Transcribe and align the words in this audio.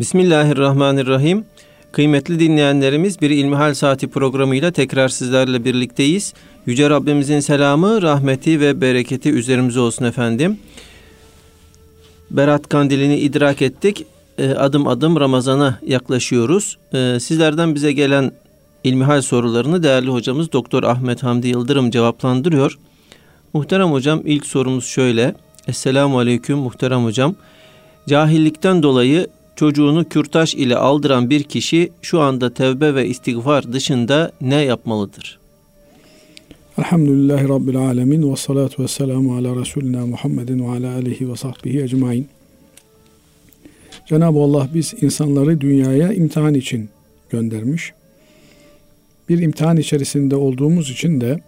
Bismillahirrahmanirrahim. 0.00 1.44
Kıymetli 1.92 2.40
dinleyenlerimiz 2.40 3.20
bir 3.20 3.30
İlmihal 3.30 3.74
Saati 3.74 4.08
programıyla 4.08 4.70
tekrar 4.70 5.08
sizlerle 5.08 5.64
birlikteyiz. 5.64 6.34
Yüce 6.66 6.90
Rabbimizin 6.90 7.40
selamı, 7.40 8.02
rahmeti 8.02 8.60
ve 8.60 8.80
bereketi 8.80 9.30
üzerimize 9.30 9.80
olsun 9.80 10.04
efendim. 10.04 10.58
Berat 12.30 12.68
Kandilini 12.68 13.18
idrak 13.18 13.62
ettik. 13.62 14.06
E, 14.38 14.50
adım 14.50 14.86
adım 14.86 15.20
Ramazan'a 15.20 15.78
yaklaşıyoruz. 15.86 16.78
E, 16.94 17.20
sizlerden 17.20 17.74
bize 17.74 17.92
gelen 17.92 18.32
ilmihal 18.84 19.22
sorularını 19.22 19.82
değerli 19.82 20.08
hocamız 20.10 20.52
Doktor 20.52 20.82
Ahmet 20.82 21.22
Hamdi 21.22 21.48
Yıldırım 21.48 21.90
cevaplandırıyor. 21.90 22.78
Muhterem 23.52 23.92
hocam 23.92 24.22
ilk 24.24 24.46
sorumuz 24.46 24.84
şöyle. 24.84 25.34
Esselamu 25.68 26.18
Aleyküm 26.18 26.58
muhterem 26.58 27.04
hocam. 27.04 27.34
Cahillikten 28.08 28.82
dolayı 28.82 29.26
çocuğunu 29.60 30.08
kürtaş 30.08 30.54
ile 30.54 30.76
aldıran 30.76 31.30
bir 31.30 31.42
kişi 31.42 31.92
şu 32.02 32.20
anda 32.20 32.54
tevbe 32.54 32.94
ve 32.94 33.08
istiğfar 33.08 33.72
dışında 33.72 34.32
ne 34.40 34.54
yapmalıdır? 34.54 35.38
Elhamdülillahi 36.78 37.48
Rabbil 37.48 37.76
Alemin 37.76 38.32
ve 38.32 38.36
salatu 38.36 38.82
ve 38.82 38.88
selamu 38.88 39.36
ala 39.36 39.60
Resulina 39.60 40.06
Muhammedin 40.06 40.66
ve 40.66 40.68
ala 40.68 40.94
alihi 40.94 41.30
ve 41.30 41.36
sahbihi 41.36 41.82
ecmain. 41.82 42.28
Cenab-ı 44.08 44.38
Allah 44.38 44.68
biz 44.74 44.94
insanları 45.00 45.60
dünyaya 45.60 46.12
imtihan 46.12 46.54
için 46.54 46.88
göndermiş. 47.30 47.92
Bir 49.28 49.38
imtihan 49.38 49.76
içerisinde 49.76 50.36
olduğumuz 50.36 50.90
için 50.90 51.20
de 51.20 51.40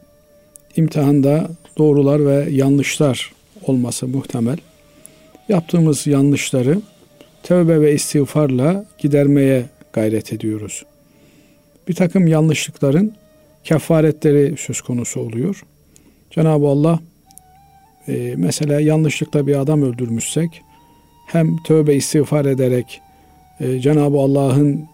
imtihanda 0.77 1.51
doğrular 1.79 2.27
ve 2.27 2.51
yanlışlar 2.51 3.33
olması 3.67 4.09
muhtemel. 4.09 4.56
Yaptığımız 5.48 6.06
yanlışları 6.06 6.79
tövbe 7.42 7.80
ve 7.80 7.95
istiğfarla 7.95 8.84
gidermeye 8.98 9.64
gayret 9.92 10.33
ediyoruz. 10.33 10.84
Bir 11.89 11.94
takım 11.94 12.27
yanlışlıkların 12.27 13.12
kefaretleri 13.64 14.56
söz 14.58 14.80
konusu 14.80 15.20
oluyor. 15.20 15.62
Cenab-ı 16.30 16.67
Allah 16.67 17.00
e, 18.08 18.34
mesela 18.36 18.80
yanlışlıkla 18.80 19.47
bir 19.47 19.61
adam 19.61 19.83
öldürmüşsek 19.83 20.62
hem 21.27 21.56
tövbe 21.62 21.94
istiğfar 21.94 22.44
ederek 22.44 23.00
e, 23.61 23.80
Cenab-ı 23.80 24.19
Allah'ın 24.19 24.84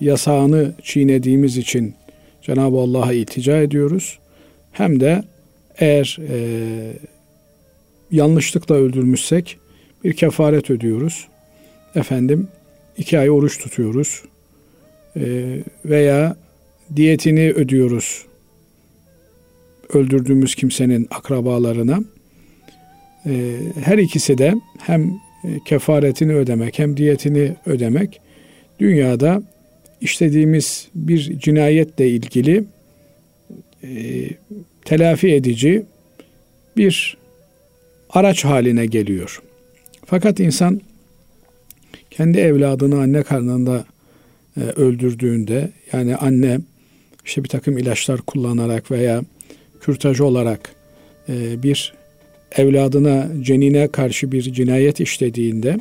yasağını 0.00 0.72
çiğnediğimiz 0.82 1.56
için 1.56 1.94
Cenab-ı 2.42 2.76
Allah'a 2.76 3.12
iltica 3.12 3.56
ediyoruz. 3.56 4.18
Hem 4.72 5.00
de 5.00 5.22
eğer 5.78 6.18
e, 6.28 6.38
yanlışlıkla 8.10 8.74
öldürmüşsek 8.74 9.58
bir 10.04 10.12
kefaret 10.12 10.70
ödüyoruz. 10.70 11.28
Efendim 11.98 12.48
iki 12.96 13.18
ay 13.18 13.30
oruç 13.30 13.58
tutuyoruz. 13.58 14.22
E, 15.16 15.58
veya 15.84 16.36
diyetini 16.96 17.50
ödüyoruz. 17.50 18.24
Öldürdüğümüz 19.92 20.54
kimsenin 20.54 21.08
akrabalarına. 21.10 22.00
E, 23.26 23.56
her 23.84 23.98
ikisi 23.98 24.38
de 24.38 24.54
hem 24.78 25.12
kefaretini 25.64 26.34
ödemek 26.34 26.78
hem 26.78 26.96
diyetini 26.96 27.56
ödemek 27.66 28.20
dünyada 28.78 29.42
işlediğimiz 30.00 30.88
bir 30.94 31.38
cinayetle 31.40 32.08
ilgili 32.08 32.64
e, 33.82 33.88
telafi 34.84 35.34
edici 35.34 35.84
bir 36.76 37.16
araç 38.10 38.44
haline 38.44 38.86
geliyor. 38.86 39.42
Fakat 40.06 40.40
insan 40.40 40.80
kendi 42.18 42.38
evladını 42.38 43.00
anne 43.00 43.22
karnında 43.22 43.84
e, 44.56 44.60
öldürdüğünde 44.60 45.70
yani 45.92 46.16
anne 46.16 46.60
işte 47.24 47.44
bir 47.44 47.48
takım 47.48 47.78
ilaçlar 47.78 48.20
kullanarak 48.20 48.90
veya 48.90 49.22
kürtaj 49.80 50.20
olarak 50.20 50.72
e, 51.28 51.62
bir 51.62 51.94
evladına 52.56 53.28
cenine 53.40 53.88
karşı 53.88 54.32
bir 54.32 54.42
cinayet 54.42 55.00
işlediğinde 55.00 55.80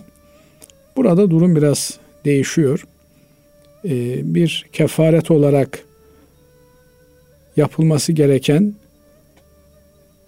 burada 0.95 1.31
durum 1.31 1.55
biraz 1.55 1.99
değişiyor. 2.25 2.87
E, 3.85 4.19
bir 4.35 4.65
kefaret 4.73 5.31
olarak 5.31 5.79
yapılması 7.57 8.11
gereken 8.11 8.73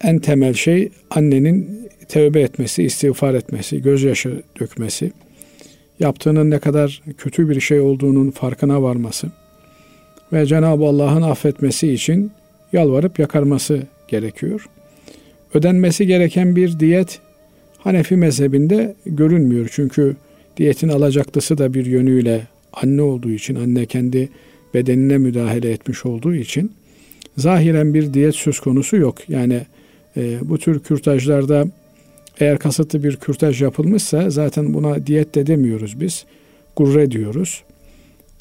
en 0.00 0.18
temel 0.18 0.54
şey 0.54 0.88
annenin 1.10 1.88
tevbe 2.08 2.40
etmesi, 2.40 2.82
istiğfar 2.82 3.34
etmesi, 3.34 3.82
gözyaşı 3.82 4.42
dökmesi, 4.60 5.12
yaptığının 6.00 6.50
ne 6.50 6.58
kadar 6.58 7.02
kötü 7.18 7.48
bir 7.48 7.60
şey 7.60 7.80
olduğunun 7.80 8.30
farkına 8.30 8.82
varması 8.82 9.26
ve 10.32 10.46
Cenab-ı 10.46 10.84
Allah'ın 10.84 11.22
affetmesi 11.22 11.92
için 11.92 12.32
yalvarıp 12.72 13.18
yakarması 13.18 13.82
gerekiyor. 14.08 14.66
Ödenmesi 15.54 16.06
gereken 16.06 16.56
bir 16.56 16.80
diyet 16.80 17.20
Hanefi 17.78 18.16
mezhebinde 18.16 18.94
görünmüyor. 19.06 19.68
Çünkü 19.72 20.16
diyetin 20.56 20.88
alacaklısı 20.88 21.58
da 21.58 21.74
bir 21.74 21.86
yönüyle 21.86 22.46
anne 22.72 23.02
olduğu 23.02 23.30
için, 23.30 23.54
anne 23.54 23.86
kendi 23.86 24.28
bedenine 24.74 25.18
müdahale 25.18 25.70
etmiş 25.70 26.06
olduğu 26.06 26.34
için 26.34 26.72
zahiren 27.36 27.94
bir 27.94 28.14
diyet 28.14 28.34
söz 28.34 28.60
konusu 28.60 28.96
yok. 28.96 29.28
Yani 29.28 29.60
e, 30.16 30.38
bu 30.42 30.58
tür 30.58 30.80
kürtajlarda 30.80 31.66
eğer 32.40 32.58
kasıtlı 32.58 33.04
bir 33.04 33.16
kürtaj 33.16 33.62
yapılmışsa 33.62 34.30
zaten 34.30 34.74
buna 34.74 35.06
diyet 35.06 35.34
de 35.34 35.46
demiyoruz 35.46 36.00
biz. 36.00 36.24
Gurre 36.76 37.10
diyoruz. 37.10 37.62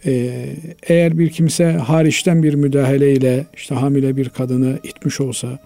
Ee, 0.05 0.45
eğer 0.87 1.17
bir 1.19 1.29
kimse 1.29 1.71
hariçten 1.71 2.43
bir 2.43 2.53
müdahaleyle 2.53 3.45
işte 3.55 3.75
hamile 3.75 4.17
bir 4.17 4.29
kadını 4.29 4.79
itmiş 4.83 5.21
olsa, 5.21 5.59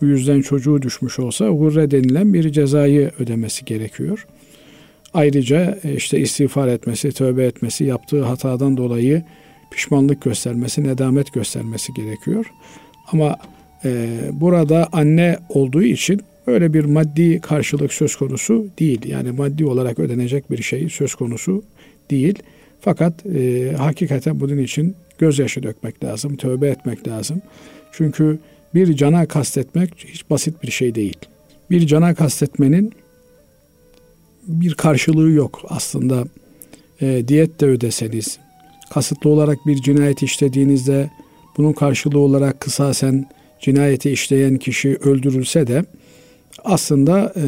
bu 0.00 0.06
yüzden 0.06 0.42
çocuğu 0.42 0.82
düşmüş 0.82 1.18
olsa 1.18 1.48
gurre 1.48 1.90
denilen 1.90 2.34
bir 2.34 2.52
cezayı 2.52 3.10
ödemesi 3.18 3.64
gerekiyor. 3.64 4.26
Ayrıca 5.14 5.78
e, 5.84 5.94
işte 5.94 6.20
istiğfar 6.20 6.68
etmesi, 6.68 7.12
tövbe 7.12 7.44
etmesi, 7.44 7.84
yaptığı 7.84 8.22
hatadan 8.22 8.76
dolayı 8.76 9.22
pişmanlık 9.70 10.22
göstermesi, 10.22 10.84
nedamet 10.84 11.32
göstermesi 11.32 11.92
gerekiyor. 11.94 12.46
Ama 13.12 13.36
e, 13.84 14.18
burada 14.32 14.88
anne 14.92 15.38
olduğu 15.48 15.82
için 15.82 16.22
öyle 16.46 16.74
bir 16.74 16.84
maddi 16.84 17.40
karşılık 17.40 17.92
söz 17.92 18.16
konusu 18.16 18.66
değil. 18.78 19.06
Yani 19.06 19.30
maddi 19.30 19.66
olarak 19.66 19.98
ödenecek 19.98 20.50
bir 20.50 20.62
şey 20.62 20.88
söz 20.88 21.14
konusu 21.14 21.62
değil. 22.10 22.38
Fakat 22.80 23.26
e, 23.26 23.72
hakikaten 23.78 24.40
bunun 24.40 24.58
için 24.58 24.94
gözyaşı 25.18 25.62
dökmek 25.62 26.04
lazım, 26.04 26.36
tövbe 26.36 26.68
etmek 26.68 27.08
lazım. 27.08 27.42
Çünkü 27.92 28.38
bir 28.74 28.96
cana 28.96 29.26
kastetmek 29.26 29.90
hiç 29.96 30.30
basit 30.30 30.62
bir 30.62 30.70
şey 30.70 30.94
değil. 30.94 31.16
Bir 31.70 31.86
cana 31.86 32.14
kastetmenin 32.14 32.92
bir 34.46 34.74
karşılığı 34.74 35.30
yok 35.30 35.60
aslında. 35.68 36.24
E, 37.00 37.28
diyet 37.28 37.60
de 37.60 37.66
ödeseniz, 37.66 38.38
kasıtlı 38.90 39.30
olarak 39.30 39.58
bir 39.66 39.82
cinayet 39.82 40.22
işlediğinizde 40.22 41.10
bunun 41.56 41.72
karşılığı 41.72 42.18
olarak 42.18 42.60
kısasen 42.60 43.26
cinayeti 43.60 44.10
işleyen 44.10 44.56
kişi 44.56 44.96
öldürülse 44.96 45.66
de 45.66 45.84
aslında 46.64 47.32
e, 47.36 47.44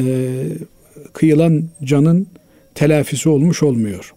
kıyılan 1.13 1.63
canın 1.83 2.27
telafisi 2.75 3.29
olmuş 3.29 3.63
olmuyor. 3.63 4.13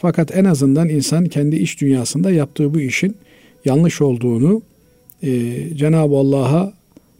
Fakat 0.00 0.36
en 0.36 0.44
azından 0.44 0.88
insan 0.88 1.26
kendi 1.26 1.56
iş 1.56 1.80
dünyasında 1.80 2.30
yaptığı 2.30 2.74
bu 2.74 2.80
işin 2.80 3.16
yanlış 3.64 4.00
olduğunu 4.00 4.62
e, 5.22 5.30
Cenab-ı 5.74 6.16
Allah'a 6.16 6.72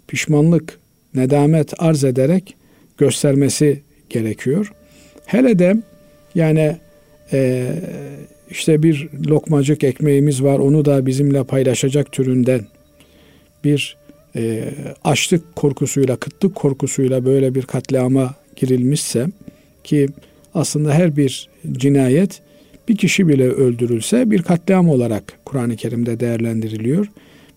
pişmanlık, 0.06 0.78
nedamet 1.14 1.72
arz 1.78 2.04
ederek 2.04 2.54
göstermesi 2.98 3.82
gerekiyor. 4.10 4.72
Hele 5.26 5.58
de 5.58 5.76
yani 6.34 6.76
e, 7.32 7.72
işte 8.50 8.82
bir 8.82 9.08
lokmacık 9.28 9.84
ekmeğimiz 9.84 10.42
var 10.42 10.58
onu 10.58 10.84
da 10.84 11.06
bizimle 11.06 11.44
paylaşacak 11.44 12.12
türünden 12.12 12.66
bir 13.64 13.96
e, 14.36 14.74
açlık 15.04 15.56
korkusuyla, 15.56 16.16
kıtlık 16.16 16.54
korkusuyla 16.54 17.24
böyle 17.24 17.54
bir 17.54 17.62
katliama 17.62 18.34
girilmişse 18.56 19.26
ki 19.84 20.08
aslında 20.54 20.94
her 20.94 21.16
bir 21.16 21.48
cinayet 21.72 22.42
bir 22.88 22.96
kişi 22.96 23.28
bile 23.28 23.48
öldürülse 23.48 24.30
bir 24.30 24.42
katliam 24.42 24.88
olarak 24.88 25.38
Kur'an-ı 25.44 25.76
Kerim'de 25.76 26.20
değerlendiriliyor. 26.20 27.06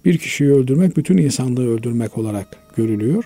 Bir 0.05 0.17
kişiyi 0.17 0.51
öldürmek 0.51 0.97
bütün 0.97 1.17
insanlığı 1.17 1.69
öldürmek 1.69 2.17
olarak 2.17 2.47
görülüyor. 2.75 3.25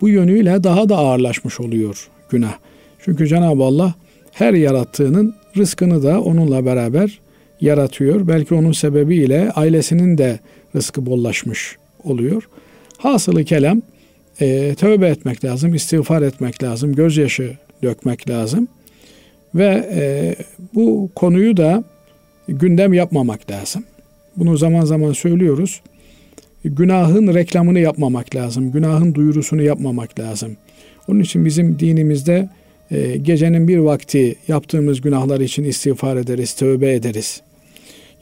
Bu 0.00 0.08
yönüyle 0.08 0.64
daha 0.64 0.88
da 0.88 0.96
ağırlaşmış 0.96 1.60
oluyor 1.60 2.08
günah. 2.30 2.54
Çünkü 2.98 3.26
Cenab-ı 3.26 3.64
Allah 3.64 3.94
her 4.32 4.54
yarattığının 4.54 5.34
rızkını 5.56 6.02
da 6.02 6.20
onunla 6.20 6.64
beraber 6.64 7.20
yaratıyor. 7.60 8.28
Belki 8.28 8.54
onun 8.54 8.72
sebebiyle 8.72 9.50
ailesinin 9.50 10.18
de 10.18 10.40
rızkı 10.76 11.06
bollaşmış 11.06 11.76
oluyor. 12.04 12.48
Hasılı 12.98 13.44
kelam 13.44 13.82
e, 14.40 14.74
tövbe 14.74 15.08
etmek 15.08 15.44
lazım, 15.44 15.74
istiğfar 15.74 16.22
etmek 16.22 16.62
lazım, 16.62 16.94
gözyaşı 16.94 17.56
dökmek 17.82 18.30
lazım. 18.30 18.68
Ve 19.54 19.88
e, 19.92 20.34
bu 20.74 21.10
konuyu 21.14 21.56
da 21.56 21.84
gündem 22.48 22.92
yapmamak 22.92 23.50
lazım. 23.50 23.84
Bunu 24.36 24.56
zaman 24.56 24.84
zaman 24.84 25.12
söylüyoruz. 25.12 25.80
Günahın 26.64 27.34
reklamını 27.34 27.78
yapmamak 27.78 28.36
lazım. 28.36 28.72
Günahın 28.72 29.14
duyurusunu 29.14 29.62
yapmamak 29.62 30.18
lazım. 30.20 30.56
Onun 31.08 31.20
için 31.20 31.44
bizim 31.44 31.78
dinimizde 31.78 32.48
e, 32.90 33.16
gecenin 33.16 33.68
bir 33.68 33.78
vakti 33.78 34.36
yaptığımız 34.48 35.00
günahlar 35.00 35.40
için 35.40 35.64
istiğfar 35.64 36.16
ederiz, 36.16 36.52
tövbe 36.54 36.92
ederiz. 36.92 37.42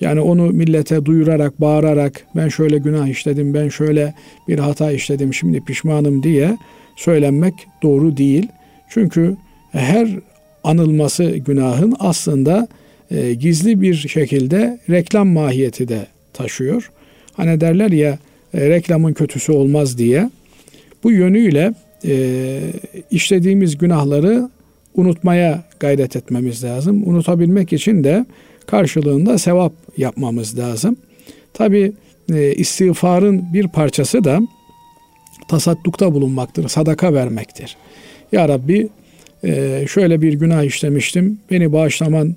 Yani 0.01 0.21
onu 0.21 0.47
millete 0.47 1.05
duyurarak, 1.05 1.61
bağırarak 1.61 2.27
ben 2.37 2.49
şöyle 2.49 2.79
günah 2.79 3.09
işledim, 3.09 3.55
ben 3.55 3.69
şöyle 3.69 4.15
bir 4.49 4.59
hata 4.59 4.93
işledim, 4.93 5.35
şimdi 5.35 5.65
pişmanım 5.65 6.23
diye 6.23 6.59
söylenmek 6.97 7.55
doğru 7.83 8.17
değil. 8.17 8.47
Çünkü 8.89 9.37
her 9.73 10.09
anılması 10.65 11.25
günahın 11.25 11.97
aslında 11.99 12.69
e, 13.11 13.35
gizli 13.35 13.81
bir 13.81 13.95
şekilde 13.95 14.79
reklam 14.91 15.29
mahiyeti 15.29 15.89
de 15.89 16.07
taşıyor. 16.33 16.91
Hani 17.37 17.61
derler 17.61 17.91
ya 17.91 18.19
e, 18.55 18.69
reklamın 18.71 19.13
kötüsü 19.13 19.53
olmaz 19.53 19.99
diye. 19.99 20.31
Bu 21.05 21.13
yönüyle 21.13 21.75
e, 22.05 22.59
işlediğimiz 23.11 23.79
günahları 23.79 24.49
unutmaya 24.95 25.65
gayret 25.81 26.17
etmemiz 26.17 26.65
lazım. 26.65 27.09
Unutabilmek 27.09 27.73
için 27.73 28.05
de 28.05 28.27
karşılığında 28.71 29.39
sevap 29.39 29.73
yapmamız 29.97 30.59
lazım. 30.59 30.97
Tabi 31.55 31.93
e, 32.33 32.55
istiğfarın 32.55 33.45
bir 33.53 33.69
parçası 33.69 34.25
da 34.25 34.41
tasaddukta 35.49 36.15
bulunmaktır, 36.15 36.69
sadaka 36.69 37.15
vermektir. 37.15 37.77
Ya 38.33 38.49
Rabbi 38.49 38.89
e, 39.45 39.85
şöyle 39.89 40.23
bir 40.23 40.33
günah 40.33 40.63
işlemiştim, 40.63 41.39
beni 41.51 41.73
bağışlaman 41.73 42.37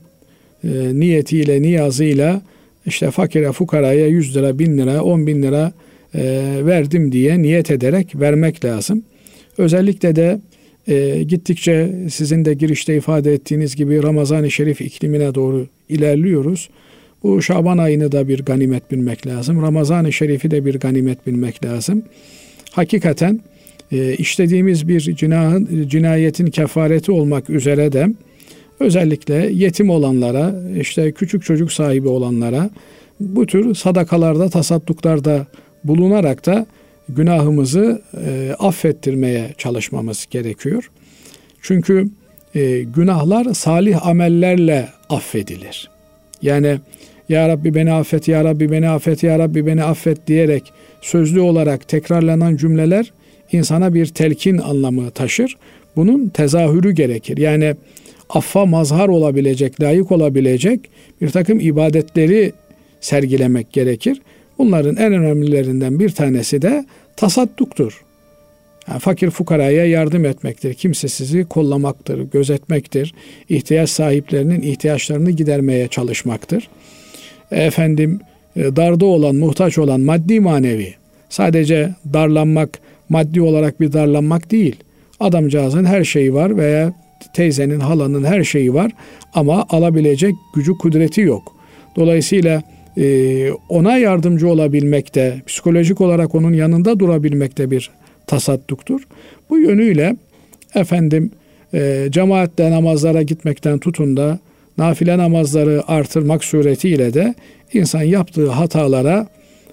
e, 0.63 0.69
niyetiyle, 0.93 1.61
niyazıyla 1.61 2.41
işte 2.85 3.11
fakire, 3.11 3.51
fukaraya 3.51 4.07
100 4.07 4.35
lira, 4.35 4.59
1000 4.59 4.77
lira, 4.77 5.03
10 5.03 5.27
bin 5.27 5.43
lira 5.43 5.71
e, 6.15 6.21
verdim 6.65 7.11
diye 7.11 7.41
niyet 7.41 7.71
ederek 7.71 8.15
vermek 8.15 8.65
lazım. 8.65 9.03
Özellikle 9.57 10.15
de 10.15 10.39
e, 10.87 11.23
gittikçe 11.23 11.95
sizin 12.11 12.45
de 12.45 12.53
girişte 12.53 12.97
ifade 12.97 13.33
ettiğiniz 13.33 13.75
gibi 13.75 14.03
Ramazan-ı 14.03 14.51
Şerif 14.51 14.81
iklimine 14.81 15.35
doğru 15.35 15.67
ilerliyoruz. 15.89 16.69
Bu 17.23 17.41
Şaban 17.41 17.77
ayını 17.77 18.11
da 18.11 18.27
bir 18.27 18.45
ganimet 18.45 18.91
bilmek 18.91 19.27
lazım. 19.27 19.61
Ramazan-ı 19.61 20.13
Şerif'i 20.13 20.51
de 20.51 20.65
bir 20.65 20.79
ganimet 20.79 21.27
bilmek 21.27 21.65
lazım. 21.65 22.03
Hakikaten 22.71 23.39
e, 23.91 24.13
işlediğimiz 24.13 24.87
bir 24.87 25.01
cinahın, 25.01 25.87
cinayetin 25.87 26.47
kefareti 26.47 27.11
olmak 27.11 27.49
üzere 27.49 27.91
de 27.91 28.07
özellikle 28.79 29.35
yetim 29.53 29.89
olanlara, 29.89 30.55
işte 30.79 31.11
küçük 31.11 31.43
çocuk 31.43 31.71
sahibi 31.71 32.07
olanlara 32.07 32.69
bu 33.19 33.45
tür 33.45 33.75
sadakalarda, 33.75 34.49
tasadduklarda 34.49 35.47
bulunarak 35.83 36.45
da 36.45 36.65
günahımızı 37.09 38.01
e, 38.25 38.55
affettirmeye 38.59 39.53
çalışmamız 39.57 40.27
gerekiyor. 40.31 40.91
Çünkü 41.61 42.07
e, 42.55 42.81
günahlar 42.81 43.53
salih 43.53 44.07
amellerle 44.07 44.89
affedilir. 45.09 45.89
Yani 46.41 46.79
Ya 47.29 47.49
Rabbi 47.49 47.75
beni 47.75 47.93
affet, 47.93 48.27
Ya 48.27 48.43
Rabbi 48.43 48.71
beni 48.71 48.89
affet, 48.89 49.23
Ya 49.23 49.39
Rabbi 49.39 49.65
beni 49.65 49.83
affet 49.83 50.27
diyerek 50.27 50.73
sözlü 51.01 51.41
olarak 51.41 51.87
tekrarlanan 51.87 52.55
cümleler 52.55 53.13
insana 53.51 53.93
bir 53.93 54.05
telkin 54.05 54.57
anlamı 54.57 55.11
taşır. 55.11 55.57
Bunun 55.95 56.29
tezahürü 56.29 56.91
gerekir. 56.91 57.37
Yani 57.37 57.75
affa 58.29 58.65
mazhar 58.65 59.07
olabilecek, 59.07 59.81
layık 59.81 60.11
olabilecek 60.11 60.79
bir 61.21 61.29
takım 61.29 61.59
ibadetleri 61.59 62.53
sergilemek 63.01 63.73
gerekir. 63.73 64.21
Bunların 64.57 64.95
en 64.95 65.13
önemlilerinden 65.13 65.99
bir 65.99 66.09
tanesi 66.09 66.61
de 66.61 66.85
tasadduktur. 67.15 68.03
Yani 68.87 68.99
fakir 68.99 69.29
fukaraya 69.29 69.85
yardım 69.85 70.25
etmektir. 70.25 70.73
Kimsesizi 70.73 71.45
kollamaktır, 71.45 72.21
gözetmektir. 72.31 73.13
İhtiyaç 73.49 73.89
sahiplerinin 73.89 74.61
ihtiyaçlarını 74.61 75.31
gidermeye 75.31 75.87
çalışmaktır. 75.87 76.69
Efendim 77.51 78.19
e, 78.55 78.75
darda 78.75 79.05
olan, 79.05 79.35
muhtaç 79.35 79.77
olan 79.77 80.01
maddi 80.01 80.39
manevi. 80.39 80.93
Sadece 81.29 81.95
darlanmak, 82.13 82.79
maddi 83.09 83.41
olarak 83.41 83.81
bir 83.81 83.93
darlanmak 83.93 84.51
değil. 84.51 84.75
Adamcağızın 85.19 85.85
her 85.85 86.03
şeyi 86.03 86.33
var 86.33 86.57
veya 86.57 86.93
teyzenin, 87.33 87.79
halanın 87.79 88.23
her 88.23 88.43
şeyi 88.43 88.73
var 88.73 88.91
ama 89.33 89.65
alabilecek 89.69 90.35
gücü, 90.55 90.71
kudreti 90.77 91.21
yok. 91.21 91.55
Dolayısıyla 91.95 92.63
ona 93.69 93.97
yardımcı 93.97 94.49
olabilmekte, 94.49 95.41
psikolojik 95.47 96.01
olarak 96.01 96.35
onun 96.35 96.53
yanında 96.53 96.99
durabilmekte 96.99 97.71
bir 97.71 97.91
tasadduktur. 98.27 99.01
Bu 99.49 99.59
yönüyle 99.59 100.15
efendim 100.75 101.31
e, 101.73 102.07
cemaatle 102.09 102.71
namazlara 102.71 103.21
gitmekten 103.21 103.79
tutun 103.79 104.17
da 104.17 104.39
nafile 104.77 105.17
namazları 105.17 105.83
artırmak 105.87 106.43
suretiyle 106.43 107.13
de 107.13 107.35
insan 107.73 108.03
yaptığı 108.03 108.49
hatalara 108.49 109.27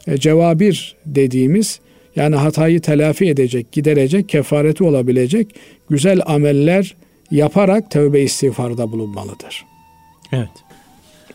e, 0.07 0.17
cevabir 0.17 0.97
dediğimiz 1.07 1.81
yani 2.17 2.37
hatayı 2.37 2.81
telafi 2.81 3.29
edecek, 3.29 3.73
giderecek, 3.73 4.29
kefareti 4.29 4.85
olabilecek 4.85 5.55
güzel 5.91 6.21
ameller 6.27 6.97
yaparak 7.31 7.91
tövbe 7.91 8.21
istiğfarda 8.21 8.93
bulunmalıdır. 8.93 9.65
Evet. 10.33 10.51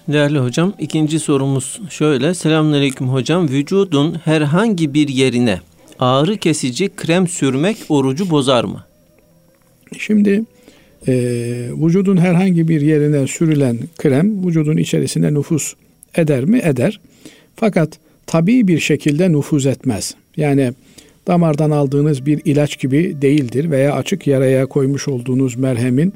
Değerli 0.08 0.40
hocam 0.40 0.74
ikinci 0.80 1.20
sorumuz 1.20 1.82
şöyle. 1.90 2.34
Selamünaleyküm 2.34 3.08
hocam. 3.08 3.50
Vücudun 3.50 4.14
herhangi 4.14 4.94
bir 4.94 5.08
yerine 5.08 5.60
ağrı 6.00 6.38
kesici 6.38 6.90
krem 6.96 7.28
sürmek 7.28 7.78
orucu 7.90 8.30
bozar 8.30 8.64
mı? 8.64 8.84
Şimdi 9.98 10.44
e, 11.08 11.14
vücudun 11.82 12.18
herhangi 12.18 12.68
bir 12.68 12.82
yerine 12.82 13.28
sürülen 13.28 13.80
krem 13.98 14.48
vücudun 14.48 14.78
içerisinde 14.78 15.34
nüfus 15.34 15.74
eder 16.16 16.46
mi? 16.46 16.60
Eder. 16.64 17.00
Fakat 17.56 18.00
tabii 18.28 18.68
bir 18.68 18.80
şekilde 18.80 19.32
nüfuz 19.32 19.66
etmez. 19.66 20.16
Yani 20.38 20.74
damardan 21.28 21.72
aldığınız 21.72 22.26
bir 22.26 22.42
ilaç 22.46 22.80
gibi 22.80 23.18
değildir 23.22 23.72
veya 23.72 23.94
açık 23.94 24.28
yaraya 24.28 24.66
koymuş 24.66 25.08
olduğunuz 25.08 25.56
merhemin 25.56 26.14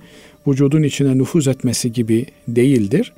vücudun 0.48 0.84
içine 0.84 1.18
nüfuz 1.18 1.48
etmesi 1.48 1.94
gibi 1.94 2.26
değildir. 2.48 3.14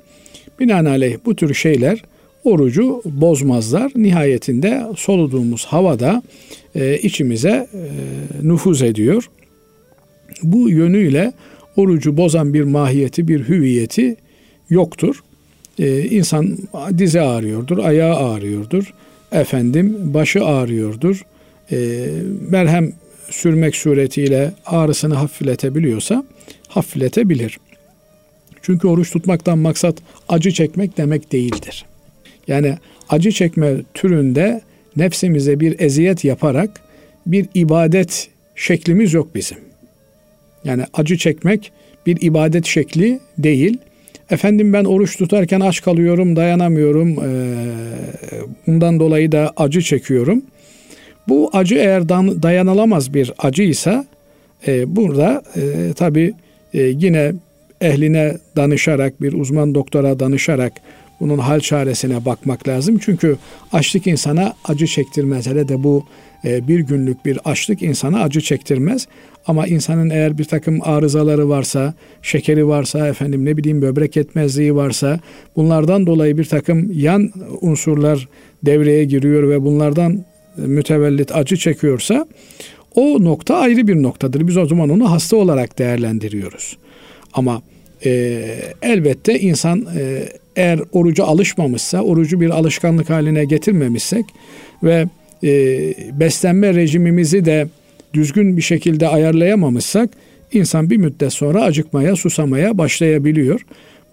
Binaenaleyh 0.60 1.16
bu 1.24 1.36
tür 1.36 1.54
şeyler 1.54 2.02
orucu 2.44 3.02
bozmazlar. 3.04 3.92
Nihayetinde 3.96 4.86
soluduğumuz 4.96 5.64
havada 5.64 6.22
e, 6.74 6.98
içimize 6.98 7.68
e, 7.74 7.80
nüfuz 8.42 8.82
ediyor. 8.82 9.30
Bu 10.42 10.70
yönüyle 10.70 11.32
orucu 11.76 12.16
bozan 12.16 12.54
bir 12.54 12.62
mahiyeti, 12.62 13.28
bir 13.28 13.48
hüviyeti 13.48 14.16
yoktur. 14.70 15.22
E, 15.78 16.02
insan 16.04 16.58
dizi 16.98 17.20
ağrıyordur, 17.20 17.78
ayağı 17.78 18.16
ağrıyordur, 18.16 18.94
efendim 19.32 19.96
başı 20.14 20.44
ağrıyordur. 20.44 21.22
E, 21.72 22.06
merhem 22.50 22.92
sürmek 23.30 23.76
suretiyle 23.76 24.52
ağrısını 24.66 25.14
hafifletebiliyorsa 25.14 26.24
hafifletebilir. 26.68 27.58
Çünkü 28.62 28.88
oruç 28.88 29.10
tutmaktan 29.10 29.58
maksat 29.58 29.96
acı 30.28 30.50
çekmek 30.50 30.96
demek 30.96 31.32
değildir. 31.32 31.84
Yani 32.48 32.74
acı 33.08 33.32
çekme 33.32 33.74
türünde 33.94 34.60
nefsimize 34.96 35.60
bir 35.60 35.80
eziyet 35.80 36.24
yaparak 36.24 36.80
bir 37.26 37.46
ibadet 37.54 38.28
şeklimiz 38.56 39.12
yok 39.12 39.34
bizim. 39.34 39.58
Yani 40.64 40.84
acı 40.94 41.16
çekmek 41.16 41.72
bir 42.06 42.18
ibadet 42.20 42.66
şekli 42.66 43.20
değil. 43.38 43.78
Efendim 44.30 44.72
ben 44.72 44.84
oruç 44.84 45.16
tutarken 45.16 45.60
aç 45.60 45.82
kalıyorum, 45.82 46.36
dayanamıyorum. 46.36 47.16
bundan 48.66 49.00
dolayı 49.00 49.32
da 49.32 49.52
acı 49.56 49.82
çekiyorum. 49.82 50.42
Bu 51.28 51.50
acı 51.52 51.74
eğer 51.74 52.08
dayanılamaz 52.08 53.14
bir 53.14 53.32
acıysa 53.38 54.06
burada 54.86 55.42
tabi 55.96 56.34
e, 56.74 56.82
yine 56.82 57.32
ehline 57.82 58.38
danışarak, 58.56 59.22
bir 59.22 59.32
uzman 59.32 59.74
doktora 59.74 60.20
danışarak 60.20 60.72
bunun 61.20 61.38
hal 61.38 61.60
çaresine 61.60 62.24
bakmak 62.24 62.68
lazım. 62.68 62.98
Çünkü 62.98 63.36
açlık 63.72 64.06
insana 64.06 64.54
acı 64.64 64.86
çektirmez. 64.86 65.46
Hele 65.46 65.68
de 65.68 65.82
bu 65.82 66.04
e, 66.44 66.68
bir 66.68 66.80
günlük 66.80 67.24
bir 67.24 67.38
açlık 67.44 67.82
insana 67.82 68.22
acı 68.22 68.40
çektirmez. 68.40 69.06
Ama 69.46 69.66
insanın 69.66 70.10
eğer 70.10 70.38
bir 70.38 70.44
takım 70.44 70.78
arızaları 70.82 71.48
varsa, 71.48 71.94
şekeri 72.22 72.68
varsa, 72.68 73.08
efendim 73.08 73.44
ne 73.44 73.56
bileyim 73.56 73.82
böbrek 73.82 74.16
yetmezliği 74.16 74.74
varsa, 74.74 75.20
bunlardan 75.56 76.06
dolayı 76.06 76.38
bir 76.38 76.44
takım 76.44 76.92
yan 76.92 77.30
unsurlar 77.60 78.28
devreye 78.62 79.04
giriyor 79.04 79.48
ve 79.48 79.64
bunlardan 79.64 80.24
mütevellit 80.56 81.36
acı 81.36 81.56
çekiyorsa, 81.56 82.26
o 82.94 83.24
nokta 83.24 83.56
ayrı 83.56 83.88
bir 83.88 84.02
noktadır. 84.02 84.48
Biz 84.48 84.56
o 84.56 84.66
zaman 84.66 84.90
onu 84.90 85.10
hasta 85.10 85.36
olarak 85.36 85.78
değerlendiriyoruz. 85.78 86.76
Ama 87.32 87.62
e, 88.04 88.44
elbette 88.82 89.40
insan 89.40 89.86
e, 89.98 90.28
eğer 90.56 90.80
oruca 90.92 91.24
alışmamışsa, 91.24 92.02
orucu 92.02 92.40
bir 92.40 92.50
alışkanlık 92.50 93.10
haline 93.10 93.44
getirmemişsek 93.44 94.24
ve 94.82 95.06
e, 95.44 95.50
beslenme 96.20 96.74
rejimimizi 96.74 97.44
de 97.44 97.68
düzgün 98.14 98.56
bir 98.56 98.62
şekilde 98.62 99.08
ayarlayamamışsak 99.08 100.10
insan 100.52 100.90
bir 100.90 100.96
müddet 100.96 101.32
sonra 101.32 101.62
acıkmaya, 101.62 102.16
susamaya 102.16 102.78
başlayabiliyor. 102.78 103.60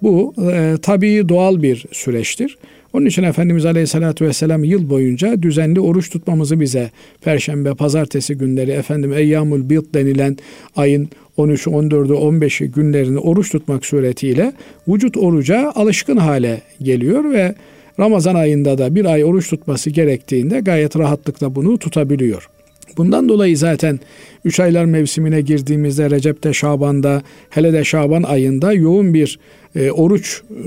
Bu 0.02 0.34
e, 0.52 0.76
tabii 0.82 1.30
doğal 1.30 1.62
bir 1.62 1.86
süreçtir. 1.92 2.58
Onun 2.94 3.06
için 3.06 3.24
Efendimiz 3.24 3.66
Aleyhisselatü 3.66 4.26
Vesselam 4.26 4.64
yıl 4.64 4.90
boyunca 4.90 5.42
düzenli 5.42 5.80
oruç 5.80 6.10
tutmamızı 6.10 6.60
bize 6.60 6.92
Perşembe, 7.22 7.74
Pazartesi 7.74 8.38
günleri 8.38 8.72
efendim 8.72 9.14
Eyyamul 9.14 9.70
Bid 9.70 9.94
denilen 9.94 10.38
ayın 10.76 11.10
13, 11.40 11.68
14'ü, 11.68 12.14
15'i 12.14 12.72
günlerini 12.72 13.20
oruç 13.20 13.52
tutmak 13.52 13.86
suretiyle 13.86 14.54
vücut 14.88 15.18
oruca 15.18 15.72
alışkın 15.76 16.18
hale 16.18 16.62
geliyor 16.82 17.32
ve 17.32 17.56
Ramazan 18.00 18.36
ayında 18.36 18.78
da 18.78 18.96
bir 18.96 19.06
ay 19.06 19.24
oruç 19.26 19.50
tutması 19.50 19.90
gerektiğinde 19.90 20.60
gayet 20.60 20.98
rahatlıkla 20.98 21.56
bunu 21.56 21.78
tutabiliyor. 21.78 22.50
Bundan 22.98 23.30
dolayı 23.30 23.58
zaten 23.58 24.00
3 24.46 24.60
aylar 24.60 24.86
mevsimine 24.86 25.42
girdiğimizde 25.42 26.10
Recep'te, 26.10 26.54
Şaban'da, 26.54 27.22
hele 27.50 27.74
de 27.74 27.84
Şaban 27.84 28.24
ayında 28.24 28.74
yoğun 28.74 29.14
bir 29.14 29.40
e, 29.76 29.92
oruç 29.92 30.42
e, 30.50 30.62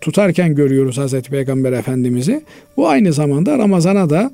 tutarken 0.00 0.54
görüyoruz 0.54 0.98
Hazreti 0.98 1.30
Peygamber 1.30 1.72
Efendimiz'i. 1.72 2.42
Bu 2.76 2.88
aynı 2.88 3.12
zamanda 3.12 3.58
Ramazan'a 3.58 4.10
da 4.10 4.30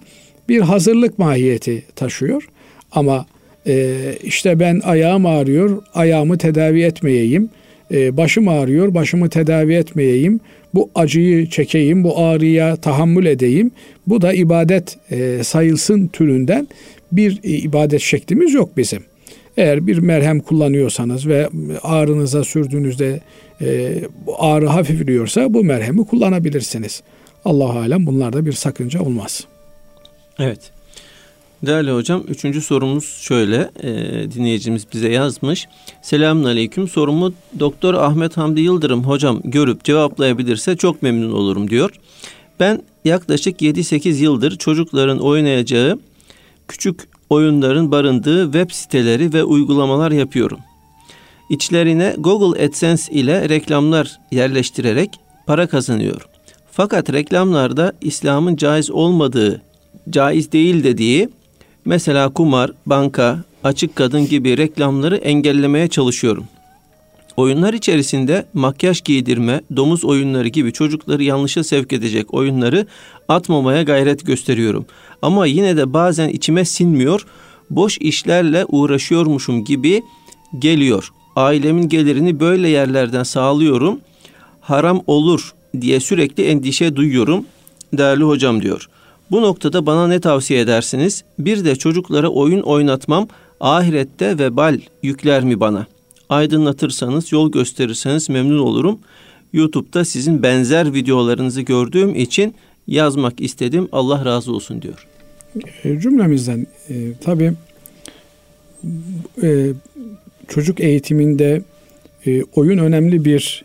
bir 0.48 0.60
hazırlık 0.60 1.18
mahiyeti 1.18 1.82
taşıyor. 1.96 2.48
Ama 2.92 3.26
e, 3.66 3.96
işte 4.22 4.60
ben 4.60 4.80
ayağım 4.84 5.26
ağrıyor, 5.26 5.82
ayağımı 5.94 6.38
tedavi 6.38 6.82
etmeyeyim. 6.82 7.50
E, 7.92 8.16
başım 8.16 8.48
ağrıyor, 8.48 8.94
başımı 8.94 9.28
tedavi 9.28 9.74
etmeyeyim. 9.74 10.40
Bu 10.74 10.90
acıyı 10.94 11.50
çekeyim, 11.50 12.04
bu 12.04 12.18
ağrıya 12.18 12.76
tahammül 12.76 13.26
edeyim. 13.26 13.70
Bu 14.06 14.20
da 14.20 14.32
ibadet 14.32 14.96
e, 15.10 15.44
sayılsın 15.44 16.08
türünden 16.08 16.68
bir 17.12 17.40
e, 17.44 17.48
ibadet 17.48 18.00
şeklimiz 18.00 18.54
yok 18.54 18.76
bizim. 18.76 19.02
Eğer 19.56 19.86
bir 19.86 19.98
merhem 19.98 20.40
kullanıyorsanız 20.40 21.28
ve 21.28 21.48
ağrınıza 21.82 22.44
sürdüğünüzde 22.44 23.20
e, 23.60 23.94
ağrı 24.38 24.66
hafifliyorsa 24.66 25.54
bu 25.54 25.64
merhemi 25.64 26.06
kullanabilirsiniz. 26.06 27.02
Allah 27.44 27.78
alem 27.78 28.06
bunlarda 28.06 28.46
bir 28.46 28.52
sakınca 28.52 29.02
olmaz. 29.02 29.44
Evet. 30.38 30.60
Değerli 31.66 31.90
hocam 31.90 32.24
üçüncü 32.28 32.60
sorumuz 32.60 33.04
şöyle 33.04 33.70
e, 33.82 33.92
dinleyicimiz 34.32 34.86
bize 34.92 35.08
yazmış. 35.08 35.68
Selamun 36.02 36.44
aleyküm 36.44 36.88
sorumu 36.88 37.32
Doktor 37.60 37.94
Ahmet 37.94 38.36
Hamdi 38.36 38.60
Yıldırım 38.60 39.04
hocam 39.04 39.40
görüp 39.44 39.84
cevaplayabilirse 39.84 40.76
çok 40.76 41.02
memnun 41.02 41.32
olurum 41.32 41.70
diyor. 41.70 41.90
Ben 42.60 42.82
yaklaşık 43.04 43.62
7-8 43.62 44.08
yıldır 44.08 44.58
çocukların 44.58 45.18
oynayacağı 45.18 45.98
küçük 46.68 47.08
oyunların 47.30 47.90
barındığı 47.90 48.44
web 48.44 48.70
siteleri 48.70 49.32
ve 49.32 49.44
uygulamalar 49.44 50.10
yapıyorum. 50.10 50.58
İçlerine 51.50 52.14
Google 52.18 52.64
AdSense 52.64 53.12
ile 53.12 53.48
reklamlar 53.48 54.18
yerleştirerek 54.30 55.10
para 55.46 55.66
kazanıyorum. 55.66 56.26
Fakat 56.72 57.12
reklamlarda 57.12 57.92
İslam'ın 58.00 58.56
caiz 58.56 58.90
olmadığı, 58.90 59.62
caiz 60.10 60.52
değil 60.52 60.84
dediği 60.84 61.28
mesela 61.84 62.28
kumar, 62.28 62.70
banka, 62.86 63.38
açık 63.64 63.96
kadın 63.96 64.26
gibi 64.26 64.56
reklamları 64.56 65.16
engellemeye 65.16 65.88
çalışıyorum. 65.88 66.44
Oyunlar 67.36 67.74
içerisinde 67.74 68.46
makyaj 68.54 69.04
giydirme, 69.04 69.60
domuz 69.76 70.04
oyunları 70.04 70.48
gibi 70.48 70.72
çocukları 70.72 71.22
yanlışa 71.22 71.64
sevk 71.64 71.92
edecek 71.92 72.34
oyunları 72.34 72.86
atmamaya 73.28 73.82
gayret 73.82 74.26
gösteriyorum. 74.26 74.86
Ama 75.22 75.46
yine 75.46 75.76
de 75.76 75.92
bazen 75.92 76.28
içime 76.28 76.64
sinmiyor, 76.64 77.26
boş 77.70 77.98
işlerle 77.98 78.64
uğraşıyormuşum 78.68 79.64
gibi 79.64 80.02
geliyor. 80.58 81.08
Ailemin 81.36 81.88
gelirini 81.88 82.40
böyle 82.40 82.68
yerlerden 82.68 83.22
sağlıyorum. 83.22 84.00
Haram 84.60 85.02
olur 85.06 85.54
diye 85.80 86.00
sürekli 86.00 86.44
endişe 86.44 86.96
duyuyorum. 86.96 87.44
Değerli 87.92 88.24
hocam 88.24 88.62
diyor. 88.62 88.88
Bu 89.32 89.42
noktada 89.42 89.86
bana 89.86 90.08
ne 90.08 90.20
tavsiye 90.20 90.60
edersiniz? 90.60 91.24
Bir 91.38 91.64
de 91.64 91.76
çocuklara 91.76 92.28
oyun 92.28 92.60
oynatmam 92.60 93.28
ahirette 93.60 94.38
vebal 94.38 94.80
yükler 95.02 95.44
mi 95.44 95.60
bana? 95.60 95.86
Aydınlatırsanız, 96.28 97.32
yol 97.32 97.52
gösterirseniz 97.52 98.28
memnun 98.28 98.58
olurum. 98.58 98.98
YouTube'da 99.52 100.04
sizin 100.04 100.42
benzer 100.42 100.94
videolarınızı 100.94 101.60
gördüğüm 101.60 102.14
için 102.14 102.54
yazmak 102.86 103.40
istedim. 103.40 103.88
Allah 103.92 104.24
razı 104.24 104.52
olsun 104.52 104.82
diyor. 104.82 105.06
E, 105.84 106.00
cümlemizden 106.00 106.66
e, 106.88 106.94
tabii 107.24 107.52
e, 109.42 109.68
çocuk 110.48 110.80
eğitiminde 110.80 111.62
e, 112.26 112.42
oyun 112.42 112.78
önemli 112.78 113.24
bir 113.24 113.64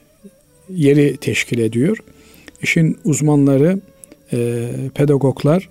yeri 0.69 1.17
teşkil 1.17 1.59
ediyor. 1.59 1.97
İşin 2.62 2.97
uzmanları, 3.03 3.79
e, 4.34 4.69
pedagoglar 4.96 5.69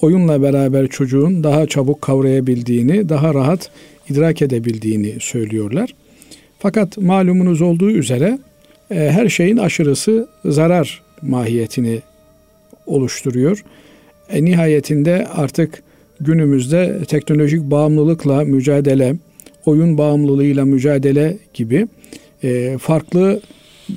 oyunla 0.00 0.42
beraber 0.42 0.86
çocuğun 0.86 1.44
daha 1.44 1.66
çabuk 1.66 2.02
kavrayabildiğini, 2.02 3.08
daha 3.08 3.34
rahat 3.34 3.70
idrak 4.10 4.42
edebildiğini 4.42 5.14
söylüyorlar. 5.20 5.94
Fakat 6.58 6.98
malumunuz 6.98 7.62
olduğu 7.62 7.90
üzere 7.90 8.38
e, 8.90 8.94
her 8.94 9.28
şeyin 9.28 9.56
aşırısı 9.56 10.28
zarar 10.44 11.02
mahiyetini 11.22 12.00
oluşturuyor. 12.86 13.64
E, 14.30 14.44
nihayetinde 14.44 15.26
artık 15.34 15.82
günümüzde 16.20 17.00
teknolojik 17.08 17.62
bağımlılıkla 17.62 18.44
mücadele, 18.44 19.16
oyun 19.66 19.98
bağımlılığıyla 19.98 20.64
mücadele 20.64 21.36
gibi 21.54 21.86
e, 22.42 22.78
farklı 22.78 23.40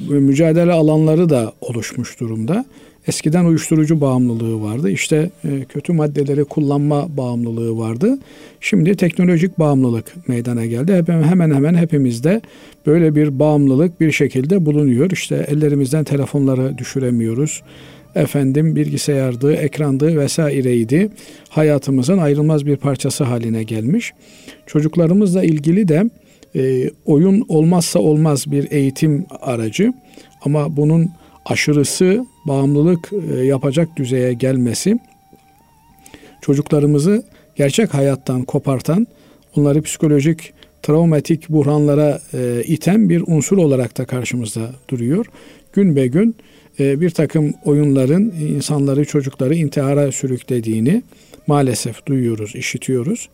mücadele 0.10 0.72
alanları 0.72 1.30
da 1.30 1.54
oluşmuş 1.62 2.20
durumda. 2.20 2.66
Eskiden 3.10 3.46
uyuşturucu 3.46 4.02
bağımlılığı 4.02 4.62
vardı. 4.62 4.90
İşte 4.90 5.30
e, 5.44 5.66
kötü 5.70 5.94
maddeleri 5.94 6.44
kullanma 6.44 7.18
bağımlılığı 7.18 7.78
vardı. 7.78 8.20
Şimdi 8.62 8.96
teknolojik 8.96 9.60
bağımlılık 9.60 10.28
meydana 10.28 10.66
geldi. 10.66 11.04
Hemen 11.08 11.52
hemen 11.52 11.76
hepimizde 11.76 12.42
böyle 12.86 13.16
bir 13.16 13.40
bağımlılık 13.40 14.02
bir 14.02 14.12
şekilde 14.12 14.66
bulunuyor. 14.66 15.12
İşte 15.12 15.46
ellerimizden 15.50 16.04
telefonları 16.04 16.78
düşüremiyoruz 16.78 17.62
efendim 18.16 18.76
bilgisayardı, 18.76 19.54
ekrandı 19.54 20.18
vesaireydi. 20.18 21.10
Hayatımızın 21.50 22.18
ayrılmaz 22.18 22.66
bir 22.66 22.78
parçası 22.78 23.24
haline 23.24 23.64
gelmiş. 23.64 24.14
Çocuklarımızla 24.66 25.44
ilgili 25.44 25.88
de 25.88 26.10
e, 26.56 26.90
oyun 27.06 27.46
olmazsa 27.48 28.00
olmaz 28.00 28.52
bir 28.52 28.72
eğitim 28.72 29.26
aracı 29.42 29.94
ama 30.42 30.78
bunun 30.78 31.10
aşırısı 31.50 32.26
bağımlılık 32.46 33.10
e, 33.34 33.44
yapacak 33.44 33.90
düzeye 33.98 34.34
gelmesi 34.34 35.00
çocuklarımızı 36.42 37.24
gerçek 37.56 37.94
hayattan 37.94 38.44
kopartan, 38.44 39.08
onları 39.56 39.82
psikolojik 39.82 40.54
travmatik 40.84 41.50
buhranlara 41.50 42.22
e, 42.34 42.64
iten 42.66 43.10
bir 43.10 43.24
unsur 43.28 43.58
olarak 43.58 43.98
da 43.98 44.06
karşımızda 44.06 44.72
duruyor. 44.90 45.26
Gün 45.74 45.96
be 45.96 46.08
gün 46.08 46.36
e, 46.80 47.02
bir 47.02 47.10
takım 47.10 47.54
oyunların 47.66 48.24
insanları, 48.24 49.06
çocukları 49.06 49.56
intihara 49.56 50.12
sürüklediğini 50.12 51.04
maalesef 51.48 52.06
duyuyoruz, 52.06 52.56
işitiyoruz. 52.56 53.30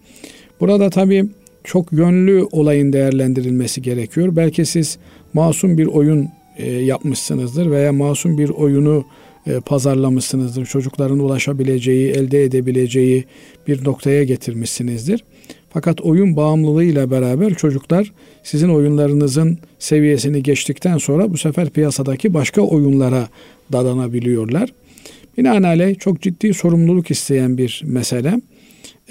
Burada 0.60 0.90
tabii 0.90 1.26
çok 1.64 1.92
yönlü 1.94 2.48
olayın 2.52 2.94
değerlendirilmesi 2.94 3.82
gerekiyor. 3.82 4.36
Belki 4.36 4.66
siz 4.66 4.98
masum 5.34 5.78
bir 5.78 5.86
oyun 5.86 6.30
e, 6.58 6.72
yapmışsınızdır 6.72 7.72
veya 7.72 7.94
masum 7.94 8.38
bir 8.38 8.50
oyunu 8.50 9.06
e, 9.48 9.60
pazarlamışsınızdır. 9.60 10.66
Çocukların 10.66 11.20
ulaşabileceği, 11.20 12.10
elde 12.12 12.44
edebileceği 12.44 13.26
bir 13.68 13.86
noktaya 13.86 14.24
getirmişsinizdir. 14.24 15.24
Fakat 15.70 16.02
oyun 16.02 16.36
bağımlılığıyla 16.36 17.12
beraber 17.12 17.54
çocuklar 17.54 18.14
sizin 18.44 18.70
oyunlarınızın 18.70 19.58
seviyesini 19.80 20.44
geçtikten 20.44 20.98
sonra 20.98 21.34
bu 21.34 21.38
sefer 21.38 21.70
piyasadaki 21.70 22.34
başka 22.34 22.62
oyunlara 22.62 23.30
dadanabiliyorlar. 23.72 24.70
Binaenaleyh 25.38 26.00
çok 26.00 26.22
ciddi 26.22 26.54
sorumluluk 26.54 27.12
isteyen 27.12 27.58
bir 27.58 27.82
mesele. 27.86 28.42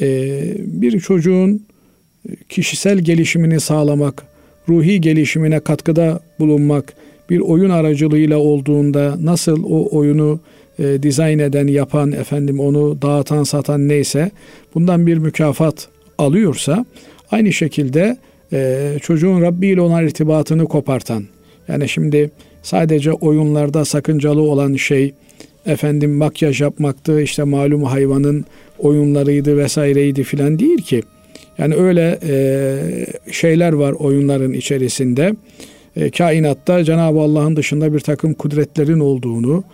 Ee, 0.00 0.54
bir 0.58 1.00
çocuğun 1.00 1.66
kişisel 2.48 2.98
gelişimini 2.98 3.60
sağlamak, 3.60 4.26
ruhi 4.68 5.00
gelişimine 5.00 5.60
katkıda 5.60 6.20
bulunmak, 6.38 6.94
bir 7.30 7.40
oyun 7.40 7.70
aracılığıyla 7.70 8.38
olduğunda 8.38 9.16
nasıl 9.22 9.64
o 9.64 9.96
oyunu 9.96 10.40
e, 10.78 11.02
dizayn 11.02 11.38
eden, 11.38 11.66
yapan, 11.66 12.12
efendim 12.12 12.60
onu 12.60 13.02
dağıtan, 13.02 13.44
satan 13.44 13.88
neyse 13.88 14.30
bundan 14.74 15.06
bir 15.06 15.18
mükafat 15.18 15.88
alıyorsa 16.18 16.84
aynı 17.30 17.52
şekilde 17.52 18.16
e, 18.52 18.92
çocuğun 19.02 19.42
Rabbi 19.42 19.66
ile 19.66 19.80
olan 19.80 20.04
irtibatını 20.04 20.66
kopartan 20.66 21.24
Yani 21.68 21.88
şimdi 21.88 22.30
sadece 22.62 23.12
oyunlarda 23.12 23.84
sakıncalı 23.84 24.40
olan 24.40 24.74
şey 24.74 25.14
efendim 25.66 26.14
makyaj 26.14 26.60
yapmaktı, 26.60 27.22
işte 27.22 27.42
malum 27.42 27.82
hayvanın 27.82 28.44
oyunlarıydı 28.78 29.58
vesaireydi 29.58 30.22
filan 30.22 30.58
değil 30.58 30.78
ki. 30.78 31.02
Yani 31.58 31.74
öyle 31.74 32.18
e, 32.28 32.76
şeyler 33.32 33.72
var 33.72 33.92
oyunların 33.92 34.52
içerisinde. 34.52 35.34
E, 35.96 36.10
kainatta 36.10 36.84
Cenab-ı 36.84 37.20
Allah'ın 37.20 37.56
dışında 37.56 37.94
bir 37.94 38.00
takım 38.00 38.34
kudretlerin 38.34 39.00
olduğunu, 39.00 39.64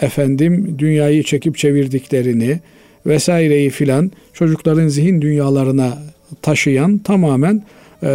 efendim 0.00 0.74
dünyayı 0.78 1.22
çekip 1.22 1.56
çevirdiklerini 1.56 2.60
vesaireyi 3.06 3.70
filan 3.70 4.12
çocukların 4.32 4.88
zihin 4.88 5.22
dünyalarına 5.22 5.98
taşıyan 6.42 6.98
tamamen 6.98 7.62
e, 8.02 8.08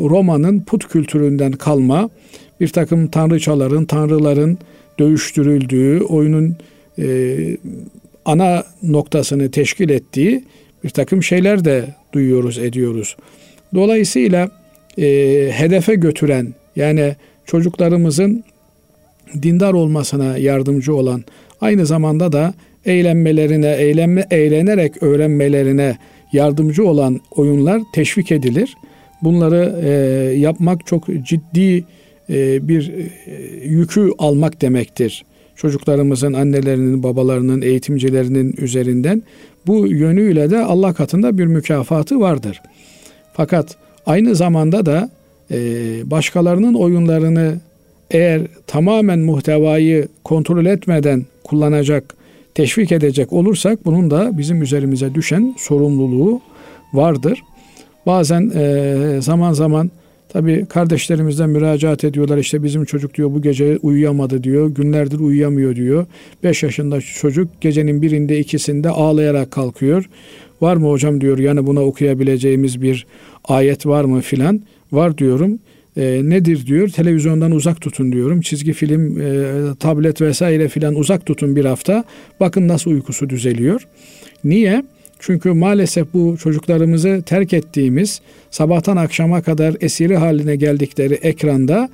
Roma'nın 0.00 0.60
put 0.60 0.88
kültüründen 0.88 1.52
kalma 1.52 2.10
bir 2.60 2.68
takım 2.68 3.08
tanrıçaların, 3.08 3.84
tanrıların 3.84 4.58
dövüştürüldüğü, 4.98 6.00
oyunun 6.00 6.56
e, 6.98 7.36
ana 8.24 8.64
noktasını 8.82 9.50
teşkil 9.50 9.90
ettiği 9.90 10.44
bir 10.84 10.90
takım 10.90 11.22
şeyler 11.22 11.64
de 11.64 11.84
duyuyoruz, 12.12 12.58
ediyoruz. 12.58 13.16
Dolayısıyla 13.74 14.50
e, 14.98 15.06
hedefe 15.52 15.94
götüren 15.94 16.54
yani 16.76 17.16
çocuklarımızın 17.46 18.44
dindar 19.42 19.72
olmasına 19.72 20.38
yardımcı 20.38 20.94
olan 20.94 21.24
aynı 21.60 21.86
zamanda 21.86 22.32
da 22.32 22.54
eğlenmelerine, 22.86 23.70
eğlenme, 23.70 24.26
eğlenerek 24.30 25.02
öğrenmelerine 25.02 25.98
yardımcı 26.32 26.84
olan 26.86 27.20
oyunlar 27.30 27.82
teşvik 27.94 28.32
edilir. 28.32 28.74
Bunları 29.22 29.80
e, 29.82 29.90
yapmak 30.38 30.86
çok 30.86 31.06
ciddi 31.22 31.84
e, 32.30 32.68
bir 32.68 32.92
e, 32.92 33.10
yükü 33.66 34.10
almak 34.18 34.62
demektir. 34.62 35.24
Çocuklarımızın, 35.56 36.32
annelerinin, 36.32 37.02
babalarının, 37.02 37.62
eğitimcilerinin 37.62 38.54
üzerinden 38.58 39.22
bu 39.66 39.86
yönüyle 39.86 40.50
de 40.50 40.58
Allah 40.58 40.94
katında 40.94 41.38
bir 41.38 41.46
mükafatı 41.46 42.20
vardır. 42.20 42.60
Fakat 43.32 43.76
aynı 44.06 44.34
zamanda 44.34 44.86
da 44.86 45.10
başkalarının 46.04 46.74
oyunlarını 46.74 47.54
eğer 48.10 48.42
tamamen 48.66 49.18
muhtevayı 49.18 50.08
kontrol 50.24 50.66
etmeden 50.66 51.26
kullanacak, 51.44 52.14
teşvik 52.54 52.92
edecek 52.92 53.32
olursak 53.32 53.84
bunun 53.84 54.10
da 54.10 54.38
bizim 54.38 54.62
üzerimize 54.62 55.14
düşen 55.14 55.54
sorumluluğu 55.58 56.40
vardır. 56.92 57.42
Bazen 58.06 58.52
e, 58.54 59.18
zaman 59.20 59.52
zaman 59.52 59.90
tabi 60.28 60.66
kardeşlerimizden 60.66 61.50
müracaat 61.50 62.04
ediyorlar 62.04 62.38
işte 62.38 62.62
bizim 62.62 62.84
çocuk 62.84 63.14
diyor 63.14 63.32
bu 63.34 63.42
gece 63.42 63.78
uyuyamadı 63.82 64.44
diyor 64.44 64.70
günlerdir 64.70 65.18
uyuyamıyor 65.18 65.76
diyor. 65.76 66.06
5 66.44 66.62
yaşında 66.62 67.00
çocuk 67.00 67.60
gecenin 67.60 68.02
birinde 68.02 68.38
ikisinde 68.38 68.88
ağlayarak 68.90 69.50
kalkıyor. 69.50 70.08
Var 70.64 70.76
mı 70.76 70.90
hocam 70.90 71.20
diyor 71.20 71.38
yani 71.38 71.66
buna 71.66 71.80
okuyabileceğimiz 71.80 72.82
bir 72.82 73.06
ayet 73.44 73.86
var 73.86 74.04
mı 74.04 74.20
filan 74.20 74.60
var 74.92 75.18
diyorum. 75.18 75.58
E, 75.96 76.20
nedir 76.24 76.66
diyor 76.66 76.88
televizyondan 76.88 77.52
uzak 77.52 77.80
tutun 77.80 78.12
diyorum 78.12 78.40
çizgi 78.40 78.72
film 78.72 79.20
e, 79.20 79.74
tablet 79.80 80.20
vesaire 80.20 80.68
filan 80.68 80.94
uzak 80.94 81.26
tutun 81.26 81.56
bir 81.56 81.64
hafta 81.64 82.04
bakın 82.40 82.68
nasıl 82.68 82.90
uykusu 82.90 83.30
düzeliyor. 83.30 83.86
Niye? 84.44 84.84
Çünkü 85.18 85.52
maalesef 85.52 86.14
bu 86.14 86.36
çocuklarımızı 86.36 87.22
terk 87.26 87.52
ettiğimiz 87.52 88.20
sabahtan 88.50 88.96
akşama 88.96 89.42
kadar 89.42 89.76
esiri 89.80 90.16
haline 90.16 90.56
geldikleri 90.56 91.14
ekranda 91.14 91.88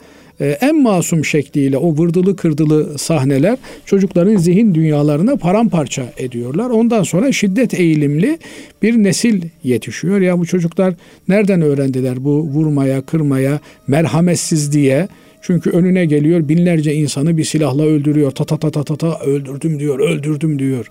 en 0.44 0.82
masum 0.82 1.24
şekliyle 1.24 1.76
o 1.76 1.98
vırdılı 1.98 2.36
kırdılı 2.36 2.98
sahneler 2.98 3.58
çocukların 3.86 4.36
zihin 4.36 4.74
dünyalarını 4.74 5.38
paramparça 5.38 6.12
ediyorlar. 6.18 6.70
Ondan 6.70 7.02
sonra 7.02 7.32
şiddet 7.32 7.80
eğilimli 7.80 8.38
bir 8.82 8.96
nesil 8.96 9.42
yetişiyor. 9.64 10.20
Ya 10.20 10.38
bu 10.38 10.46
çocuklar 10.46 10.94
nereden 11.28 11.62
öğrendiler 11.62 12.24
bu 12.24 12.42
vurmaya, 12.42 13.02
kırmaya, 13.02 13.60
merhametsizliğe? 13.88 15.08
Çünkü 15.42 15.70
önüne 15.70 16.06
geliyor 16.06 16.48
binlerce 16.48 16.94
insanı 16.94 17.36
bir 17.36 17.44
silahla 17.44 17.82
öldürüyor. 17.82 18.30
Ta 18.30 18.44
ta 18.44 18.56
ta 18.56 18.70
ta 18.70 18.84
ta, 18.84 18.96
ta 18.96 19.20
öldürdüm 19.20 19.78
diyor, 19.78 19.98
öldürdüm 19.98 20.58
diyor. 20.58 20.86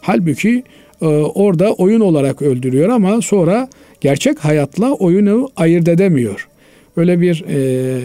Halbuki 0.00 0.62
e, 1.02 1.06
orada 1.06 1.72
oyun 1.72 2.00
olarak 2.00 2.42
öldürüyor 2.42 2.88
ama 2.88 3.22
sonra 3.22 3.68
gerçek 4.00 4.38
hayatla 4.38 4.92
oyunu 4.92 5.50
ayırt 5.56 5.88
edemiyor. 5.88 6.48
Öyle 6.96 7.20
bir 7.20 7.44
e, 7.48 8.00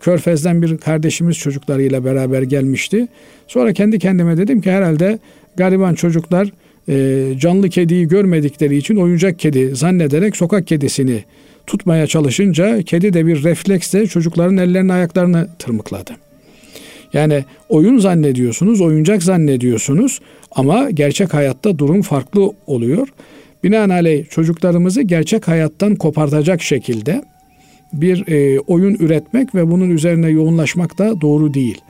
körfezden 0.00 0.62
bir 0.62 0.78
kardeşimiz 0.78 1.38
çocuklarıyla 1.38 2.04
beraber 2.04 2.42
gelmişti. 2.42 3.08
Sonra 3.46 3.72
kendi 3.72 3.98
kendime 3.98 4.36
dedim 4.36 4.60
ki 4.60 4.70
herhalde 4.70 5.18
gariban 5.56 5.94
çocuklar 5.94 6.52
e, 6.88 7.24
canlı 7.38 7.68
kediyi 7.68 8.08
görmedikleri 8.08 8.76
için 8.76 8.96
oyuncak 8.96 9.38
kedi 9.38 9.74
zannederek 9.76 10.36
sokak 10.36 10.66
kedisini 10.66 11.24
tutmaya 11.66 12.06
çalışınca 12.06 12.82
kedi 12.82 13.12
de 13.12 13.26
bir 13.26 13.44
refleksle 13.44 14.06
çocukların 14.06 14.56
ellerini 14.56 14.92
ayaklarını 14.92 15.48
tırmıkladı. 15.58 16.10
Yani 17.12 17.44
oyun 17.68 17.98
zannediyorsunuz, 17.98 18.80
oyuncak 18.80 19.22
zannediyorsunuz 19.22 20.20
ama 20.50 20.90
gerçek 20.90 21.34
hayatta 21.34 21.78
durum 21.78 22.02
farklı 22.02 22.52
oluyor. 22.66 23.08
Binaenaleyh 23.64 24.30
çocuklarımızı 24.30 25.02
gerçek 25.02 25.48
hayattan 25.48 25.94
kopartacak 25.94 26.62
şekilde 26.62 27.22
bir 28.00 28.28
e, 28.28 28.60
oyun 28.60 28.94
üretmek 28.94 29.54
ve 29.54 29.70
bunun 29.70 29.90
üzerine 29.90 30.28
yoğunlaşmak 30.28 30.98
da 30.98 31.20
doğru 31.20 31.54
değil. 31.54 31.80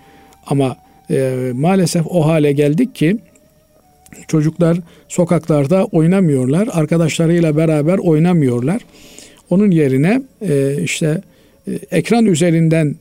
Ama 0.46 0.76
e, 1.10 1.52
maalesef 1.54 2.06
o 2.10 2.26
hale 2.26 2.52
geldik 2.52 2.94
ki 2.94 3.16
çocuklar 4.28 4.78
sokaklarda 5.08 5.84
oynamıyorlar, 5.84 6.68
arkadaşlarıyla 6.72 7.56
beraber 7.56 7.98
oynamıyorlar. 7.98 8.82
Onun 9.50 9.70
yerine 9.70 10.22
e, 10.48 10.82
işte 10.82 11.22
e, 11.68 11.72
ekran 11.90 12.26
üzerinden 12.26 12.96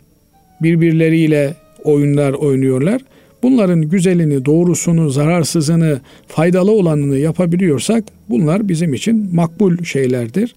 birbirleriyle 0.61 1.53
oyunlar 1.83 2.33
oynuyorlar. 2.33 3.01
Bunların 3.43 3.81
güzelini, 3.81 4.45
doğrusunu, 4.45 5.09
zararsızını, 5.09 6.01
faydalı 6.27 6.71
olanını 6.71 7.17
yapabiliyorsak 7.17 8.03
bunlar 8.29 8.69
bizim 8.69 8.93
için 8.93 9.35
makbul 9.35 9.83
şeylerdir. 9.83 10.55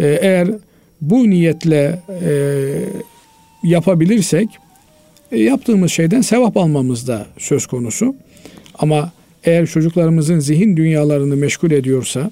Ee, 0.00 0.18
eğer 0.20 0.48
bu 1.00 1.30
niyetle 1.30 2.02
e, 2.22 2.32
yapabilirsek 3.62 4.48
e, 5.32 5.42
yaptığımız 5.42 5.92
şeyden 5.92 6.20
sevap 6.20 6.56
almamız 6.56 7.08
da 7.08 7.26
söz 7.38 7.66
konusu. 7.66 8.14
Ama 8.78 9.12
eğer 9.44 9.66
çocuklarımızın 9.66 10.38
zihin 10.38 10.76
dünyalarını 10.76 11.36
meşgul 11.36 11.70
ediyorsa, 11.70 12.30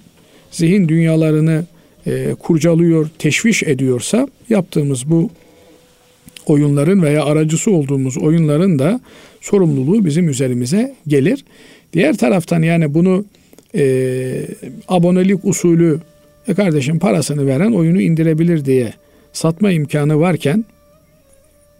zihin 0.50 0.88
dünyalarını 0.88 1.64
e, 2.06 2.34
kurcalıyor, 2.34 3.08
teşviş 3.18 3.62
ediyorsa 3.62 4.28
yaptığımız 4.48 5.10
bu 5.10 5.30
oyunların 6.46 7.02
veya 7.02 7.24
aracısı 7.24 7.70
olduğumuz 7.70 8.18
oyunların 8.18 8.78
da 8.78 9.00
sorumluluğu 9.40 10.04
bizim 10.04 10.28
üzerimize 10.28 10.94
gelir. 11.06 11.44
Diğer 11.92 12.16
taraftan 12.16 12.62
yani 12.62 12.94
bunu 12.94 13.24
e, 13.74 14.46
abonelik 14.88 15.44
usulü 15.44 16.00
e 16.48 16.54
kardeşim 16.54 16.98
parasını 16.98 17.46
veren 17.46 17.72
oyunu 17.72 18.00
indirebilir 18.00 18.64
diye 18.64 18.92
satma 19.32 19.70
imkanı 19.70 20.20
varken 20.20 20.64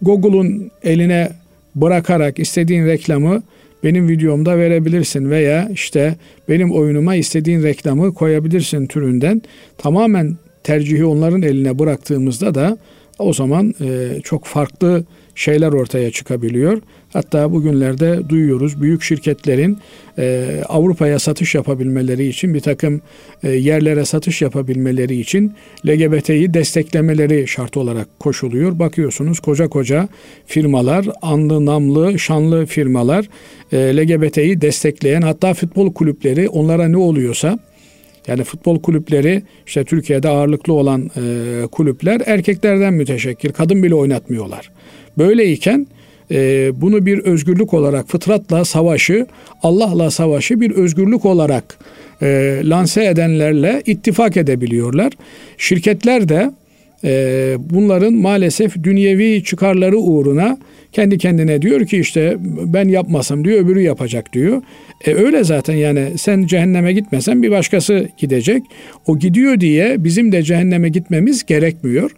Google'un 0.01 0.71
eline 0.83 1.31
bırakarak 1.75 2.39
istediğin 2.39 2.85
reklamı 2.85 3.43
benim 3.83 4.09
videomda 4.09 4.57
verebilirsin 4.57 5.29
veya 5.29 5.69
işte 5.69 6.15
benim 6.49 6.71
oyunuma 6.71 7.15
istediğin 7.15 7.63
reklamı 7.63 8.13
koyabilirsin 8.13 8.87
türünden 8.87 9.41
tamamen 9.77 10.37
tercihi 10.63 11.05
onların 11.05 11.41
eline 11.41 11.79
bıraktığımızda 11.79 12.55
da 12.55 12.77
o 13.19 13.33
zaman 13.33 13.73
e, 13.81 14.21
çok 14.23 14.45
farklı 14.45 15.05
şeyler 15.35 15.67
ortaya 15.67 16.11
çıkabiliyor. 16.11 16.81
Hatta 17.17 17.51
bugünlerde 17.51 18.29
duyuyoruz 18.29 18.81
büyük 18.81 19.03
şirketlerin 19.03 19.77
e, 20.17 20.47
Avrupa'ya 20.69 21.19
satış 21.19 21.55
yapabilmeleri 21.55 22.27
için 22.27 22.53
bir 22.53 22.59
takım 22.59 23.01
e, 23.43 23.49
yerlere 23.49 24.05
satış 24.05 24.41
yapabilmeleri 24.41 25.19
için 25.19 25.53
LGBT'yi 25.87 26.53
desteklemeleri 26.53 27.47
şart 27.47 27.77
olarak 27.77 28.19
koşuluyor. 28.19 28.79
Bakıyorsunuz 28.79 29.39
koca 29.39 29.67
koca 29.67 30.07
firmalar, 30.45 31.05
anlı 31.21 31.65
namlı, 31.65 32.19
şanlı 32.19 32.65
firmalar 32.65 33.29
e, 33.71 33.77
LGBT'yi 33.77 34.61
destekleyen 34.61 35.21
hatta 35.21 35.53
futbol 35.53 35.93
kulüpleri 35.93 36.49
onlara 36.49 36.87
ne 36.87 36.97
oluyorsa 36.97 37.59
yani 38.27 38.43
futbol 38.43 38.81
kulüpleri 38.81 39.43
işte 39.67 39.83
Türkiye'de 39.83 40.29
ağırlıklı 40.29 40.73
olan 40.73 41.11
e, 41.17 41.61
kulüpler 41.71 42.21
erkeklerden 42.25 42.93
müteşekkir. 42.93 43.53
Kadın 43.53 43.83
bile 43.83 43.95
oynatmıyorlar. 43.95 44.71
Böyleyken 45.17 45.87
e, 46.31 46.71
bunu 46.81 47.05
bir 47.05 47.19
özgürlük 47.19 47.73
olarak 47.73 48.09
fıtratla 48.09 48.65
savaşı, 48.65 49.25
Allah'la 49.63 50.11
savaşı 50.11 50.61
bir 50.61 50.71
özgürlük 50.71 51.25
olarak 51.25 51.77
e, 52.21 52.61
lanse 52.63 53.05
edenlerle 53.05 53.81
ittifak 53.85 54.37
edebiliyorlar. 54.37 55.13
Şirketler 55.57 56.29
de 56.29 56.51
e, 57.03 57.55
bunların 57.59 58.13
maalesef 58.13 58.83
dünyevi 58.83 59.43
çıkarları 59.43 59.97
uğruna 59.97 60.57
kendi 60.91 61.17
kendine 61.17 61.61
diyor 61.61 61.85
ki 61.85 61.97
işte 61.97 62.37
ben 62.65 62.87
yapmasam 62.87 63.45
diyor 63.45 63.65
öbürü 63.65 63.81
yapacak 63.81 64.33
diyor. 64.33 64.61
E 65.05 65.13
öyle 65.13 65.43
zaten 65.43 65.73
yani 65.73 66.17
sen 66.17 66.45
cehenneme 66.45 66.93
gitmesen 66.93 67.43
bir 67.43 67.51
başkası 67.51 68.07
gidecek. 68.17 68.63
O 69.07 69.19
gidiyor 69.19 69.59
diye 69.59 70.03
bizim 70.03 70.31
de 70.31 70.43
cehenneme 70.43 70.89
gitmemiz 70.89 71.45
gerekmiyor. 71.45 72.11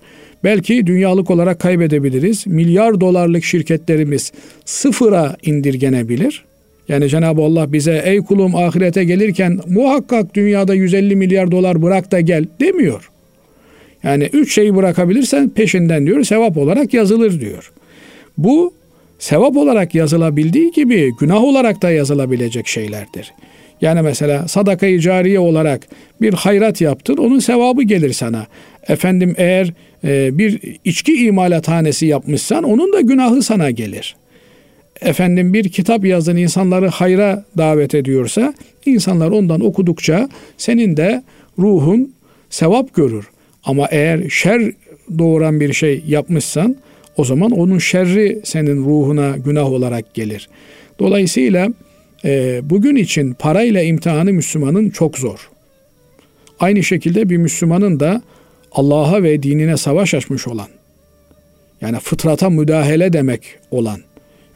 Belki 0.43 0.87
dünyalık 0.87 1.31
olarak 1.31 1.59
kaybedebiliriz. 1.59 2.47
Milyar 2.47 3.01
dolarlık 3.01 3.43
şirketlerimiz 3.43 4.31
sıfıra 4.65 5.35
indirgenebilir. 5.43 6.43
Yani 6.89 7.09
Cenab-ı 7.09 7.41
Allah 7.41 7.73
bize 7.73 8.01
ey 8.05 8.17
kulum 8.17 8.55
ahirete 8.55 9.03
gelirken 9.03 9.59
muhakkak 9.67 10.35
dünyada 10.35 10.73
150 10.73 11.15
milyar 11.15 11.51
dolar 11.51 11.81
bırak 11.81 12.11
da 12.11 12.19
gel 12.19 12.45
demiyor. 12.59 13.09
Yani 14.03 14.29
üç 14.33 14.53
şeyi 14.53 14.75
bırakabilirsen 14.75 15.49
peşinden 15.49 16.05
diyor 16.05 16.23
sevap 16.23 16.57
olarak 16.57 16.93
yazılır 16.93 17.41
diyor. 17.41 17.71
Bu 18.37 18.73
sevap 19.19 19.57
olarak 19.57 19.95
yazılabildiği 19.95 20.71
gibi 20.71 21.11
günah 21.19 21.43
olarak 21.43 21.81
da 21.81 21.91
yazılabilecek 21.91 22.67
şeylerdir. 22.67 23.33
Yani 23.81 24.01
mesela 24.01 24.47
sadakayı 24.47 24.99
cariye 24.99 25.39
olarak 25.39 25.87
bir 26.21 26.33
hayrat 26.33 26.81
yaptın, 26.81 27.17
onun 27.17 27.39
sevabı 27.39 27.83
gelir 27.83 28.13
sana. 28.13 28.47
Efendim 28.89 29.35
eğer 29.37 29.73
e, 30.03 30.37
bir 30.37 30.59
içki 30.85 31.25
imalathanesi 31.25 32.05
yapmışsan 32.05 32.63
onun 32.63 32.93
da 32.93 33.01
günahı 33.01 33.41
sana 33.41 33.71
gelir. 33.71 34.15
Efendim 35.01 35.53
bir 35.53 35.69
kitap 35.69 36.05
yazın 36.05 36.37
insanları 36.37 36.87
hayra 36.87 37.45
davet 37.57 37.95
ediyorsa 37.95 38.53
insanlar 38.85 39.31
ondan 39.31 39.61
okudukça 39.61 40.29
senin 40.57 40.97
de 40.97 41.23
ruhun 41.59 42.13
sevap 42.49 42.95
görür. 42.95 43.29
Ama 43.63 43.87
eğer 43.91 44.29
şer 44.29 44.71
doğuran 45.17 45.59
bir 45.59 45.73
şey 45.73 46.03
yapmışsan 46.07 46.75
o 47.17 47.23
zaman 47.25 47.51
onun 47.51 47.77
şerri 47.77 48.39
senin 48.43 48.85
ruhuna 48.85 49.37
günah 49.37 49.71
olarak 49.71 50.13
gelir. 50.13 50.49
Dolayısıyla 50.99 51.67
e, 52.25 52.61
bugün 52.63 52.95
için 52.95 53.33
parayla 53.33 53.81
imtihanı 53.81 54.33
Müslümanın 54.33 54.89
çok 54.89 55.17
zor. 55.17 55.49
Aynı 56.59 56.83
şekilde 56.83 57.29
bir 57.29 57.37
Müslümanın 57.37 57.99
da 57.99 58.21
Allah'a 58.71 59.23
ve 59.23 59.43
dinine 59.43 59.77
savaş 59.77 60.13
açmış 60.13 60.47
olan, 60.47 60.67
yani 61.81 61.99
fıtrata 61.99 62.49
müdahale 62.49 63.13
demek 63.13 63.41
olan, 63.71 63.99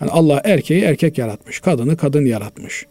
yani 0.02 0.12
Allah 0.12 0.42
erkeği 0.44 0.82
erkek 0.82 1.18
yaratmış, 1.18 1.60
kadını 1.60 1.98
kadın 1.98 2.26
yaratmış. 2.26 2.86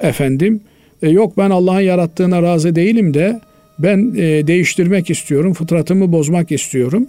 Efendim, 0.00 0.60
e, 1.02 1.08
yok 1.08 1.38
ben 1.38 1.50
Allah'ın 1.50 1.80
yarattığına 1.80 2.42
razı 2.42 2.74
değilim 2.74 3.14
de 3.14 3.40
ben 3.78 4.14
e, 4.16 4.46
değiştirmek 4.46 5.10
istiyorum, 5.10 5.52
fıtratımı 5.52 6.12
bozmak 6.12 6.52
istiyorum. 6.52 7.06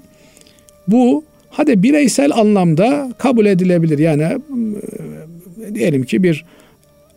Bu 0.87 1.23
hadi 1.49 1.83
bireysel 1.83 2.31
anlamda 2.31 3.13
kabul 3.17 3.45
edilebilir. 3.45 3.99
Yani 3.99 4.23
e, 4.23 5.75
diyelim 5.75 6.03
ki 6.03 6.23
bir 6.23 6.45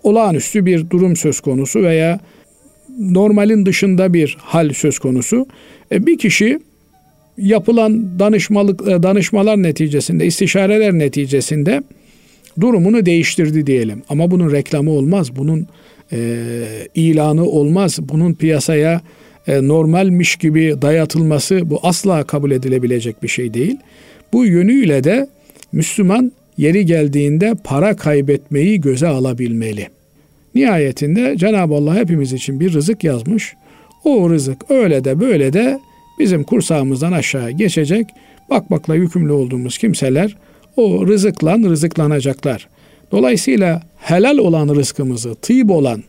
olağanüstü 0.02 0.66
bir 0.66 0.90
durum 0.90 1.16
söz 1.16 1.40
konusu 1.40 1.82
veya 1.82 2.20
normalin 2.98 3.66
dışında 3.66 4.14
bir 4.14 4.36
hal 4.40 4.72
söz 4.72 4.98
konusu. 4.98 5.46
E, 5.92 6.06
bir 6.06 6.18
kişi 6.18 6.58
yapılan 7.38 8.18
danışmalık 8.18 8.88
e, 8.88 9.02
danışmalar 9.02 9.62
neticesinde, 9.62 10.26
istişareler 10.26 10.92
neticesinde 10.92 11.82
durumunu 12.60 13.06
değiştirdi 13.06 13.66
diyelim. 13.66 14.02
Ama 14.08 14.30
bunun 14.30 14.52
reklamı 14.52 14.90
olmaz, 14.90 15.36
bunun 15.36 15.66
e, 16.12 16.18
ilanı 16.94 17.44
olmaz, 17.44 17.98
bunun 18.00 18.34
piyasaya 18.34 19.00
e, 19.46 19.68
normalmiş 19.68 20.36
gibi 20.36 20.74
dayatılması 20.82 21.70
bu 21.70 21.80
asla 21.82 22.24
kabul 22.24 22.50
edilebilecek 22.50 23.22
bir 23.22 23.28
şey 23.28 23.54
değil. 23.54 23.76
Bu 24.32 24.44
yönüyle 24.44 25.04
de 25.04 25.28
Müslüman 25.72 26.32
yeri 26.56 26.86
geldiğinde 26.86 27.54
para 27.64 27.96
kaybetmeyi 27.96 28.80
göze 28.80 29.06
alabilmeli. 29.06 29.88
Nihayetinde 30.54 31.36
Cenab-ı 31.36 31.74
Allah 31.74 31.94
hepimiz 31.94 32.32
için 32.32 32.60
bir 32.60 32.72
rızık 32.72 33.04
yazmış. 33.04 33.54
O 34.04 34.30
rızık 34.30 34.70
öyle 34.70 35.04
de 35.04 35.20
böyle 35.20 35.52
de 35.52 35.80
bizim 36.18 36.44
kursağımızdan 36.44 37.12
aşağı 37.12 37.50
geçecek. 37.50 38.06
Bakmakla 38.50 38.94
yükümlü 38.94 39.32
olduğumuz 39.32 39.78
kimseler 39.78 40.36
o 40.76 41.06
rızıkla 41.06 41.58
rızıklanacaklar. 41.58 42.68
Dolayısıyla 43.12 43.82
helal 43.98 44.38
olan 44.38 44.68
rızkımızı, 44.68 45.34
tıyb 45.34 45.70
olan, 45.70 46.02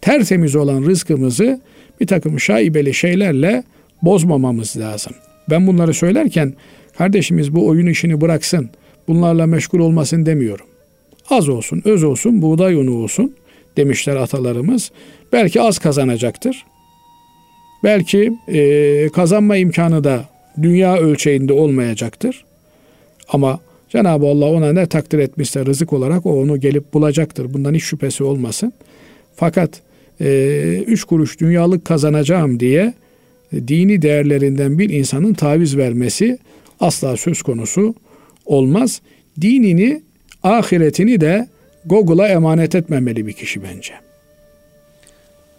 tertemiz 0.00 0.56
olan 0.56 0.82
rızkımızı 0.82 1.60
bir 2.00 2.06
takım 2.06 2.40
şaibeli 2.40 2.94
şeylerle 2.94 3.62
bozmamamız 4.02 4.76
lazım. 4.76 5.12
Ben 5.50 5.66
bunları 5.66 5.94
söylerken 5.94 6.54
kardeşimiz 6.98 7.54
bu 7.54 7.66
oyun 7.66 7.86
işini 7.86 8.20
bıraksın, 8.20 8.70
bunlarla 9.08 9.46
meşgul 9.46 9.78
olmasın 9.78 10.26
demiyorum. 10.26 10.66
Az 11.30 11.48
olsun, 11.48 11.82
öz 11.84 12.04
olsun, 12.04 12.42
buğday 12.42 12.74
unu 12.74 12.94
olsun 12.94 13.34
demişler 13.76 14.16
atalarımız. 14.16 14.90
Belki 15.32 15.60
az 15.60 15.78
kazanacaktır. 15.78 16.64
Belki 17.84 18.32
e, 18.48 19.08
kazanma 19.08 19.56
imkanı 19.56 20.04
da 20.04 20.24
dünya 20.62 20.96
ölçeğinde 20.96 21.52
olmayacaktır. 21.52 22.44
Ama 23.28 23.60
Cenab-ı 23.88 24.26
Allah 24.26 24.46
ona 24.46 24.72
ne 24.72 24.86
takdir 24.86 25.18
etmişse 25.18 25.66
rızık 25.66 25.92
olarak 25.92 26.26
o 26.26 26.40
onu 26.40 26.60
gelip 26.60 26.94
bulacaktır. 26.94 27.54
Bundan 27.54 27.74
hiç 27.74 27.82
şüphesi 27.82 28.24
olmasın. 28.24 28.72
Fakat 29.36 29.82
e, 30.20 30.84
üç 30.86 31.04
kuruş 31.04 31.40
dünyalık 31.40 31.84
kazanacağım 31.84 32.60
diye 32.60 32.94
e, 33.52 33.68
dini 33.68 34.02
değerlerinden 34.02 34.78
bir 34.78 34.90
insanın 34.90 35.34
taviz 35.34 35.76
vermesi 35.76 36.38
asla 36.80 37.16
söz 37.16 37.42
konusu 37.42 37.94
olmaz. 38.46 39.00
Dinini, 39.40 40.02
ahiretini 40.42 41.20
de 41.20 41.48
Google'a 41.86 42.28
emanet 42.28 42.74
etmemeli 42.74 43.26
bir 43.26 43.32
kişi 43.32 43.62
bence. 43.62 43.94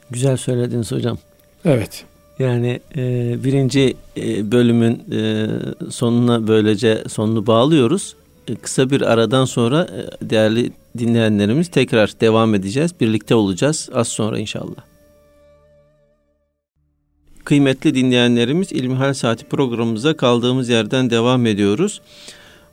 Güzel 0.09 0.37
söylediniz 0.37 0.91
hocam. 0.91 1.17
Evet. 1.65 2.05
Yani 2.39 2.79
e, 2.97 3.35
birinci 3.43 3.95
e, 4.17 4.51
bölümün 4.51 5.03
e, 5.11 5.47
sonuna 5.91 6.47
böylece 6.47 7.03
sonunu 7.07 7.47
bağlıyoruz. 7.47 8.15
E, 8.47 8.55
kısa 8.55 8.89
bir 8.89 9.01
aradan 9.01 9.45
sonra 9.45 9.83
e, 9.83 10.29
değerli 10.29 10.71
dinleyenlerimiz 10.97 11.67
tekrar 11.67 12.13
devam 12.21 12.55
edeceğiz. 12.55 12.91
Birlikte 13.01 13.35
olacağız 13.35 13.89
az 13.93 14.07
sonra 14.07 14.39
inşallah. 14.39 14.87
Kıymetli 17.43 17.95
dinleyenlerimiz 17.95 18.71
İlmihal 18.71 19.13
Saati 19.13 19.45
programımıza 19.45 20.17
kaldığımız 20.17 20.69
yerden 20.69 21.09
devam 21.09 21.45
ediyoruz. 21.45 22.01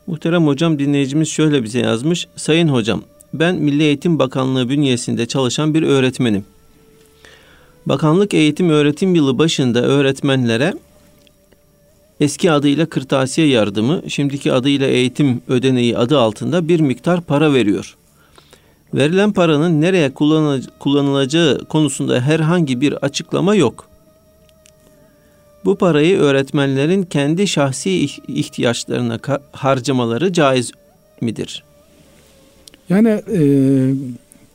Muhterem 0.07 0.47
hocam 0.47 0.79
dinleyicimiz 0.79 1.29
şöyle 1.29 1.63
bize 1.63 1.79
yazmış. 1.79 2.29
Sayın 2.37 2.69
hocam 2.69 3.03
ben 3.35 3.55
Milli 3.55 3.83
Eğitim 3.83 4.19
Bakanlığı 4.19 4.69
bünyesinde 4.69 5.27
çalışan 5.27 5.75
bir 5.75 5.83
öğretmenim. 5.83 6.45
Bakanlık 7.87 8.35
eğitim 8.35 8.71
öğretim 8.71 9.15
yılı 9.15 9.39
başında 9.39 9.83
öğretmenlere 9.83 10.75
eski 12.21 12.51
adıyla 12.51 12.87
kırtasiye 12.87 13.47
yardımı, 13.47 14.03
şimdiki 14.09 14.53
adıyla 14.53 14.87
eğitim 14.87 15.43
ödeneği 15.49 15.99
adı 15.99 16.19
altında 16.19 16.69
bir 16.69 16.81
miktar 16.81 17.21
para 17.21 17.55
veriyor. 17.55 17.97
Verilen 18.95 19.33
paranın 19.33 19.81
nereye 19.81 20.15
kullanılacağı 20.79 21.65
konusunda 21.65 22.21
herhangi 22.21 22.81
bir 22.81 22.93
açıklama 22.93 23.55
yok. 23.55 23.89
Bu 25.65 25.77
parayı 25.77 26.19
öğretmenlerin 26.19 27.03
kendi 27.03 27.49
şahsi 27.49 27.91
ihtiyaçlarına 28.29 29.19
harcamaları 29.53 30.33
caiz 30.33 30.73
midir? 31.21 31.65
Yani 32.89 33.09
e, 33.09 33.41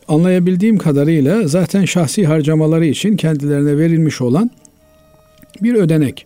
anlayabildiğim 0.08 0.78
kadarıyla 0.78 1.48
zaten 1.48 1.86
şahsi 1.86 2.26
harcamaları 2.26 2.86
için 2.86 3.16
kendilerine 3.16 3.78
verilmiş 3.78 4.22
olan 4.22 4.52
bir 5.62 5.76
ödenek. 5.76 6.26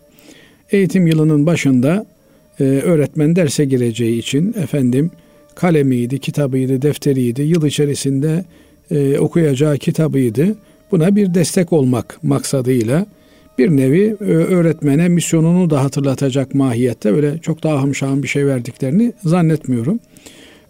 Eğitim 0.70 1.06
yılının 1.06 1.46
başında 1.46 2.06
e, 2.60 2.64
öğretmen 2.64 3.36
derse 3.36 3.64
gireceği 3.64 4.18
için 4.18 4.54
efendim 4.62 5.10
kalemiydi, 5.54 6.18
kitabıydı, 6.18 6.82
defteriydi, 6.82 7.42
yıl 7.42 7.66
içerisinde 7.66 8.44
e, 8.90 9.18
okuyacağı 9.18 9.78
kitabıydı. 9.78 10.56
Buna 10.90 11.16
bir 11.16 11.34
destek 11.34 11.72
olmak 11.72 12.18
maksadıyla 12.22 13.06
bir 13.58 13.70
nevi 13.70 14.16
e, 14.20 14.24
öğretmene 14.24 15.08
misyonunu 15.08 15.70
da 15.70 15.84
hatırlatacak 15.84 16.54
mahiyette 16.54 17.10
öyle 17.10 17.38
çok 17.38 17.62
daha 17.62 17.82
hamşahım 17.82 18.22
bir 18.22 18.28
şey 18.28 18.46
verdiklerini 18.46 19.12
zannetmiyorum 19.24 20.00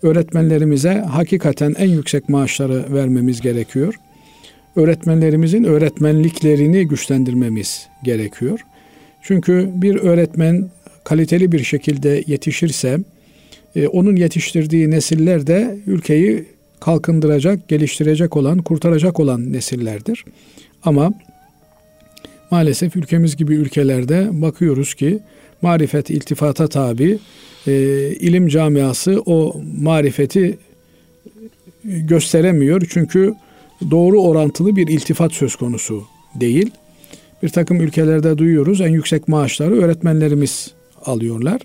öğretmenlerimize 0.05 0.93
hakikaten 0.95 1.75
en 1.79 1.89
yüksek 1.89 2.29
maaşları 2.29 2.95
vermemiz 2.95 3.41
gerekiyor. 3.41 3.95
Öğretmenlerimizin 4.77 5.65
öğretmenliklerini 5.65 6.89
güçlendirmemiz 6.89 7.89
gerekiyor. 8.05 8.61
Çünkü 9.23 9.71
bir 9.75 9.97
öğretmen 9.97 10.71
kaliteli 11.05 11.53
bir 11.53 11.65
şekilde 11.65 12.25
yetişirse 12.27 12.99
e, 13.77 13.87
onun 13.89 14.17
yetiştirdiği 14.17 14.91
nesiller 14.91 15.47
de 15.47 15.79
ülkeyi 15.87 16.45
kalkındıracak, 16.81 17.69
geliştirecek 17.69 18.37
olan, 18.37 18.59
kurtaracak 18.59 19.21
olan 19.21 19.53
nesillerdir. 19.53 20.25
Ama 20.83 21.13
maalesef 22.51 22.97
ülkemiz 22.97 23.37
gibi 23.37 23.55
ülkelerde 23.55 24.29
bakıyoruz 24.33 24.95
ki 24.95 25.21
marifet 25.65 26.11
iltifata 26.11 26.69
tabi. 26.69 27.19
E, 27.67 27.73
ilim 28.21 28.49
camiası 28.49 29.23
o 29.27 29.61
marifeti 29.81 30.59
gösteremiyor. 31.85 32.87
Çünkü 32.91 33.35
doğru 33.91 34.23
orantılı 34.23 34.77
bir 34.77 34.89
iltifat 34.89 35.33
söz 35.33 35.57
konusu 35.57 36.05
değil. 36.35 36.71
Bir 37.43 37.49
takım 37.49 37.81
ülkelerde 37.81 38.39
duyuyoruz 38.39 38.81
en 38.81 38.89
yüksek 38.89 39.29
maaşları 39.29 39.75
öğretmenlerimiz 39.83 40.71
alıyorlar. 41.05 41.61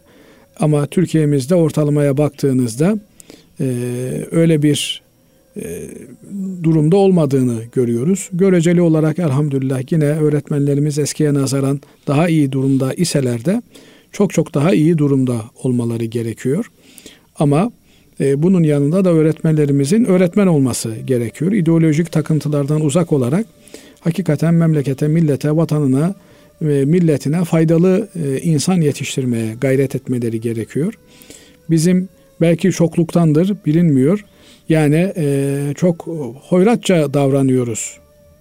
Ama 0.60 0.86
Türkiye'mizde 0.86 1.56
ortalamaya 1.56 2.18
baktığınızda 2.18 3.00
e, 3.60 3.66
öyle 4.32 4.62
bir 4.64 5.02
durumda 6.64 6.98
olmadığını 6.98 7.62
görüyoruz. 7.72 8.30
Göreceli 8.34 8.82
olarak 8.82 9.20
elhamdülillah 9.20 9.92
yine 9.92 10.06
öğretmenlerimiz 10.06 11.00
eskiye 11.00 11.34
nazaran 11.34 11.82
daha 12.08 12.30
iyi 12.30 12.52
durumda 12.52 12.94
iseler 12.94 13.46
de 13.46 13.62
çok 14.12 14.34
çok 14.34 14.54
daha 14.54 14.74
iyi 14.74 14.98
durumda 14.98 15.42
olmaları 15.64 16.06
gerekiyor. 16.06 16.72
Ama 17.40 17.72
e, 18.20 18.44
bunun 18.44 18.64
yanında 18.64 19.06
da 19.06 19.10
öğretmenlerimizin 19.10 20.06
öğretmen 20.06 20.48
olması 20.48 20.96
gerekiyor. 20.96 21.52
İdeolojik 21.52 22.12
takıntılardan 22.12 22.82
uzak 22.82 23.14
olarak 23.14 23.46
hakikaten 24.00 24.54
memlekete, 24.54 25.08
millete, 25.08 25.56
vatanına 25.56 26.16
ve 26.62 26.86
milletine 26.86 27.44
faydalı 27.44 28.10
e, 28.26 28.42
insan 28.42 28.82
yetiştirmeye 28.82 29.56
gayret 29.62 29.96
etmeleri 29.96 30.42
gerekiyor. 30.42 30.94
Bizim 31.70 32.10
belki 32.42 32.72
çokluktandır 32.72 33.56
bilinmiyor. 33.66 34.26
Yani 34.70 35.14
e, 35.18 35.74
çok 35.76 36.08
hoyratça 36.42 37.14
davranıyoruz 37.14 37.98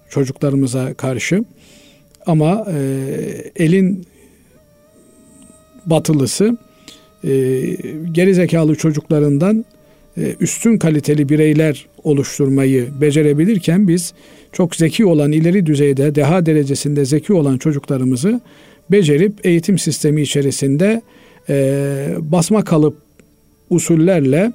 çocuklarımıza 0.09 0.93
karşı. 0.93 1.43
Ama 2.25 2.65
e, 2.73 2.81
elin 3.55 4.05
batılısı 5.85 6.57
e, 7.23 7.29
geri 8.11 8.35
zekalı 8.35 8.75
çocuklarından 8.75 9.65
e, 10.17 10.35
üstün 10.39 10.77
kaliteli 10.77 11.29
bireyler 11.29 11.85
oluşturmayı 12.03 12.87
becerebilirken 13.01 13.87
biz 13.87 14.13
çok 14.51 14.75
zeki 14.75 15.05
olan 15.05 15.31
ileri 15.31 15.65
düzeyde 15.65 16.15
deha 16.15 16.45
derecesinde 16.45 17.05
zeki 17.05 17.33
olan 17.33 17.57
çocuklarımızı 17.57 18.41
becerip 18.91 19.45
eğitim 19.45 19.77
sistemi 19.77 20.21
içerisinde 20.21 21.01
e, 21.49 22.07
basma 22.19 22.63
kalıp 22.63 22.97
usullerle 23.69 24.51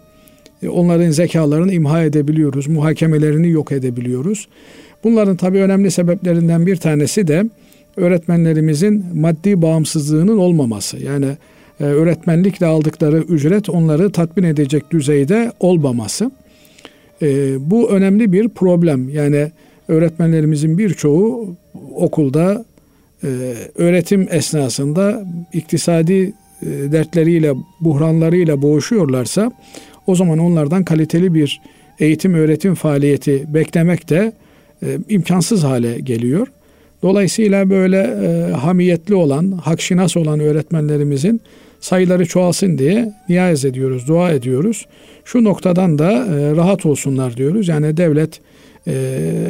onların 0.69 1.11
zekalarını 1.11 1.73
imha 1.73 2.03
edebiliyoruz, 2.03 2.69
muhakemelerini 2.69 3.51
yok 3.51 3.73
edebiliyoruz. 3.73 4.49
Bunların 5.05 5.37
tabii 5.37 5.59
önemli 5.59 5.91
sebeplerinden 5.91 6.67
bir 6.67 6.77
tanesi 6.77 7.29
de 7.29 7.45
öğretmenlerimizin 7.97 9.05
maddi 9.15 9.63
bağımsızlığının 9.63 10.39
olmaması. 10.39 10.99
Yani 10.99 11.27
e, 11.81 11.85
öğretmenlikle 11.85 12.67
aldıkları 12.67 13.19
ücret 13.19 13.69
onları 13.69 14.13
tatmin 14.13 14.45
edecek 14.45 14.91
düzeyde 14.91 15.53
olmaması. 15.61 16.31
E, 17.23 17.57
bu 17.71 17.91
önemli 17.91 18.33
bir 18.33 18.49
problem. 18.49 19.09
Yani 19.09 19.51
öğretmenlerimizin 19.89 20.79
birçoğu 20.79 21.57
okulda 21.95 22.65
e, 23.25 23.29
öğretim 23.75 24.29
esnasında 24.31 25.25
iktisadi 25.53 26.33
e, 26.63 26.67
dertleriyle, 26.93 27.53
buhranlarıyla 27.81 28.63
boğuşuyorlarsa 28.63 29.53
o 30.07 30.15
zaman 30.15 30.39
onlardan 30.39 30.85
kaliteli 30.85 31.35
bir 31.35 31.61
eğitim 31.99 32.35
öğretim 32.35 32.75
faaliyeti 32.75 33.55
beklemek 33.55 34.11
de 34.11 34.33
e, 34.83 34.99
imkansız 35.09 35.65
hale 35.65 36.01
geliyor. 36.01 36.47
Dolayısıyla 37.03 37.71
böyle 37.71 38.01
e, 38.01 38.53
hamiyetli 38.53 39.15
olan, 39.15 39.53
hakşinas 39.53 40.17
olan 40.17 40.41
öğretmenlerimizin 40.41 41.41
sayıları 41.81 42.27
çoğalsın 42.27 42.79
diye 42.79 43.13
niyaz 43.29 43.65
ediyoruz, 43.65 44.09
dua 44.09 44.31
ediyoruz. 44.33 44.87
Şu 45.25 45.45
noktadan 45.45 45.99
da 45.99 46.13
e, 46.13 46.57
rahat 46.57 46.87
olsunlar 46.87 47.37
diyoruz. 47.37 47.69
Yani 47.69 47.97
devlet 47.97 48.41
e, 48.87 48.93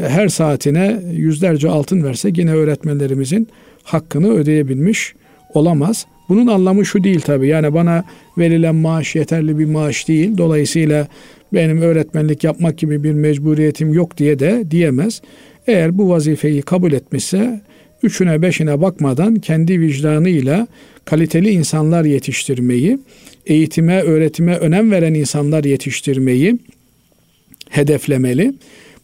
her 0.08 0.28
saatine 0.28 1.00
yüzlerce 1.12 1.68
altın 1.68 2.04
verse 2.04 2.30
yine 2.36 2.52
öğretmenlerimizin 2.52 3.48
hakkını 3.82 4.32
ödeyebilmiş 4.32 5.14
olamaz. 5.54 6.06
Bunun 6.28 6.46
anlamı 6.46 6.86
şu 6.86 7.04
değil 7.04 7.20
tabii. 7.20 7.48
Yani 7.48 7.74
bana 7.74 8.04
verilen 8.38 8.74
maaş 8.74 9.14
yeterli 9.14 9.58
bir 9.58 9.64
maaş 9.64 10.08
değil. 10.08 10.38
Dolayısıyla 10.38 11.08
benim 11.52 11.82
öğretmenlik 11.82 12.44
yapmak 12.44 12.78
gibi 12.78 13.04
bir 13.04 13.12
mecburiyetim 13.12 13.94
yok 13.94 14.18
diye 14.18 14.38
de 14.38 14.64
diyemez. 14.70 15.22
Eğer 15.66 15.98
bu 15.98 16.08
vazifeyi 16.08 16.62
kabul 16.62 16.92
etmişse 16.92 17.60
üçüne 18.02 18.42
beşine 18.42 18.80
bakmadan 18.80 19.34
kendi 19.34 19.80
vicdanıyla 19.80 20.66
kaliteli 21.04 21.50
insanlar 21.50 22.04
yetiştirmeyi, 22.04 22.98
eğitime, 23.46 24.00
öğretime 24.00 24.56
önem 24.56 24.90
veren 24.90 25.14
insanlar 25.14 25.64
yetiştirmeyi 25.64 26.58
hedeflemeli. 27.70 28.54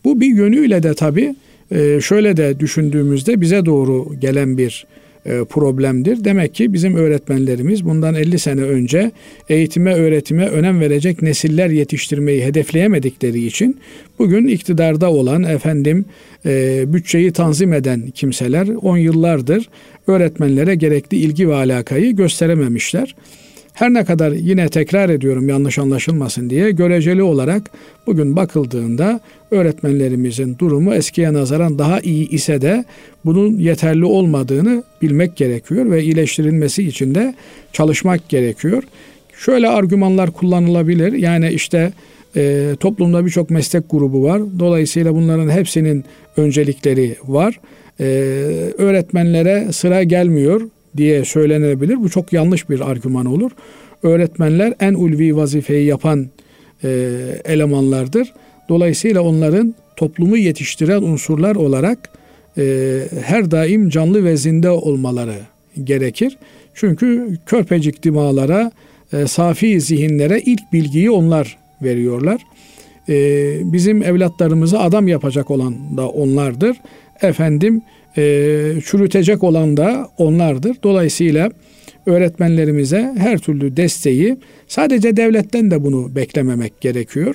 Bu 0.04 0.20
bir 0.20 0.26
yönüyle 0.26 0.82
de 0.82 0.94
tabii 0.94 1.34
e, 1.70 2.00
şöyle 2.00 2.36
de 2.36 2.60
düşündüğümüzde 2.60 3.40
bize 3.40 3.66
doğru 3.66 4.20
gelen 4.20 4.58
bir 4.58 4.86
problemdir. 5.24 6.24
Demek 6.24 6.54
ki 6.54 6.72
bizim 6.72 6.96
öğretmenlerimiz 6.96 7.84
bundan 7.84 8.14
50 8.14 8.38
sene 8.38 8.62
önce 8.62 9.10
eğitime, 9.48 9.94
öğretime 9.94 10.48
önem 10.48 10.80
verecek 10.80 11.22
nesiller 11.22 11.70
yetiştirmeyi 11.70 12.44
hedefleyemedikleri 12.44 13.46
için 13.46 13.80
bugün 14.18 14.48
iktidarda 14.48 15.10
olan 15.10 15.42
efendim 15.42 16.04
e, 16.46 16.84
bütçeyi 16.92 17.32
tanzim 17.32 17.72
eden 17.72 18.10
kimseler 18.14 18.68
10 18.68 18.96
yıllardır 18.96 19.68
öğretmenlere 20.06 20.74
gerekli 20.74 21.16
ilgi 21.16 21.48
ve 21.48 21.54
alakayı 21.54 22.16
gösterememişler. 22.16 23.14
Her 23.80 23.94
ne 23.94 24.04
kadar 24.04 24.32
yine 24.32 24.68
tekrar 24.68 25.08
ediyorum 25.08 25.48
yanlış 25.48 25.78
anlaşılmasın 25.78 26.50
diye 26.50 26.70
göreceli 26.70 27.22
olarak 27.22 27.62
bugün 28.06 28.36
bakıldığında 28.36 29.20
öğretmenlerimizin 29.50 30.58
durumu 30.58 30.94
eskiye 30.94 31.32
nazaran 31.32 31.78
daha 31.78 32.00
iyi 32.00 32.28
ise 32.28 32.62
de 32.62 32.84
bunun 33.24 33.58
yeterli 33.58 34.04
olmadığını 34.04 34.84
bilmek 35.02 35.36
gerekiyor 35.36 35.90
ve 35.90 36.02
iyileştirilmesi 36.02 36.82
için 36.88 37.14
de 37.14 37.34
çalışmak 37.72 38.28
gerekiyor. 38.28 38.82
Şöyle 39.36 39.68
argümanlar 39.68 40.30
kullanılabilir. 40.30 41.12
Yani 41.12 41.50
işte 41.52 41.92
e, 42.36 42.68
toplumda 42.80 43.26
birçok 43.26 43.50
meslek 43.50 43.90
grubu 43.90 44.22
var. 44.22 44.42
Dolayısıyla 44.58 45.14
bunların 45.14 45.50
hepsinin 45.50 46.04
öncelikleri 46.36 47.16
var. 47.24 47.60
E, 48.00 48.04
öğretmenlere 48.78 49.72
sıra 49.72 50.02
gelmiyor 50.02 50.60
diye 50.96 51.24
söylenebilir. 51.24 51.96
Bu 51.96 52.10
çok 52.10 52.32
yanlış 52.32 52.70
bir 52.70 52.90
argüman 52.90 53.26
olur. 53.26 53.50
Öğretmenler 54.02 54.74
en 54.80 54.94
ulvi 54.94 55.36
vazifeyi 55.36 55.86
yapan 55.86 56.26
e, 56.84 56.88
elemanlardır. 57.44 58.32
Dolayısıyla 58.68 59.22
onların 59.22 59.74
toplumu 59.96 60.36
yetiştiren 60.36 61.02
unsurlar 61.02 61.56
olarak 61.56 62.10
e, 62.58 62.96
her 63.24 63.50
daim 63.50 63.88
canlı 63.88 64.24
ve 64.24 64.36
zinde 64.36 64.70
olmaları 64.70 65.36
gerekir. 65.84 66.38
Çünkü 66.74 67.38
körpecik 67.46 68.02
dimalara, 68.02 68.72
e, 69.12 69.26
safi 69.26 69.80
zihinlere 69.80 70.40
ilk 70.40 70.72
bilgiyi 70.72 71.10
onlar 71.10 71.58
veriyorlar. 71.82 72.40
E, 73.08 73.14
bizim 73.72 74.02
evlatlarımızı 74.02 74.80
adam 74.80 75.08
yapacak 75.08 75.50
olan 75.50 75.96
da 75.96 76.08
onlardır. 76.08 76.76
Efendim 77.22 77.82
çürütecek 78.84 79.44
olan 79.44 79.76
da 79.76 80.08
onlardır. 80.18 80.76
Dolayısıyla 80.82 81.50
öğretmenlerimize 82.06 83.14
her 83.18 83.38
türlü 83.38 83.76
desteği 83.76 84.36
sadece 84.68 85.16
devletten 85.16 85.70
de 85.70 85.84
bunu 85.84 86.14
beklememek 86.14 86.80
gerekiyor. 86.80 87.34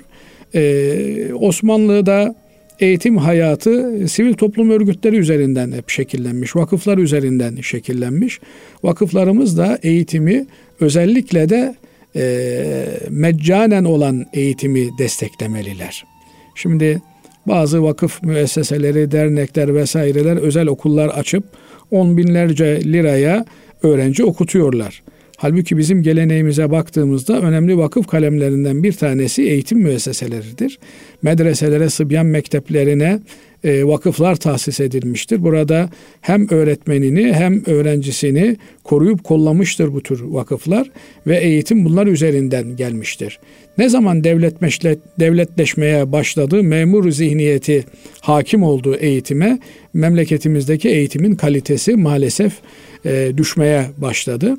Ee, 0.55 1.33
Osmanlı'da 1.33 2.35
eğitim 2.79 3.17
hayatı 3.17 4.07
sivil 4.07 4.33
toplum 4.33 4.69
örgütleri 4.69 5.17
üzerinden 5.17 5.71
hep 5.71 5.89
şekillenmiş, 5.89 6.55
vakıflar 6.55 6.97
üzerinden 6.97 7.55
şekillenmiş. 7.55 8.39
Vakıflarımız 8.83 9.57
da 9.57 9.79
eğitimi 9.83 10.45
özellikle 10.79 11.49
de 11.49 11.75
e, 12.15 12.65
meccanen 13.09 13.83
olan 13.83 14.25
eğitimi 14.33 14.97
desteklemeliler. 14.97 16.05
Şimdi 16.55 17.01
bazı 17.47 17.83
vakıf 17.83 18.23
müesseseleri, 18.23 19.11
dernekler 19.11 19.75
vesaireler 19.75 20.37
özel 20.37 20.67
okullar 20.67 21.07
açıp 21.07 21.43
on 21.91 22.17
binlerce 22.17 22.81
liraya 22.83 23.45
öğrenci 23.83 24.23
okutuyorlar. 24.23 25.03
Halbuki 25.37 25.77
bizim 25.77 26.03
geleneğimize 26.03 26.71
baktığımızda 26.71 27.41
önemli 27.41 27.77
vakıf 27.77 28.07
kalemlerinden 28.07 28.83
bir 28.83 28.93
tanesi 28.93 29.43
eğitim 29.43 29.79
müesseseleridir. 29.79 30.79
Medreselere, 31.21 31.89
sıbyan 31.89 32.25
mekteplerine 32.25 33.19
e, 33.63 33.87
vakıflar 33.87 34.35
tahsis 34.35 34.79
edilmiştir. 34.79 35.43
Burada 35.43 35.89
hem 36.21 36.49
öğretmenini 36.49 37.33
hem 37.33 37.61
öğrencisini 37.65 38.57
koruyup 38.83 39.23
kollamıştır 39.23 39.93
bu 39.93 40.03
tür 40.03 40.21
vakıflar 40.21 40.91
ve 41.27 41.37
eğitim 41.37 41.85
bunlar 41.85 42.07
üzerinden 42.07 42.75
gelmiştir. 42.75 43.39
Ne 43.77 43.89
zaman 43.89 44.23
devletmeşle, 44.23 44.97
devletleşmeye 45.19 46.11
başladı, 46.11 46.63
memur 46.63 47.11
zihniyeti 47.11 47.85
hakim 48.21 48.63
olduğu 48.63 48.95
eğitime, 48.95 49.59
memleketimizdeki 49.93 50.89
eğitimin 50.89 51.35
kalitesi 51.35 51.95
maalesef 51.95 52.53
e, 53.05 53.31
düşmeye 53.37 53.85
başladı. 53.97 54.57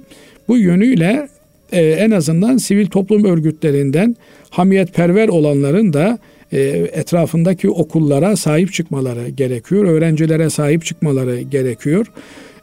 Bu 0.49 0.59
yönüyle 0.59 1.29
e, 1.73 1.83
en 1.83 2.11
azından 2.11 2.57
sivil 2.57 2.87
toplum 2.87 3.25
örgütlerinden 3.25 4.17
hamiyetperver 4.51 5.29
olanların 5.29 5.93
da 5.93 6.19
e, 6.53 6.61
etrafındaki 6.93 7.71
okullara 7.71 8.37
sahip 8.37 8.73
çıkmaları 8.73 9.29
gerekiyor. 9.29 9.85
Öğrencilere 9.85 10.51
sahip 10.51 10.85
çıkmaları 10.85 11.41
gerekiyor. 11.41 12.07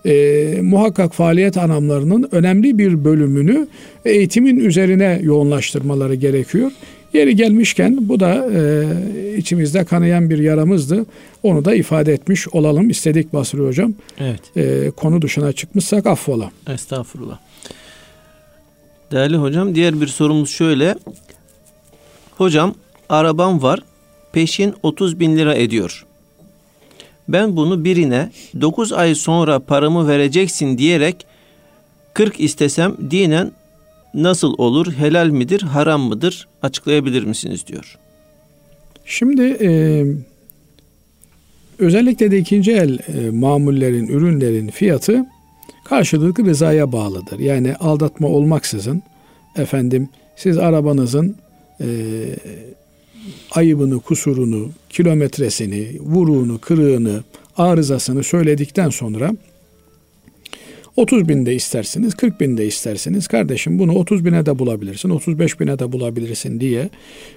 E, 0.06 0.62
muhakkak 0.62 1.14
faaliyet 1.14 1.58
anlamlarının 1.58 2.30
önemli 2.32 2.78
bir 2.78 3.06
bölümünü 3.06 3.68
eğitimin 4.06 4.58
üzerine 4.58 5.20
yoğunlaştırmaları 5.24 6.16
gerekiyor. 6.16 6.72
Yeri 7.14 7.36
gelmişken 7.36 7.98
bu 8.02 8.20
da 8.20 8.48
e, 8.54 9.38
içimizde 9.38 9.86
kanayan 9.86 10.30
bir 10.30 10.40
yaramızdı. 10.40 11.06
Onu 11.44 11.66
da 11.66 11.76
ifade 11.76 12.14
etmiş 12.14 12.48
olalım 12.48 12.90
istedik 12.90 13.34
Basri 13.34 13.60
Hocam. 13.60 13.94
Evet. 14.20 14.58
E, 14.58 14.92
konu 14.92 15.22
dışına 15.22 15.54
çıkmışsak 15.54 16.06
affola. 16.06 16.52
Estağfurullah. 16.70 17.40
Değerli 19.12 19.38
hocam 19.38 19.76
diğer 19.76 20.02
bir 20.02 20.08
sorumuz 20.08 20.50
şöyle. 20.50 20.96
Hocam 22.38 22.76
arabam 23.10 23.62
var 23.62 23.80
peşin 24.32 24.74
30 24.84 25.20
bin 25.20 25.38
lira 25.38 25.56
ediyor. 25.56 26.06
Ben 27.28 27.56
bunu 27.56 27.86
birine 27.86 28.30
9 28.62 28.94
ay 28.94 29.16
sonra 29.16 29.60
paramı 29.60 30.08
vereceksin 30.08 30.78
diyerek 30.78 31.26
40 32.14 32.40
istesem 32.40 32.96
dinen 33.12 33.52
nasıl 34.14 34.54
olur? 34.58 34.94
Helal 34.94 35.28
midir, 35.28 35.62
haram 35.62 36.02
mıdır? 36.02 36.48
Açıklayabilir 36.62 37.24
misiniz 37.24 37.68
diyor. 37.68 37.98
Şimdi 39.06 39.58
e, 39.62 39.70
özellikle 41.80 42.32
de 42.32 42.38
ikinci 42.38 42.72
el 42.72 43.00
e, 43.00 43.30
mamullerin, 43.30 44.08
ürünlerin 44.08 44.68
fiyatı 44.68 45.26
karşılıklı 45.86 46.46
rızaya 46.46 46.92
bağlıdır. 46.92 47.40
Yani 47.40 47.76
aldatma 47.76 48.28
olmaksızın 48.28 49.04
efendim 49.56 50.10
siz 50.36 50.58
arabanızın 50.58 51.36
e, 51.82 51.88
ayıbını, 53.52 54.00
kusurunu, 54.00 54.70
kilometresini, 54.90 55.88
vuruğunu, 56.00 56.60
kırığını, 56.60 57.24
arızasını 57.58 58.24
söyledikten 58.24 58.90
sonra 58.90 59.32
30 60.96 61.30
bin 61.30 61.46
de 61.46 61.56
istersiniz, 61.56 62.16
40 62.16 62.40
bin 62.40 62.58
de 62.58 62.68
istersiniz. 62.68 63.28
Kardeşim 63.28 63.80
bunu 63.80 63.96
30 63.96 64.26
bine 64.26 64.46
de 64.46 64.60
bulabilirsin, 64.60 65.10
35 65.10 65.60
bine 65.60 65.80
de 65.80 65.92
bulabilirsin 65.92 66.60
diye 66.60 66.90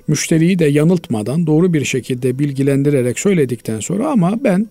müşteriyi 0.09 0.59
de 0.59 0.64
yanıltmadan 0.64 1.46
doğru 1.46 1.72
bir 1.72 1.85
şekilde 1.85 2.38
bilgilendirerek 2.38 3.18
söyledikten 3.18 3.81
sonra 3.81 4.09
ama 4.09 4.44
ben 4.44 4.66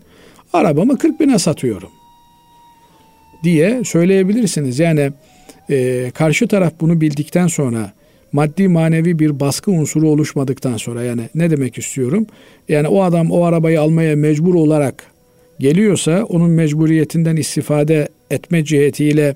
arabamı 0.54 0.98
40 0.98 1.20
bine 1.20 1.40
satıyorum 1.40 1.90
diye 3.44 3.84
söyleyebilirsiniz. 3.84 4.80
Yani 4.80 5.12
e, 5.70 6.12
karşı 6.14 6.48
taraf 6.48 6.74
bunu 6.82 7.02
bildikten 7.02 7.48
sonra 7.48 7.94
maddi 8.36 8.68
manevi 8.68 9.20
bir 9.20 9.40
baskı 9.40 9.72
unsuru 9.72 10.10
oluşmadıktan 10.10 10.78
sonra 10.78 11.04
yani 11.04 11.22
ne 11.36 11.50
demek 11.52 11.78
istiyorum? 11.78 12.26
Yani 12.70 12.88
o 12.88 13.04
adam 13.04 13.32
o 13.32 13.44
arabayı 13.44 13.82
almaya 13.82 14.16
mecbur 14.16 14.56
olarak 14.56 15.04
geliyorsa 15.60 16.24
onun 16.24 16.50
mecburiyetinden 16.50 17.36
istifade 17.36 18.08
etme 18.32 18.64
cihetiyle 18.64 19.36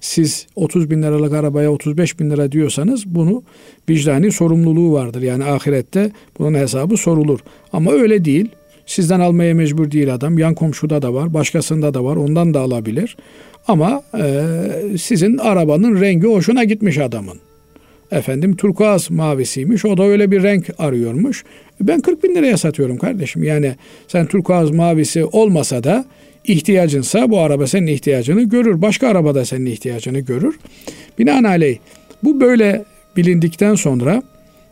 siz 0.00 0.46
30 0.56 0.90
bin 0.90 1.02
liralık 1.02 1.32
arabaya 1.32 1.72
35 1.72 2.20
bin 2.20 2.30
lira 2.30 2.52
diyorsanız 2.52 3.06
bunu 3.06 3.42
vicdani 3.88 4.32
sorumluluğu 4.32 4.92
vardır. 4.92 5.22
Yani 5.22 5.44
ahirette 5.44 6.10
bunun 6.38 6.58
hesabı 6.58 6.96
sorulur. 6.96 7.40
Ama 7.72 7.92
öyle 7.92 8.24
değil. 8.24 8.48
Sizden 8.86 9.20
almaya 9.20 9.54
mecbur 9.54 9.90
değil 9.90 10.14
adam. 10.14 10.38
Yan 10.38 10.54
komşuda 10.54 11.02
da 11.02 11.14
var, 11.14 11.34
başkasında 11.34 11.94
da 11.94 12.04
var. 12.04 12.16
Ondan 12.16 12.54
da 12.54 12.60
alabilir. 12.60 13.16
Ama 13.68 14.02
e, 14.18 14.44
sizin 14.98 15.38
arabanın 15.38 16.00
rengi 16.00 16.26
hoşuna 16.26 16.64
gitmiş 16.64 16.98
adamın. 16.98 17.47
Efendim 18.12 18.56
turkuaz 18.56 19.10
mavisiymiş. 19.10 19.84
O 19.84 19.96
da 19.96 20.04
öyle 20.04 20.30
bir 20.30 20.42
renk 20.42 20.66
arıyormuş. 20.78 21.44
Ben 21.80 22.00
40 22.00 22.24
bin 22.24 22.34
liraya 22.34 22.56
satıyorum 22.56 22.98
kardeşim. 22.98 23.42
Yani 23.42 23.74
sen 24.08 24.26
turkuaz 24.26 24.70
mavisi 24.70 25.24
olmasa 25.24 25.84
da 25.84 26.04
ihtiyacınsa 26.44 27.30
bu 27.30 27.38
araba 27.38 27.66
senin 27.66 27.86
ihtiyacını 27.86 28.42
görür. 28.42 28.82
Başka 28.82 29.08
araba 29.08 29.34
da 29.34 29.44
senin 29.44 29.66
ihtiyacını 29.66 30.20
görür. 30.20 30.58
Binaenaleyh 31.18 31.78
bu 32.22 32.40
böyle 32.40 32.84
bilindikten 33.16 33.74
sonra 33.74 34.22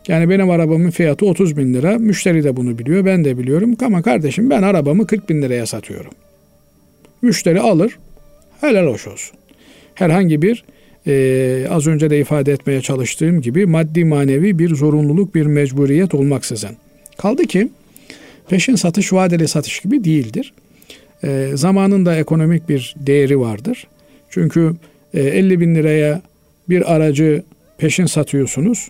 yani 0.08 0.30
benim 0.30 0.50
arabamın 0.50 0.90
fiyatı 0.90 1.26
30 1.26 1.56
bin 1.56 1.74
lira. 1.74 1.98
Müşteri 1.98 2.44
de 2.44 2.56
bunu 2.56 2.78
biliyor. 2.78 3.04
Ben 3.04 3.24
de 3.24 3.38
biliyorum. 3.38 3.76
Ama 3.84 4.02
kardeşim 4.02 4.50
ben 4.50 4.62
arabamı 4.62 5.06
40 5.06 5.28
bin 5.28 5.42
liraya 5.42 5.66
satıyorum. 5.66 6.12
Müşteri 7.22 7.60
alır. 7.60 7.98
Helal 8.60 8.86
hoş 8.86 9.06
olsun. 9.06 9.36
Herhangi 9.94 10.42
bir 10.42 10.64
e, 11.06 11.66
az 11.70 11.86
önce 11.86 12.10
de 12.10 12.20
ifade 12.20 12.52
etmeye 12.52 12.80
çalıştığım 12.80 13.40
gibi 13.40 13.66
maddi 13.66 14.04
manevi 14.04 14.58
bir 14.58 14.74
zorunluluk, 14.74 15.34
bir 15.34 15.46
mecburiyet 15.46 16.14
olmaksızın. 16.14 16.70
Kaldı 17.18 17.46
ki 17.46 17.68
peşin 18.48 18.74
satış 18.74 19.12
vadeli 19.12 19.48
satış 19.48 19.80
gibi 19.80 20.04
değildir. 20.04 20.52
E, 21.24 21.50
zamanında 21.54 22.16
ekonomik 22.16 22.68
bir 22.68 22.94
değeri 22.98 23.40
vardır. 23.40 23.86
Çünkü 24.30 24.74
e, 25.14 25.20
50 25.20 25.60
bin 25.60 25.74
liraya 25.74 26.22
bir 26.68 26.94
aracı 26.94 27.42
peşin 27.78 28.06
satıyorsunuz. 28.06 28.88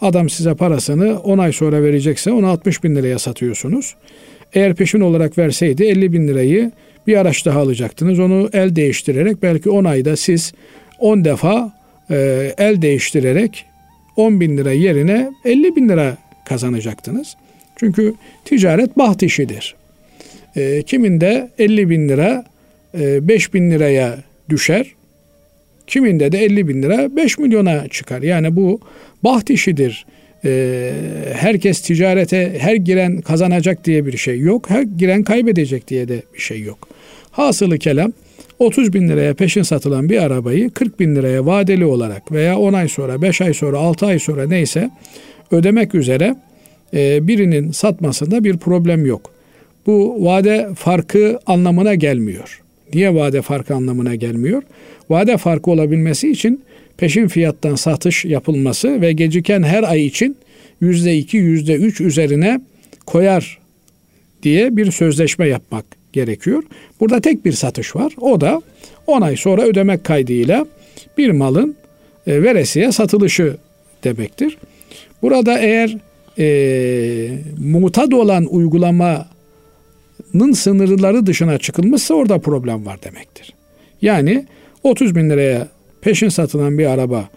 Adam 0.00 0.28
size 0.28 0.54
parasını 0.54 1.18
10 1.18 1.38
ay 1.38 1.52
sonra 1.52 1.82
verecekse 1.82 2.32
onu 2.32 2.46
60 2.46 2.84
bin 2.84 2.96
liraya 2.96 3.18
satıyorsunuz. 3.18 3.94
Eğer 4.52 4.74
peşin 4.74 5.00
olarak 5.00 5.38
verseydi 5.38 5.84
50 5.84 6.12
bin 6.12 6.28
lirayı 6.28 6.72
bir 7.06 7.16
araç 7.16 7.46
daha 7.46 7.60
alacaktınız. 7.60 8.18
Onu 8.18 8.50
el 8.52 8.76
değiştirerek 8.76 9.42
belki 9.42 9.70
10 9.70 9.84
ayda 9.84 10.16
siz 10.16 10.52
10 11.02 11.24
defa 11.24 11.72
e, 12.10 12.54
el 12.58 12.82
değiştirerek 12.82 13.64
10 14.16 14.40
bin 14.40 14.56
lira 14.56 14.72
yerine 14.72 15.30
50 15.44 15.76
bin 15.76 15.88
lira 15.88 16.16
kazanacaktınız. 16.44 17.36
Çünkü 17.76 18.14
ticaret 18.44 18.98
baht 18.98 19.22
işidir. 19.22 19.74
E, 20.56 20.82
kiminde 20.82 21.50
50 21.58 21.90
bin 21.90 22.08
lira 22.08 22.44
e, 22.98 23.28
5 23.28 23.54
bin 23.54 23.70
liraya 23.70 24.18
düşer. 24.48 24.86
Kiminde 25.86 26.32
de 26.32 26.38
50 26.38 26.68
bin 26.68 26.82
lira 26.82 27.16
5 27.16 27.38
milyona 27.38 27.88
çıkar. 27.88 28.22
Yani 28.22 28.56
bu 28.56 28.80
baht 29.24 29.50
işidir. 29.50 30.06
E, 30.44 30.92
herkes 31.34 31.80
ticarete 31.80 32.58
her 32.58 32.74
giren 32.74 33.20
kazanacak 33.20 33.84
diye 33.84 34.06
bir 34.06 34.16
şey 34.16 34.38
yok. 34.38 34.70
Her 34.70 34.82
giren 34.82 35.22
kaybedecek 35.22 35.88
diye 35.88 36.08
de 36.08 36.22
bir 36.34 36.40
şey 36.40 36.60
yok. 36.60 36.88
Hasılı 37.30 37.78
kelam 37.78 38.12
30 38.58 38.92
bin 38.92 39.08
liraya 39.08 39.34
peşin 39.34 39.62
satılan 39.62 40.08
bir 40.08 40.22
arabayı 40.22 40.70
40 40.70 41.00
bin 41.00 41.16
liraya 41.16 41.46
vadeli 41.46 41.84
olarak 41.84 42.32
veya 42.32 42.58
10 42.58 42.72
ay 42.72 42.88
sonra, 42.88 43.22
5 43.22 43.40
ay 43.40 43.54
sonra, 43.54 43.78
6 43.78 44.06
ay 44.06 44.18
sonra 44.18 44.46
neyse 44.46 44.90
ödemek 45.50 45.94
üzere 45.94 46.36
e, 46.94 47.28
birinin 47.28 47.70
satmasında 47.70 48.44
bir 48.44 48.56
problem 48.56 49.06
yok. 49.06 49.30
Bu 49.86 50.24
vade 50.24 50.68
farkı 50.76 51.38
anlamına 51.46 51.94
gelmiyor. 51.94 52.60
Niye 52.94 53.14
vade 53.14 53.42
farkı 53.42 53.74
anlamına 53.74 54.14
gelmiyor? 54.14 54.62
Vade 55.10 55.36
farkı 55.36 55.70
olabilmesi 55.70 56.30
için 56.30 56.62
peşin 56.96 57.28
fiyattan 57.28 57.74
satış 57.74 58.24
yapılması 58.24 59.00
ve 59.00 59.12
geciken 59.12 59.62
her 59.62 59.82
ay 59.82 60.06
için 60.06 60.36
yüzde 60.80 61.16
iki, 61.16 61.36
yüzde 61.36 61.74
üç 61.74 62.00
üzerine 62.00 62.60
koyar 63.06 63.58
diye 64.42 64.76
bir 64.76 64.90
sözleşme 64.90 65.48
yapmak 65.48 66.01
gerekiyor. 66.12 66.62
Burada 67.00 67.20
tek 67.20 67.44
bir 67.44 67.52
satış 67.52 67.96
var. 67.96 68.12
O 68.20 68.40
da 68.40 68.62
10 69.06 69.20
ay 69.20 69.36
sonra 69.36 69.62
ödemek 69.62 70.04
kaydıyla 70.04 70.66
bir 71.18 71.30
malın 71.30 71.76
e, 72.26 72.42
veresiye 72.42 72.92
satılışı 72.92 73.56
demektir. 74.04 74.58
Burada 75.22 75.58
eğer 75.58 75.96
e, 76.38 77.38
mutad 77.58 78.12
olan 78.12 78.46
uygulamanın 78.54 80.52
sınırları 80.54 81.26
dışına 81.26 81.58
çıkılmışsa 81.58 82.14
orada 82.14 82.38
problem 82.38 82.86
var 82.86 83.02
demektir. 83.02 83.54
Yani 84.02 84.46
30 84.82 85.16
bin 85.16 85.30
liraya 85.30 85.68
peşin 86.00 86.28
satılan 86.28 86.78
bir 86.78 86.86
araba 86.86 87.28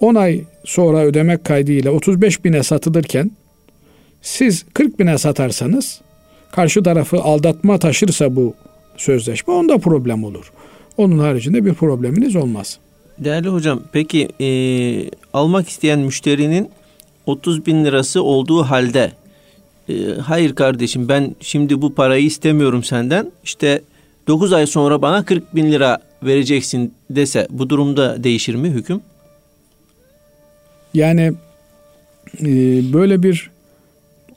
10 0.00 0.14
ay 0.14 0.40
sonra 0.64 0.98
ödemek 0.98 1.44
kaydıyla 1.44 1.90
35 1.90 2.44
bine 2.44 2.62
satılırken 2.62 3.30
siz 4.22 4.64
40 4.74 4.98
bine 4.98 5.18
satarsanız 5.18 6.00
karşı 6.52 6.82
tarafı 6.82 7.22
aldatma 7.22 7.78
taşırsa 7.78 8.36
bu 8.36 8.54
sözleşme 8.96 9.54
onda 9.54 9.78
problem 9.78 10.24
olur. 10.24 10.52
Onun 10.96 11.18
haricinde 11.18 11.64
bir 11.64 11.74
probleminiz 11.74 12.36
olmaz. 12.36 12.78
Değerli 13.18 13.48
hocam 13.48 13.82
peki 13.92 14.28
e, 14.40 14.48
almak 15.32 15.68
isteyen 15.68 15.98
müşterinin 15.98 16.70
30 17.26 17.66
bin 17.66 17.84
lirası 17.84 18.22
olduğu 18.22 18.62
halde 18.62 19.12
e, 19.88 19.94
hayır 20.14 20.54
kardeşim 20.54 21.08
ben 21.08 21.34
şimdi 21.40 21.82
bu 21.82 21.94
parayı 21.94 22.24
istemiyorum 22.24 22.84
senden 22.84 23.32
işte 23.44 23.82
9 24.28 24.52
ay 24.52 24.66
sonra 24.66 25.02
bana 25.02 25.24
40 25.24 25.56
bin 25.56 25.72
lira 25.72 25.98
vereceksin 26.22 26.94
dese 27.10 27.46
bu 27.50 27.70
durumda 27.70 28.24
değişir 28.24 28.54
mi 28.54 28.70
hüküm? 28.70 29.00
Yani 30.94 31.32
e, 32.40 32.46
böyle 32.92 33.22
bir 33.22 33.51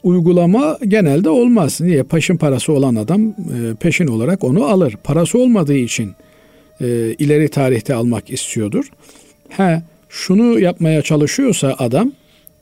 uygulama 0.06 0.78
genelde 0.88 1.30
olmaz. 1.30 1.80
Niye? 1.80 2.02
Peşin 2.02 2.36
parası 2.36 2.72
olan 2.72 2.94
adam 2.94 3.28
e, 3.28 3.34
peşin 3.80 4.06
olarak 4.06 4.44
onu 4.44 4.64
alır. 4.64 4.96
Parası 5.04 5.38
olmadığı 5.38 5.76
için 5.76 6.12
e, 6.80 6.86
ileri 7.18 7.48
tarihte 7.48 7.94
almak 7.94 8.30
istiyordur. 8.30 8.90
He, 9.48 9.82
şunu 10.08 10.60
yapmaya 10.60 11.02
çalışıyorsa 11.02 11.74
adam 11.78 12.12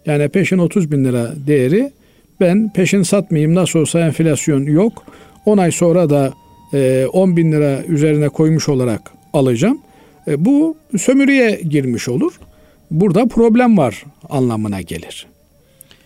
yani 0.06 0.28
peşin 0.28 0.58
30 0.58 0.92
bin 0.92 1.04
lira 1.04 1.32
değeri 1.46 1.92
ben 2.40 2.72
peşin 2.72 3.02
satmayayım 3.02 3.54
nasıl 3.54 3.78
olsa 3.78 4.00
enflasyon 4.00 4.62
yok. 4.62 5.04
10 5.46 5.58
ay 5.58 5.72
sonra 5.72 6.10
da 6.10 6.32
e, 6.74 7.06
10 7.12 7.36
bin 7.36 7.52
lira 7.52 7.82
üzerine 7.88 8.28
koymuş 8.28 8.68
olarak 8.68 9.00
alacağım. 9.32 9.78
E, 10.28 10.44
bu 10.44 10.76
sömürüye 10.98 11.60
girmiş 11.68 12.08
olur. 12.08 12.32
Burada 12.90 13.26
problem 13.26 13.78
var 13.78 14.04
anlamına 14.28 14.80
gelir. 14.80 15.26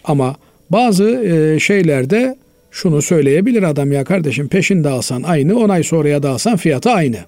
Ama 0.04 0.36
bazı 0.70 1.10
e, 1.10 1.58
şeylerde 1.58 2.36
şunu 2.70 3.02
söyleyebilir 3.02 3.62
adam 3.62 3.92
ya 3.92 4.04
kardeşim 4.04 4.48
peşinde 4.48 4.88
alsan 4.88 5.22
aynı 5.22 5.58
10 5.58 5.68
ay 5.68 5.82
sonraya 5.82 6.22
da 6.22 6.30
alsan 6.30 6.56
fiyatı 6.56 6.90
aynı. 6.90 7.18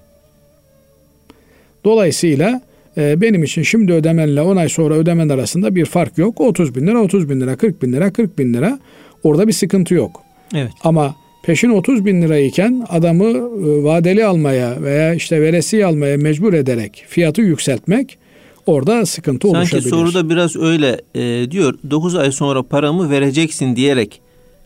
Dolayısıyla 1.83 2.61
e, 2.97 3.21
benim 3.21 3.43
için 3.43 3.63
şimdi 3.63 3.93
ödemenle 3.93 4.41
10 4.41 4.55
ay 4.55 4.69
sonra 4.69 4.93
ödemen 4.93 5.29
arasında 5.29 5.75
bir 5.75 5.85
fark 5.85 6.17
yok. 6.17 6.41
30 6.41 6.75
bin 6.75 6.87
lira 6.87 7.01
30 7.01 7.29
bin 7.29 7.41
lira 7.41 7.55
40 7.55 7.81
bin 7.81 7.93
lira 7.93 8.13
40 8.13 8.39
bin 8.39 8.53
lira 8.53 8.79
orada 9.23 9.47
bir 9.47 9.53
sıkıntı 9.53 9.93
yok. 9.93 10.21
Evet. 10.55 10.71
Ama 10.83 11.15
peşin 11.43 11.69
30 11.69 12.05
bin 12.05 12.21
lirayken 12.21 12.85
adamı 12.89 13.25
e, 13.25 13.83
vadeli 13.83 14.25
almaya 14.25 14.81
veya 14.81 15.13
işte 15.13 15.41
veresi 15.41 15.85
almaya 15.85 16.17
mecbur 16.17 16.53
ederek 16.53 17.05
fiyatı 17.07 17.41
yükseltmek 17.41 18.17
orada 18.65 19.05
sıkıntı 19.05 19.47
Sanki 19.47 19.57
oluşabilir. 19.57 19.89
Sanki 19.89 19.95
soruda 19.95 20.29
biraz 20.29 20.55
öyle 20.55 21.01
e, 21.15 21.51
diyor 21.51 21.73
9 21.89 22.15
ay 22.15 22.31
sonra 22.31 22.63
paramı 22.63 23.09
vereceksin 23.09 23.75
diyerek 23.75 24.21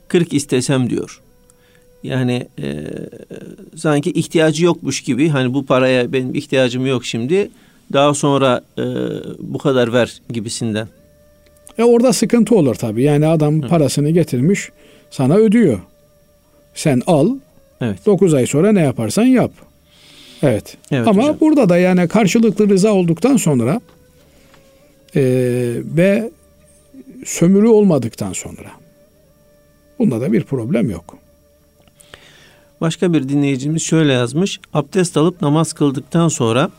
40 0.07 0.33
istesem 0.33 0.89
diyor. 0.89 1.21
Yani 2.03 2.47
e, 2.61 2.83
sanki 3.75 4.11
ihtiyacı 4.11 4.65
yokmuş 4.65 5.01
gibi 5.01 5.29
hani 5.29 5.53
bu 5.53 5.65
paraya 5.65 6.13
benim 6.13 6.35
ihtiyacım 6.35 6.85
yok 6.85 7.05
şimdi 7.05 7.49
daha 7.93 8.13
sonra 8.13 8.61
e, 8.77 8.83
bu 9.39 9.57
kadar 9.57 9.93
ver 9.93 10.21
gibisinden. 10.29 10.87
E 11.77 11.83
orada 11.83 12.13
sıkıntı 12.13 12.55
olur 12.55 12.75
tabii. 12.75 13.03
Yani 13.03 13.27
adam 13.27 13.61
Hı. 13.61 13.67
parasını 13.67 14.09
getirmiş 14.09 14.69
sana 15.11 15.35
ödüyor. 15.35 15.79
Sen 16.73 17.01
al. 17.07 17.29
Evet. 17.81 18.05
9 18.05 18.33
ay 18.33 18.47
sonra 18.47 18.71
ne 18.71 18.81
yaparsan 18.81 19.25
yap. 19.25 19.51
Evet. 20.45 20.77
evet 20.91 21.07
Ama 21.07 21.23
hocam. 21.23 21.37
burada 21.41 21.69
da 21.69 21.77
yani 21.77 22.07
karşılıklı 22.07 22.69
rıza 22.69 22.93
olduktan 22.93 23.37
sonra 23.37 23.81
e, 25.15 25.21
ve 25.85 26.31
sömürü 27.25 27.67
olmadıktan 27.67 28.33
sonra 28.33 28.71
bunda 29.99 30.21
da 30.21 30.33
bir 30.33 30.43
problem 30.43 30.89
yok. 30.89 31.17
Başka 32.81 33.13
bir 33.13 33.29
dinleyicimiz 33.29 33.81
şöyle 33.81 34.13
yazmış. 34.13 34.59
Abdest 34.73 35.17
alıp 35.17 35.41
namaz 35.41 35.73
kıldıktan 35.73 36.27
sonra 36.27 36.69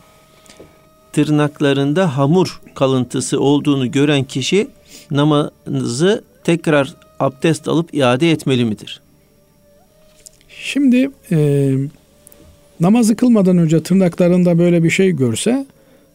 tırnaklarında 1.13 2.17
hamur 2.17 2.61
kalıntısı 2.75 3.39
olduğunu 3.39 3.91
gören 3.91 4.23
kişi 4.23 4.67
namazı 5.11 6.23
tekrar 6.43 6.95
abdest 7.19 7.67
alıp 7.67 7.93
iade 7.93 8.31
etmeli 8.31 8.65
midir? 8.65 9.01
Şimdi 10.49 11.09
e, 11.31 11.69
namazı 12.79 13.15
kılmadan 13.15 13.57
önce 13.57 13.83
tırnaklarında 13.83 14.59
böyle 14.59 14.83
bir 14.83 14.89
şey 14.89 15.11
görse 15.11 15.65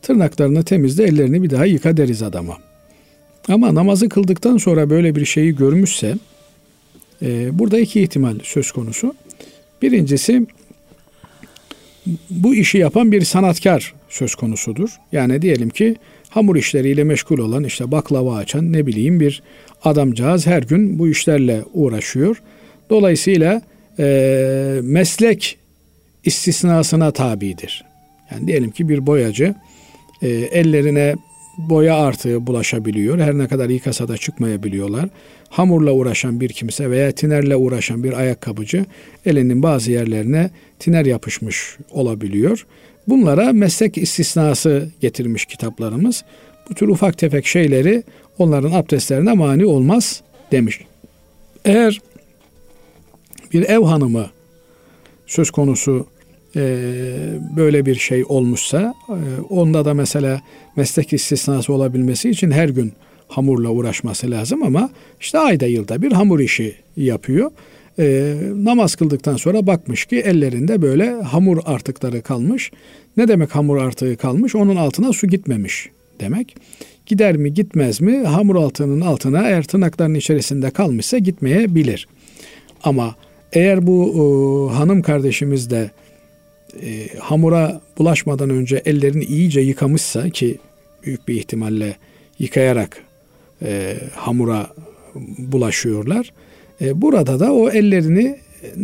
tırnaklarını 0.03 0.63
temizle 0.65 1.05
ellerini 1.05 1.43
bir 1.43 1.51
daha 1.51 1.67
yıka 1.67 1.97
deriz 1.97 2.23
adama. 2.23 2.59
Ama 3.49 3.75
namazı 3.75 4.09
kıldıktan 4.09 4.57
sonra 4.57 4.91
böyle 4.91 5.15
bir 5.15 5.25
şeyi 5.25 5.57
görmüşse 5.57 6.15
e, 7.23 7.59
burada 7.59 7.79
iki 7.79 8.03
ihtimal 8.03 8.39
söz 8.43 8.73
konusu. 8.73 9.15
Birincisi 9.83 10.47
bu 12.31 12.55
işi 12.55 12.79
yapan 12.79 13.13
bir 13.13 13.23
sanatkar 13.23 13.95
söz 14.09 14.35
konusudur. 14.35 14.91
Yani 15.13 15.43
diyelim 15.43 15.71
ki 15.71 15.97
hamur 16.29 16.57
işleriyle 16.57 17.05
meşgul 17.05 17.39
olan 17.39 17.65
işte 17.65 17.91
baklava 17.91 18.37
açan 18.37 18.73
ne 18.73 18.87
bileyim 18.87 19.21
bir 19.21 19.43
adamcağız 19.85 20.47
her 20.47 20.63
gün 20.63 20.99
bu 20.99 21.09
işlerle 21.09 21.63
uğraşıyor. 21.75 22.43
Dolayısıyla 22.91 23.63
e, 23.99 24.81
meslek 24.83 25.59
istisnasına 26.25 27.11
tabidir. 27.11 27.85
Yani 28.31 28.47
diyelim 28.47 28.71
ki 28.71 28.89
bir 28.89 29.07
boyacı 29.07 29.55
e, 30.23 30.29
ellerine 30.29 31.15
boya 31.59 31.97
artığı 31.97 32.47
bulaşabiliyor. 32.47 33.19
Her 33.19 33.39
ne 33.39 33.49
kadar 33.49 33.71
yıkasa 33.71 34.09
da 34.09 34.17
çıkmayabiliyorlar. 34.17 35.09
Hamurla 35.49 35.93
uğraşan 35.93 36.41
bir 36.41 36.49
kimse 36.49 36.91
veya 36.91 37.13
tinerle 37.13 37.57
uğraşan 37.57 38.05
bir 38.05 38.13
ayakkabıcı 38.13 38.85
elinin 39.27 39.63
bazı 39.63 39.91
yerlerine 39.91 40.51
tiner 40.79 41.07
yapışmış 41.07 41.77
olabiliyor. 41.91 42.67
Bunlara 43.09 43.53
meslek 43.53 43.99
istisnası 43.99 44.91
getirmiş 45.01 45.45
kitaplarımız. 45.45 46.25
Bu 46.71 46.75
tür 46.75 46.89
ufak 46.89 47.19
tefek 47.19 47.47
şeyleri 47.47 48.03
onların 48.39 48.73
abdestlerine 48.73 49.33
mani 49.33 49.67
olmaz 49.67 50.23
demiş. 50.53 50.81
Eğer 51.65 52.01
bir 53.53 53.63
ev 53.63 53.83
hanımı 53.83 54.31
söz 55.33 55.51
konusu 55.51 56.07
e, 56.57 56.61
böyle 57.57 57.87
bir 57.87 57.95
şey 57.95 58.25
olmuşsa 58.29 58.95
e, 59.09 59.41
onda 59.49 59.85
da 59.85 59.95
mesela 59.95 60.41
meslek 60.77 61.13
istisnası 61.13 61.73
olabilmesi 61.73 62.31
için 62.31 62.51
her 62.51 62.69
gün 62.69 62.93
hamurla 63.29 63.69
uğraşması 63.69 64.31
lazım 64.31 64.63
ama 64.63 64.91
işte 65.21 65.39
ayda 65.39 65.67
yılda 65.67 66.03
bir 66.03 66.13
hamur 66.13 66.41
işi 66.41 66.75
yapıyor. 66.97 67.51
E, 67.99 68.37
namaz 68.55 68.95
kıldıktan 68.95 69.37
sonra 69.37 69.67
bakmış 69.67 70.05
ki 70.05 70.17
ellerinde 70.17 70.83
böyle 70.83 71.11
hamur 71.11 71.59
artıkları 71.65 72.23
kalmış. 72.23 72.71
Ne 73.17 73.29
demek 73.29 73.55
hamur 73.55 73.77
artığı 73.77 74.17
kalmış? 74.17 74.55
Onun 74.55 74.77
altına 74.77 75.13
su 75.13 75.27
gitmemiş 75.27 75.89
demek. 76.21 76.57
Gider 77.07 77.37
mi 77.37 77.55
gitmez 77.55 78.01
mi? 78.01 78.19
Hamur 78.19 78.57
altının 78.57 79.01
altına 79.01 79.49
eğer 79.49 79.63
tırnakların 79.63 80.15
içerisinde 80.15 80.71
kalmışsa 80.71 81.19
gitmeyebilir. 81.19 82.09
Ama 82.85 83.15
eğer 83.53 83.87
bu 83.87 84.13
e, 84.15 84.75
hanım 84.75 85.03
kardeşimiz 85.03 85.71
de 85.71 85.91
e, 86.83 87.19
hamura 87.19 87.81
bulaşmadan 87.99 88.51
önce 88.51 88.83
ellerini 88.85 89.25
iyice 89.25 89.61
yıkamışsa 89.61 90.31
ki 90.31 90.59
büyük 91.03 91.29
bir 91.29 91.35
ihtimalle 91.35 91.97
yıkayarak 92.39 92.99
e, 93.63 93.97
hamura 94.15 94.67
bulaşıyorlar. 95.39 96.33
E, 96.81 97.03
burada 97.03 97.41
da 97.41 97.53
o 97.53 97.71
ellerini 97.71 98.39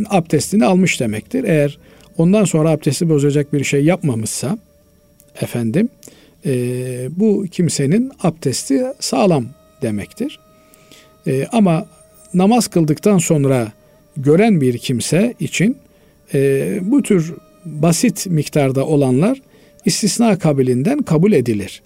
abdestini 0.09 0.65
almış 0.65 1.01
demektir. 1.01 1.45
Eğer 1.45 1.79
ondan 2.19 2.45
sonra 2.45 2.71
abdesti 2.71 3.09
bozacak 3.09 3.53
bir 3.53 3.65
şey 3.65 3.85
yapmamışsa 3.85 4.59
efendim 5.41 5.89
e, 6.47 6.51
bu 7.11 7.47
kimsenin 7.51 8.13
abdesti 8.23 8.85
sağlam 9.01 9.47
demektir. 9.83 10.39
E, 11.27 11.47
ama 11.53 11.87
namaz 12.35 12.69
kıldıktan 12.69 13.19
sonra 13.19 13.73
gören 14.19 14.61
bir 14.61 14.79
kimse 14.79 15.35
için 15.41 15.77
e, 16.35 16.79
bu 16.83 17.03
tür 17.03 17.35
basit 17.65 18.27
miktarda 18.27 18.87
olanlar 18.87 19.43
istisna 19.85 20.39
kabilinden 20.39 21.03
kabul 21.03 21.33
edilir. 21.33 21.83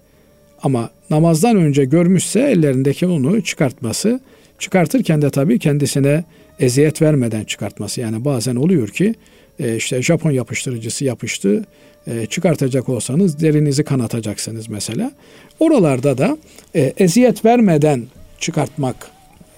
Ama 0.62 0.90
namazdan 1.10 1.56
önce 1.56 1.84
görmüşse 1.84 2.40
ellerindeki 2.40 3.06
onu 3.06 3.42
çıkartması, 3.42 4.20
çıkartırken 4.58 5.22
de 5.22 5.30
tabii 5.30 5.58
kendisine 5.58 6.24
eziyet 6.60 7.02
vermeden 7.02 7.44
çıkartması. 7.44 8.00
Yani 8.00 8.24
bazen 8.24 8.56
oluyor 8.56 8.88
ki 8.88 9.14
e, 9.60 9.76
işte 9.76 10.02
Japon 10.02 10.30
yapıştırıcısı 10.30 11.04
yapıştı, 11.04 11.64
e, 12.06 12.26
çıkartacak 12.26 12.88
olsanız 12.88 13.40
derinizi 13.40 13.84
kanatacaksınız 13.84 14.68
mesela. 14.68 15.12
Oralarda 15.58 16.18
da 16.18 16.38
e, 16.74 16.92
eziyet 16.98 17.44
vermeden 17.44 18.02
çıkartmak 18.38 19.10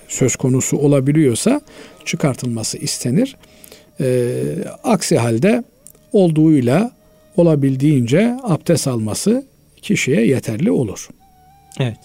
söz 0.08 0.36
konusu 0.36 0.76
olabiliyorsa 0.76 1.60
çıkartılması 2.07 2.78
istenir. 2.78 3.36
Aksi 4.84 5.18
halde 5.18 5.64
olduğuyla 6.12 6.90
olabildiğince 7.36 8.36
abdest 8.42 8.88
alması 8.88 9.46
kişiye 9.82 10.26
yeterli 10.26 10.70
olur. 10.70 11.09
Evet. 11.80 11.98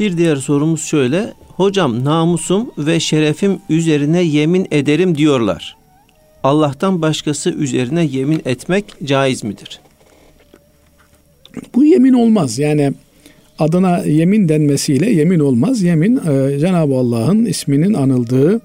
Bir 0.00 0.18
diğer 0.18 0.36
sorumuz 0.36 0.84
şöyle. 0.84 1.32
Hocam 1.56 2.04
namusum 2.04 2.70
ve 2.78 3.00
şerefim 3.00 3.58
üzerine 3.68 4.22
yemin 4.22 4.66
ederim 4.70 5.18
diyorlar. 5.18 5.76
Allah'tan 6.42 7.02
başkası 7.02 7.50
üzerine 7.50 8.04
yemin 8.04 8.42
etmek 8.44 8.84
caiz 9.04 9.44
midir? 9.44 9.80
Bu 11.74 11.84
yemin 11.84 12.12
olmaz. 12.12 12.58
Yani 12.58 12.92
adına 13.58 13.98
yemin 13.98 14.48
denmesiyle 14.48 15.10
yemin 15.10 15.38
olmaz. 15.38 15.82
Yemin 15.82 16.16
e, 16.16 16.58
Cenab-ı 16.58 16.94
Allah'ın 16.94 17.44
isminin 17.44 17.94
anıldığı 17.94 18.60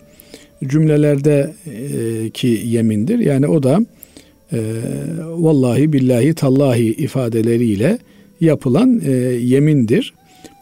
cümlelerdeki 0.68 2.62
yemindir. 2.66 3.20
Yani 3.20 3.48
o 3.48 3.64
da 3.64 3.86
e, 4.54 4.60
vallahi 5.20 5.94
billahi 5.94 6.34
tallahi 6.34 6.94
ifadeleriyle 6.94 7.98
yapılan 8.42 9.02
e, 9.06 9.12
yemindir. 9.42 10.14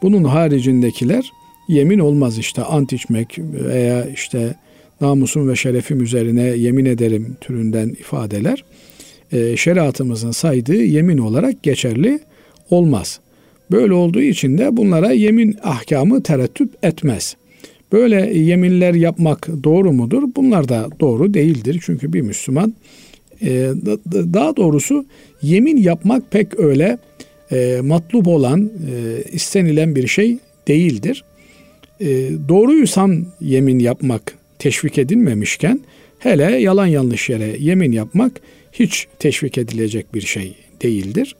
Bunun 0.02 0.24
haricindekiler 0.24 1.32
yemin 1.68 1.98
olmaz 1.98 2.38
işte 2.38 2.62
ant 2.62 2.92
içmek 2.92 3.38
veya 3.38 4.04
işte 4.04 4.54
namusum 5.00 5.48
ve 5.48 5.56
şerefim 5.56 6.02
üzerine 6.02 6.42
yemin 6.42 6.84
ederim 6.84 7.36
türünden 7.40 7.88
ifadeler 7.88 8.64
e, 9.32 9.56
şeriatımızın 9.56 10.30
saydığı 10.30 10.82
yemin 10.82 11.18
olarak 11.18 11.62
geçerli 11.62 12.20
olmaz. 12.70 13.20
Böyle 13.70 13.92
olduğu 13.92 14.20
için 14.20 14.58
de 14.58 14.76
bunlara 14.76 15.12
yemin 15.12 15.56
ahkamı 15.62 16.22
terettüp 16.22 16.70
etmez. 16.82 17.36
Böyle 17.92 18.38
yeminler 18.38 18.94
yapmak 18.94 19.48
doğru 19.64 19.92
mudur? 19.92 20.22
Bunlar 20.36 20.68
da 20.68 20.88
doğru 21.00 21.34
değildir. 21.34 21.80
Çünkü 21.82 22.12
bir 22.12 22.20
Müslüman 22.20 22.74
e, 23.42 23.72
daha 24.12 24.56
doğrusu 24.56 25.06
yemin 25.42 25.76
yapmak 25.76 26.30
pek 26.30 26.60
öyle 26.60 26.98
e, 27.52 27.80
matlup 27.82 28.26
olan, 28.26 28.70
e, 28.90 29.22
istenilen 29.32 29.96
bir 29.96 30.06
şey 30.06 30.38
değildir. 30.68 31.24
Doğruysan 32.48 33.26
yemin 33.40 33.78
yapmak 33.78 34.34
teşvik 34.58 34.98
edilmemişken 34.98 35.80
hele 36.18 36.44
yalan 36.44 36.86
yanlış 36.86 37.30
yere 37.30 37.56
yemin 37.58 37.92
yapmak 37.92 38.40
hiç 38.72 39.06
teşvik 39.18 39.58
edilecek 39.58 40.14
bir 40.14 40.20
şey 40.20 40.54
değildir. 40.82 41.36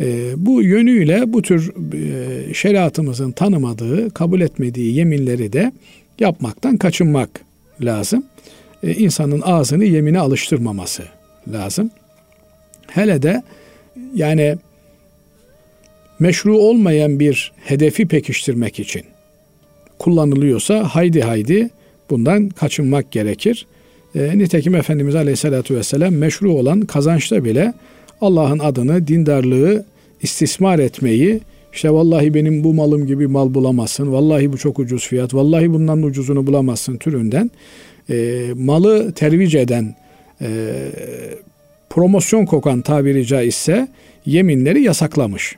E, 0.00 0.32
bu 0.36 0.62
yönüyle 0.62 1.32
bu 1.32 1.42
tür 1.42 1.72
e, 1.94 2.54
şeriatımızın 2.54 3.32
tanımadığı, 3.32 4.10
kabul 4.10 4.40
etmediği 4.40 4.94
yeminleri 4.94 5.52
de 5.52 5.72
yapmaktan 6.20 6.76
kaçınmak 6.76 7.40
lazım. 7.80 8.24
E, 8.82 8.94
insanın 8.94 9.42
ağzını 9.44 9.84
yemine 9.84 10.18
alıştırmaması 10.18 11.02
lazım. 11.52 11.90
Hele 12.86 13.22
de 13.22 13.42
yani 14.14 14.56
meşru 16.18 16.58
olmayan 16.58 17.20
bir 17.20 17.52
hedefi 17.64 18.08
pekiştirmek 18.08 18.80
için 18.80 19.02
kullanılıyorsa 19.98 20.84
haydi 20.84 21.20
haydi 21.20 21.70
bundan 22.10 22.48
kaçınmak 22.48 23.12
gerekir. 23.12 23.66
E, 24.14 24.38
nitekim 24.38 24.74
Efendimiz 24.74 25.14
Aleyhisselatü 25.14 25.76
Vesselam 25.76 26.14
meşru 26.14 26.52
olan 26.52 26.80
kazançta 26.80 27.44
bile 27.44 27.74
Allah'ın 28.20 28.58
adını, 28.58 29.06
dindarlığı 29.06 29.84
istismar 30.22 30.78
etmeyi, 30.78 31.40
işte 31.72 31.90
vallahi 31.90 32.34
benim 32.34 32.64
bu 32.64 32.74
malım 32.74 33.06
gibi 33.06 33.26
mal 33.26 33.54
bulamazsın, 33.54 34.12
vallahi 34.12 34.52
bu 34.52 34.58
çok 34.58 34.78
ucuz 34.78 35.06
fiyat, 35.06 35.34
vallahi 35.34 35.72
bundan 35.72 36.02
ucuzunu 36.02 36.46
bulamazsın 36.46 36.96
türünden 36.96 37.50
e, 38.10 38.46
malı 38.56 39.12
tervic 39.12 39.60
eden, 39.60 39.94
e, 40.40 40.72
promosyon 41.90 42.46
kokan 42.46 42.80
tabiri 42.80 43.26
caizse 43.26 43.88
yeminleri 44.26 44.82
yasaklamış. 44.82 45.56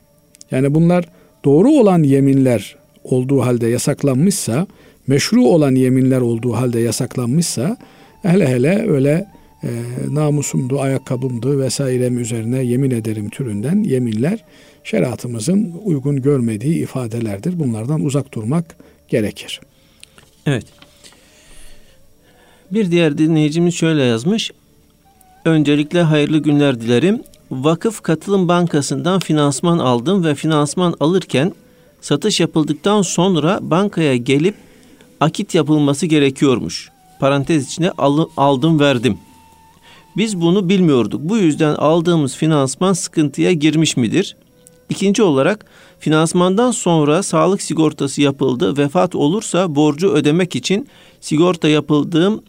Yani 0.51 0.75
bunlar 0.75 1.05
doğru 1.45 1.69
olan 1.69 2.03
yeminler 2.03 2.77
olduğu 3.05 3.41
halde 3.41 3.67
yasaklanmışsa, 3.67 4.67
meşru 5.07 5.45
olan 5.45 5.75
yeminler 5.75 6.21
olduğu 6.21 6.53
halde 6.53 6.81
yasaklanmışsa, 6.81 7.77
hele 8.23 8.49
hele 8.49 8.85
öyle 8.89 9.27
e, 9.65 9.69
namusumdu, 10.09 10.81
ayakkabımdı 10.81 11.59
vesairem 11.59 12.19
üzerine 12.19 12.63
yemin 12.63 12.91
ederim 12.91 13.31
türünden 13.31 13.83
yeminler 13.83 14.45
şeriatımızın 14.85 15.75
uygun 15.85 16.23
görmediği 16.23 16.83
ifadelerdir. 16.83 17.59
Bunlardan 17.59 18.05
uzak 18.05 18.35
durmak 18.35 18.77
gerekir. 19.09 19.61
Evet. 20.47 20.67
Bir 22.71 22.91
diğer 22.91 23.19
dinleyicimiz 23.19 23.75
şöyle 23.75 24.03
yazmış. 24.03 24.51
Öncelikle 25.45 26.03
hayırlı 26.03 26.39
günler 26.39 26.81
dilerim. 26.81 27.23
Vakıf 27.51 28.01
Katılım 28.01 28.49
Bankası'ndan 28.49 29.21
finansman 29.21 29.79
aldım 29.79 30.25
ve 30.25 30.35
finansman 30.35 30.95
alırken 31.01 31.53
satış 32.01 32.41
yapıldıktan 32.41 33.03
sonra 33.03 33.59
bankaya 33.63 34.17
gelip 34.17 34.55
akit 35.21 35.55
yapılması 35.55 36.07
gerekiyormuş. 36.07 36.91
Parantez 37.21 37.67
içine 37.67 37.91
aldım 38.37 38.81
verdim. 38.81 39.19
Biz 40.17 40.41
bunu 40.41 40.69
bilmiyorduk. 40.69 41.21
Bu 41.25 41.39
yüzden 41.39 41.75
aldığımız 41.75 42.37
finansman 42.37 42.93
sıkıntıya 42.93 43.53
girmiş 43.53 43.97
midir? 43.97 44.37
İkinci 44.89 45.23
olarak 45.23 45.65
finansmandan 45.99 46.71
sonra 46.71 47.23
sağlık 47.23 47.63
sigortası 47.63 48.23
yapıldı. 48.23 48.79
Vefat 48.79 49.15
olursa 49.15 49.75
borcu 49.75 50.09
ödemek 50.09 50.57
için 50.57 50.89
sigorta 51.21 51.69
yapıldığım 51.69 52.43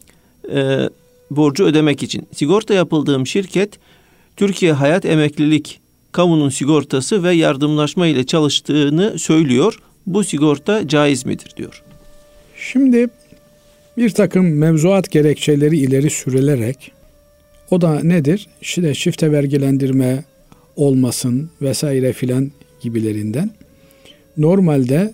e, 0.53 0.89
borcu 1.31 1.63
ödemek 1.63 2.03
için 2.03 2.27
sigorta 2.35 2.73
yapıldığım 2.73 3.27
şirket 3.27 3.79
Türkiye 4.37 4.73
Hayat 4.73 5.05
Emeklilik 5.05 5.79
Kamunun 6.11 6.49
sigortası 6.49 7.23
ve 7.23 7.33
yardımlaşma 7.33 8.07
ile 8.07 8.25
çalıştığını 8.25 9.19
söylüyor. 9.19 9.79
Bu 10.07 10.23
sigorta 10.23 10.87
caiz 10.87 11.25
midir 11.25 11.53
diyor. 11.57 11.83
Şimdi 12.57 13.07
bir 13.97 14.09
takım 14.09 14.57
mevzuat 14.57 15.11
gerekçeleri 15.11 15.77
ileri 15.77 16.09
sürülerek 16.09 16.91
o 17.71 17.81
da 17.81 18.03
nedir? 18.03 18.47
İşte 18.61 18.93
çifte 18.93 19.31
vergilendirme 19.31 20.23
olmasın 20.75 21.49
vesaire 21.61 22.13
filan 22.13 22.51
gibilerinden. 22.81 23.51
Normalde 24.37 25.13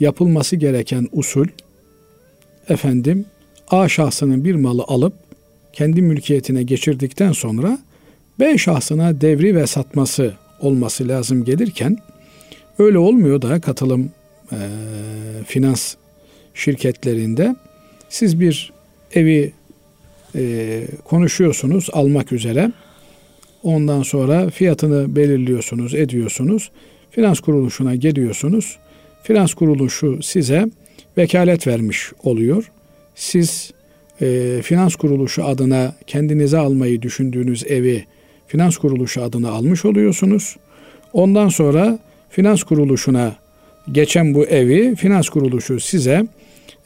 yapılması 0.00 0.56
gereken 0.56 1.08
usul 1.12 1.46
efendim 2.68 3.24
A 3.68 3.88
şahsının 3.88 4.44
bir 4.44 4.54
malı 4.54 4.84
alıp 4.88 5.12
kendi 5.72 6.02
mülkiyetine 6.02 6.62
geçirdikten 6.62 7.32
sonra 7.32 7.78
B 8.40 8.58
şahsına 8.58 9.20
devri 9.20 9.56
ve 9.56 9.66
satması 9.66 10.34
olması 10.60 11.08
lazım 11.08 11.44
gelirken 11.44 11.98
öyle 12.78 12.98
olmuyor 12.98 13.42
da 13.42 13.60
katılım 13.60 14.10
e, 14.52 14.58
finans 15.46 15.94
şirketlerinde 16.54 17.56
siz 18.08 18.40
bir 18.40 18.72
evi 19.14 19.52
e, 20.34 20.82
konuşuyorsunuz 21.04 21.88
almak 21.92 22.32
üzere. 22.32 22.72
Ondan 23.62 24.02
sonra 24.02 24.50
fiyatını 24.50 25.16
belirliyorsunuz, 25.16 25.94
ediyorsunuz. 25.94 26.70
Finans 27.10 27.40
kuruluşuna 27.40 27.94
geliyorsunuz. 27.94 28.78
Finans 29.22 29.54
kuruluşu 29.54 30.22
size 30.22 30.66
vekalet 31.18 31.66
vermiş 31.66 32.12
oluyor. 32.22 32.70
Siz 33.14 33.70
e, 34.20 34.60
finans 34.62 34.96
kuruluşu 34.96 35.44
adına 35.44 35.94
kendinize 36.06 36.58
almayı 36.58 37.02
düşündüğünüz 37.02 37.64
evi 37.66 38.04
finans 38.46 38.76
kuruluşu 38.76 39.22
adına 39.22 39.50
almış 39.50 39.84
oluyorsunuz. 39.84 40.56
Ondan 41.12 41.48
sonra 41.48 41.98
finans 42.30 42.62
kuruluşuna 42.62 43.36
geçen 43.92 44.34
bu 44.34 44.44
evi 44.44 44.94
finans 44.96 45.28
kuruluşu 45.28 45.80
size 45.80 46.26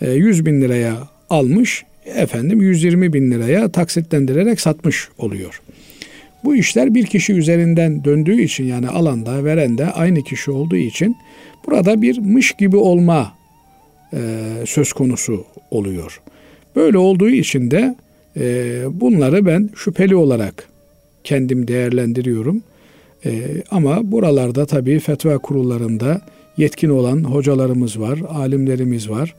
100 0.00 0.40
e, 0.40 0.46
bin 0.46 0.60
liraya 0.60 0.94
almış 1.30 1.84
efendim 2.06 2.60
120 2.62 3.12
bin 3.12 3.30
liraya 3.30 3.68
taksitlendirerek 3.68 4.60
satmış 4.60 5.08
oluyor. 5.18 5.62
Bu 6.44 6.56
işler 6.56 6.94
bir 6.94 7.06
kişi 7.06 7.32
üzerinden 7.32 8.04
döndüğü 8.04 8.42
için 8.42 8.64
yani 8.64 8.88
alanda 8.88 9.44
veren 9.44 9.78
de 9.78 9.86
aynı 9.86 10.22
kişi 10.22 10.50
olduğu 10.50 10.76
için 10.76 11.16
burada 11.66 12.02
bir 12.02 12.18
mış 12.18 12.52
gibi 12.52 12.76
olma 12.76 13.32
e, 14.12 14.18
söz 14.66 14.92
konusu 14.92 15.44
oluyor. 15.70 16.20
Böyle 16.76 16.98
olduğu 16.98 17.28
için 17.28 17.70
de 17.70 17.94
e, 18.36 18.80
bunları 19.00 19.46
ben 19.46 19.70
şüpheli 19.76 20.16
olarak 20.16 20.68
kendim 21.24 21.68
değerlendiriyorum. 21.68 22.62
E, 23.24 23.32
ama 23.70 24.12
buralarda 24.12 24.66
tabii 24.66 24.98
fetva 24.98 25.38
kurullarında 25.38 26.20
yetkin 26.56 26.88
olan 26.88 27.24
hocalarımız 27.24 28.00
var, 28.00 28.18
alimlerimiz 28.28 29.10
var. 29.10 29.34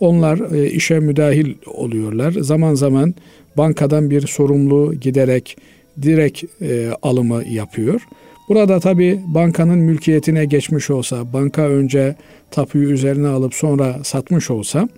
Onlar 0.00 0.52
e, 0.54 0.70
işe 0.70 0.98
müdahil 1.00 1.54
oluyorlar. 1.66 2.32
Zaman 2.32 2.74
zaman 2.74 3.14
bankadan 3.56 4.10
bir 4.10 4.26
sorumlu 4.26 4.94
giderek 4.94 5.56
direkt 6.02 6.44
e, 6.62 6.90
alımı 7.02 7.42
yapıyor. 7.50 8.00
Burada 8.48 8.80
tabi 8.80 9.20
bankanın 9.26 9.78
mülkiyetine 9.78 10.44
geçmiş 10.44 10.90
olsa, 10.90 11.32
banka 11.32 11.62
önce 11.62 12.16
tapuyu 12.50 12.90
üzerine 12.90 13.28
alıp 13.28 13.54
sonra 13.54 13.96
satmış 14.04 14.50
olsa 14.50 14.88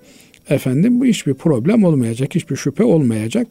efendim 0.51 1.01
bu 1.01 1.05
hiçbir 1.05 1.35
problem 1.35 1.85
olmayacak, 1.85 2.35
hiçbir 2.35 2.57
şüphe 2.57 2.85
olmayacak. 2.85 3.47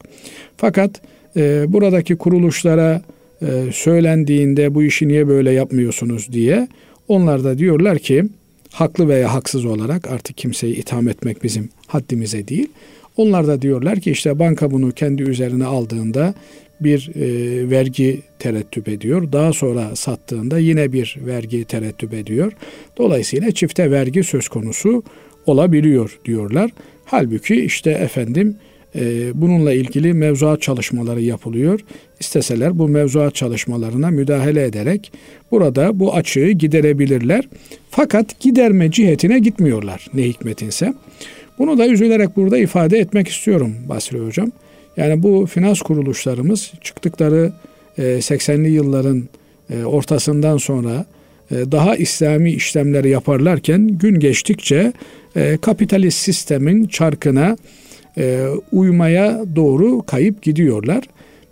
Fakat 0.56 0.90
e, 1.36 1.72
buradaki 1.72 2.16
kuruluşlara 2.16 3.02
e, 3.42 3.46
söylendiğinde 3.72 4.74
bu 4.74 4.82
işi 4.82 5.08
niye 5.08 5.28
böyle 5.28 5.50
yapmıyorsunuz 5.50 6.32
diye 6.32 6.68
onlar 7.08 7.44
da 7.44 7.58
diyorlar 7.58 7.98
ki 7.98 8.24
haklı 8.72 9.08
veya 9.08 9.34
haksız 9.34 9.64
olarak 9.64 10.10
artık 10.10 10.36
kimseyi 10.36 10.76
itham 10.76 11.08
etmek 11.08 11.44
bizim 11.44 11.68
haddimize 11.86 12.48
değil. 12.48 12.68
Onlar 13.16 13.46
da 13.46 13.62
diyorlar 13.62 14.00
ki 14.00 14.10
işte 14.10 14.38
banka 14.38 14.70
bunu 14.70 14.92
kendi 14.92 15.22
üzerine 15.22 15.64
aldığında 15.64 16.34
bir 16.80 17.10
e, 17.14 17.70
vergi 17.70 18.22
terettüp 18.38 18.88
ediyor. 18.88 19.32
Daha 19.32 19.52
sonra 19.52 19.96
sattığında 19.96 20.58
yine 20.58 20.92
bir 20.92 21.16
vergi 21.26 21.64
terettüp 21.64 22.14
ediyor. 22.14 22.52
Dolayısıyla 22.98 23.50
çifte 23.50 23.90
vergi 23.90 24.24
söz 24.24 24.48
konusu 24.48 25.02
olabiliyor 25.46 26.18
diyorlar. 26.24 26.70
Halbuki 27.04 27.54
işte 27.54 27.90
efendim 27.90 28.56
bununla 29.34 29.72
ilgili 29.72 30.12
mevzuat 30.12 30.62
çalışmaları 30.62 31.20
yapılıyor. 31.20 31.80
İsteseler 32.20 32.78
bu 32.78 32.88
mevzuat 32.88 33.34
çalışmalarına 33.34 34.10
müdahale 34.10 34.64
ederek 34.64 35.12
burada 35.50 36.00
bu 36.00 36.14
açığı 36.14 36.50
giderebilirler. 36.50 37.48
Fakat 37.90 38.40
giderme 38.40 38.90
cihetine 38.90 39.38
gitmiyorlar 39.38 40.06
ne 40.14 40.22
hikmetinse. 40.22 40.94
Bunu 41.58 41.78
da 41.78 41.86
üzülerek 41.86 42.36
burada 42.36 42.58
ifade 42.58 42.98
etmek 42.98 43.28
istiyorum 43.28 43.76
Basri 43.88 44.18
Hocam. 44.18 44.52
Yani 44.96 45.22
bu 45.22 45.46
finans 45.46 45.82
kuruluşlarımız 45.82 46.72
çıktıkları 46.80 47.52
80'li 47.98 48.68
e, 48.68 48.70
yılların 48.70 49.28
e, 49.70 49.84
ortasından 49.84 50.56
sonra 50.56 51.04
e, 51.50 51.54
daha 51.54 51.96
İslami 51.96 52.52
işlemleri 52.52 53.08
yaparlarken 53.08 53.88
gün 53.88 54.20
geçtikçe 54.20 54.92
kapitalist 55.60 56.18
sistemin 56.18 56.86
çarkına 56.86 57.56
e, 58.18 58.46
uymaya 58.72 59.40
doğru 59.56 60.02
kayıp 60.06 60.42
gidiyorlar. 60.42 61.04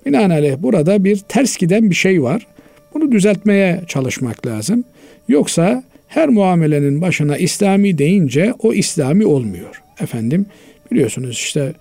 Binaenaleyh 0.06 0.56
burada 0.58 1.04
bir 1.04 1.16
ters 1.16 1.56
giden 1.56 1.90
bir 1.90 1.94
şey 1.94 2.22
var. 2.22 2.46
Bunu 2.94 3.12
düzeltmeye 3.12 3.80
çalışmak 3.86 4.46
lazım. 4.46 4.84
Yoksa 5.28 5.82
her 6.08 6.28
muamelenin 6.28 7.00
başına 7.00 7.36
İslami 7.36 7.98
deyince 7.98 8.54
o 8.58 8.72
İslami 8.72 9.26
olmuyor. 9.26 9.82
Efendim 10.00 10.46
biliyorsunuz 10.92 11.30
işte 11.30 11.72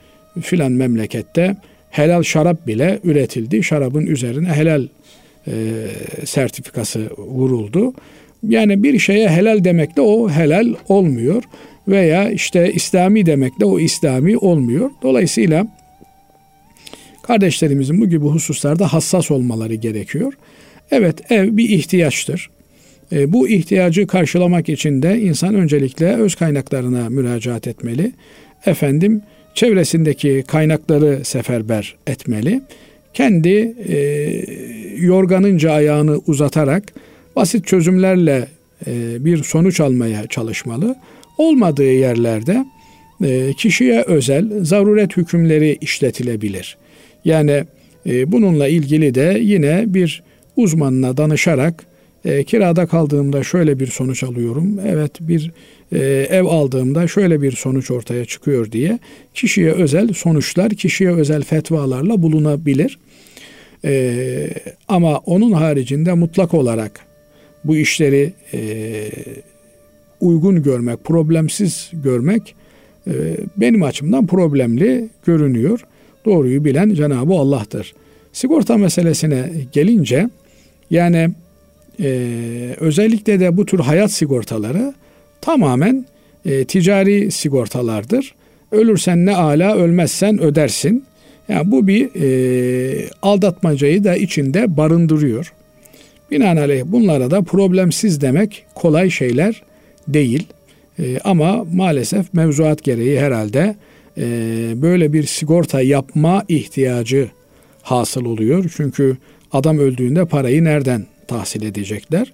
filan 0.42 0.72
memlekette 0.72 1.56
helal 1.90 2.24
şarap 2.24 2.68
bile 2.68 3.00
üretildi. 3.04 3.64
Şarabın 3.64 4.06
üzerine 4.06 4.48
helal 4.48 4.88
e, 5.48 5.54
sertifikası 6.26 7.10
vuruldu. 7.18 7.94
Yani 8.44 8.84
bir 8.84 9.00
şeye 9.00 9.30
helal 9.30 9.64
demekle 9.64 10.02
o 10.02 10.30
helal 10.30 10.74
olmuyor 10.90 11.44
veya 11.88 12.32
işte 12.32 12.74
İslami 12.74 13.26
demekle 13.26 13.66
o 13.66 13.80
İslami 13.80 14.38
olmuyor. 14.38 14.92
Dolayısıyla 15.02 15.68
kardeşlerimizin 17.24 18.02
bu 18.02 18.10
gibi 18.10 18.26
hususlarda 18.26 18.94
hassas 18.94 19.32
olmaları 19.32 19.76
gerekiyor. 19.76 20.34
Evet 20.92 21.32
ev 21.32 21.58
bir 21.58 21.70
ihtiyaçtır. 21.70 22.50
E, 23.12 23.34
bu 23.34 23.50
ihtiyacı 23.50 24.08
karşılamak 24.08 24.70
için 24.70 25.02
de 25.02 25.20
insan 25.20 25.56
öncelikle 25.56 26.16
öz 26.16 26.36
kaynaklarına 26.36 27.10
müracaat 27.10 27.68
etmeli. 27.68 28.12
Efendim 28.66 29.22
çevresindeki 29.54 30.44
kaynakları 30.48 31.26
seferber 31.26 31.96
etmeli. 32.08 32.62
Kendi 33.14 33.76
e, 33.88 33.98
yorganınca 34.98 35.72
ayağını 35.72 36.22
uzatarak 36.28 36.84
basit 37.36 37.68
çözümlerle 37.68 38.48
e, 38.88 39.26
bir 39.26 39.44
sonuç 39.44 39.80
almaya 39.80 40.28
çalışmalı. 40.28 40.96
Olmadığı 41.38 41.92
yerlerde 41.92 42.66
e, 43.24 43.54
kişiye 43.54 44.02
özel 44.02 44.64
zaruret 44.64 45.18
hükümleri 45.18 45.78
işletilebilir. 45.82 46.78
Yani 47.26 47.64
e, 48.06 48.32
bununla 48.32 48.68
ilgili 48.68 49.16
de 49.16 49.38
yine 49.42 49.84
bir 49.88 50.24
uzmanına 50.56 51.18
danışarak 51.18 51.86
e, 52.26 52.44
kirada 52.44 52.86
kaldığımda 52.86 53.44
şöyle 53.44 53.80
bir 53.80 53.88
sonuç 53.88 54.24
alıyorum. 54.24 54.80
Evet 54.88 55.12
bir 55.20 55.52
e, 55.92 56.00
ev 56.30 56.46
aldığımda 56.46 57.08
şöyle 57.08 57.42
bir 57.42 57.52
sonuç 57.52 57.92
ortaya 57.92 58.26
çıkıyor 58.26 58.72
diye 58.72 59.00
kişiye 59.34 59.72
özel 59.72 60.14
sonuçlar, 60.14 60.70
kişiye 60.70 61.12
özel 61.12 61.44
fetvalarla 61.44 62.22
bulunabilir. 62.22 63.00
E, 63.86 64.50
ama 64.88 65.18
onun 65.18 65.52
haricinde 65.52 66.14
mutlak 66.14 66.54
olarak 66.54 67.00
bu 67.64 67.78
işleri 67.78 68.34
e, 68.54 68.60
uygun 70.22 70.64
görmek, 70.64 71.04
problemsiz 71.04 71.92
görmek 71.94 72.56
e, 73.08 73.12
benim 73.58 73.84
açımdan 73.84 74.28
problemli 74.28 75.10
görünüyor. 75.26 75.80
Doğruyu 76.26 76.66
bilen 76.66 76.94
Cenab-ı 76.94 77.34
Allah'tır. 77.34 77.94
Sigorta 78.34 78.78
meselesine 78.78 79.52
gelince 79.72 80.30
yani 80.90 81.30
e, 82.00 82.10
özellikle 82.80 83.40
de 83.40 83.58
bu 83.58 83.66
tür 83.66 83.80
hayat 83.80 84.12
sigortaları 84.12 84.94
tamamen 85.42 86.06
e, 86.46 86.66
ticari 86.66 87.32
sigortalardır. 87.32 88.36
Ölürsen 88.72 89.26
ne 89.26 89.36
ala 89.36 89.76
ölmezsen 89.76 90.40
ödersin. 90.42 91.04
Yani 91.50 91.72
bu 91.72 91.88
bir 91.88 92.10
e, 92.16 93.10
aldatmacayı 93.22 94.04
da 94.04 94.16
içinde 94.16 94.78
barındırıyor. 94.78 95.54
Binaenaleyh 96.32 96.84
bunlara 96.86 97.32
da 97.32 97.42
problemsiz 97.42 98.22
demek 98.22 98.66
kolay 98.76 99.10
şeyler 99.10 99.62
değil. 100.08 100.48
E, 101.00 101.20
ama 101.24 101.66
maalesef 101.74 102.34
mevzuat 102.34 102.84
gereği 102.84 103.20
herhalde 103.20 103.76
e, 104.18 104.24
böyle 104.76 105.14
bir 105.14 105.24
sigorta 105.24 105.82
yapma 105.82 106.44
ihtiyacı 106.48 107.30
hasıl 107.82 108.26
oluyor. 108.26 108.72
Çünkü 108.78 109.18
adam 109.52 109.78
öldüğünde 109.78 110.26
parayı 110.26 110.64
nereden 110.64 111.06
tahsil 111.28 111.64
edecekler? 111.64 112.34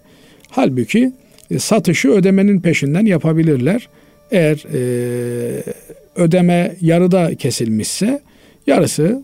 Halbuki 0.49 1.11
e, 1.51 1.59
satışı 1.59 2.09
ödemenin 2.09 2.59
peşinden 2.61 3.05
yapabilirler. 3.05 3.89
Eğer 4.32 4.65
e, 4.74 5.63
ödeme 6.15 6.76
yarıda 6.82 7.36
kesilmişse 7.36 8.21
yarısı 8.67 9.24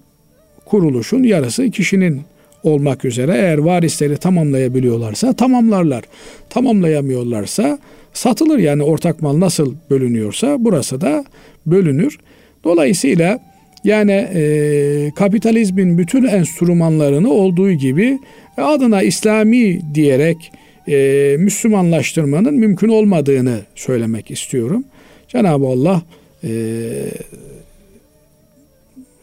kuruluşun 0.65 1.23
yarısı 1.23 1.69
kişinin 1.69 2.21
olmak 2.63 3.05
üzere 3.05 3.31
eğer 3.31 3.57
varisleri 3.57 4.17
tamamlayabiliyorlarsa 4.17 5.33
tamamlarlar. 5.33 6.03
Tamamlayamıyorlarsa 6.49 7.79
satılır 8.13 8.59
yani 8.59 8.83
ortak 8.83 9.21
mal 9.21 9.39
nasıl 9.39 9.75
bölünüyorsa 9.89 10.57
burası 10.59 11.01
da 11.01 11.25
bölünür. 11.65 12.17
Dolayısıyla 12.63 13.39
yani 13.83 14.11
e, 14.11 15.11
kapitalizmin 15.15 15.97
bütün 15.97 16.23
enstrümanlarını 16.23 17.29
olduğu 17.31 17.71
gibi 17.71 18.19
adına 18.57 19.01
İslami 19.01 19.81
diyerek 19.95 20.51
e, 20.87 21.35
Müslümanlaştırmanın 21.39 22.53
mümkün 22.53 22.89
olmadığını 22.89 23.59
söylemek 23.75 24.31
istiyorum. 24.31 24.83
Cenab-ı 25.27 25.65
Allah 25.65 26.01
e, 26.43 26.49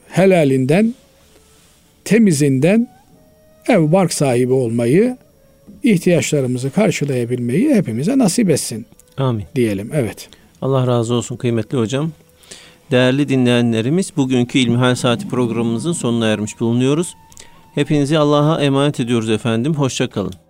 helalinden, 0.08 0.94
temizinden 2.04 2.88
ev 3.68 3.92
bark 3.92 4.12
sahibi 4.12 4.52
olmayı, 4.52 5.16
ihtiyaçlarımızı 5.86 6.70
karşılayabilmeyi 6.70 7.74
hepimize 7.74 8.18
nasip 8.18 8.50
etsin. 8.50 8.86
Amin. 9.16 9.44
Diyelim. 9.54 9.90
Evet. 9.94 10.28
Allah 10.62 10.86
razı 10.86 11.14
olsun 11.14 11.36
kıymetli 11.36 11.78
hocam. 11.78 12.12
Değerli 12.90 13.28
dinleyenlerimiz 13.28 14.12
bugünkü 14.16 14.58
İlmihal 14.58 14.94
Saati 14.94 15.28
programımızın 15.28 15.92
sonuna 15.92 16.26
ermiş 16.26 16.60
bulunuyoruz. 16.60 17.14
Hepinizi 17.74 18.18
Allah'a 18.18 18.62
emanet 18.62 19.00
ediyoruz 19.00 19.30
efendim. 19.30 19.74
Hoşçakalın. 19.74 20.45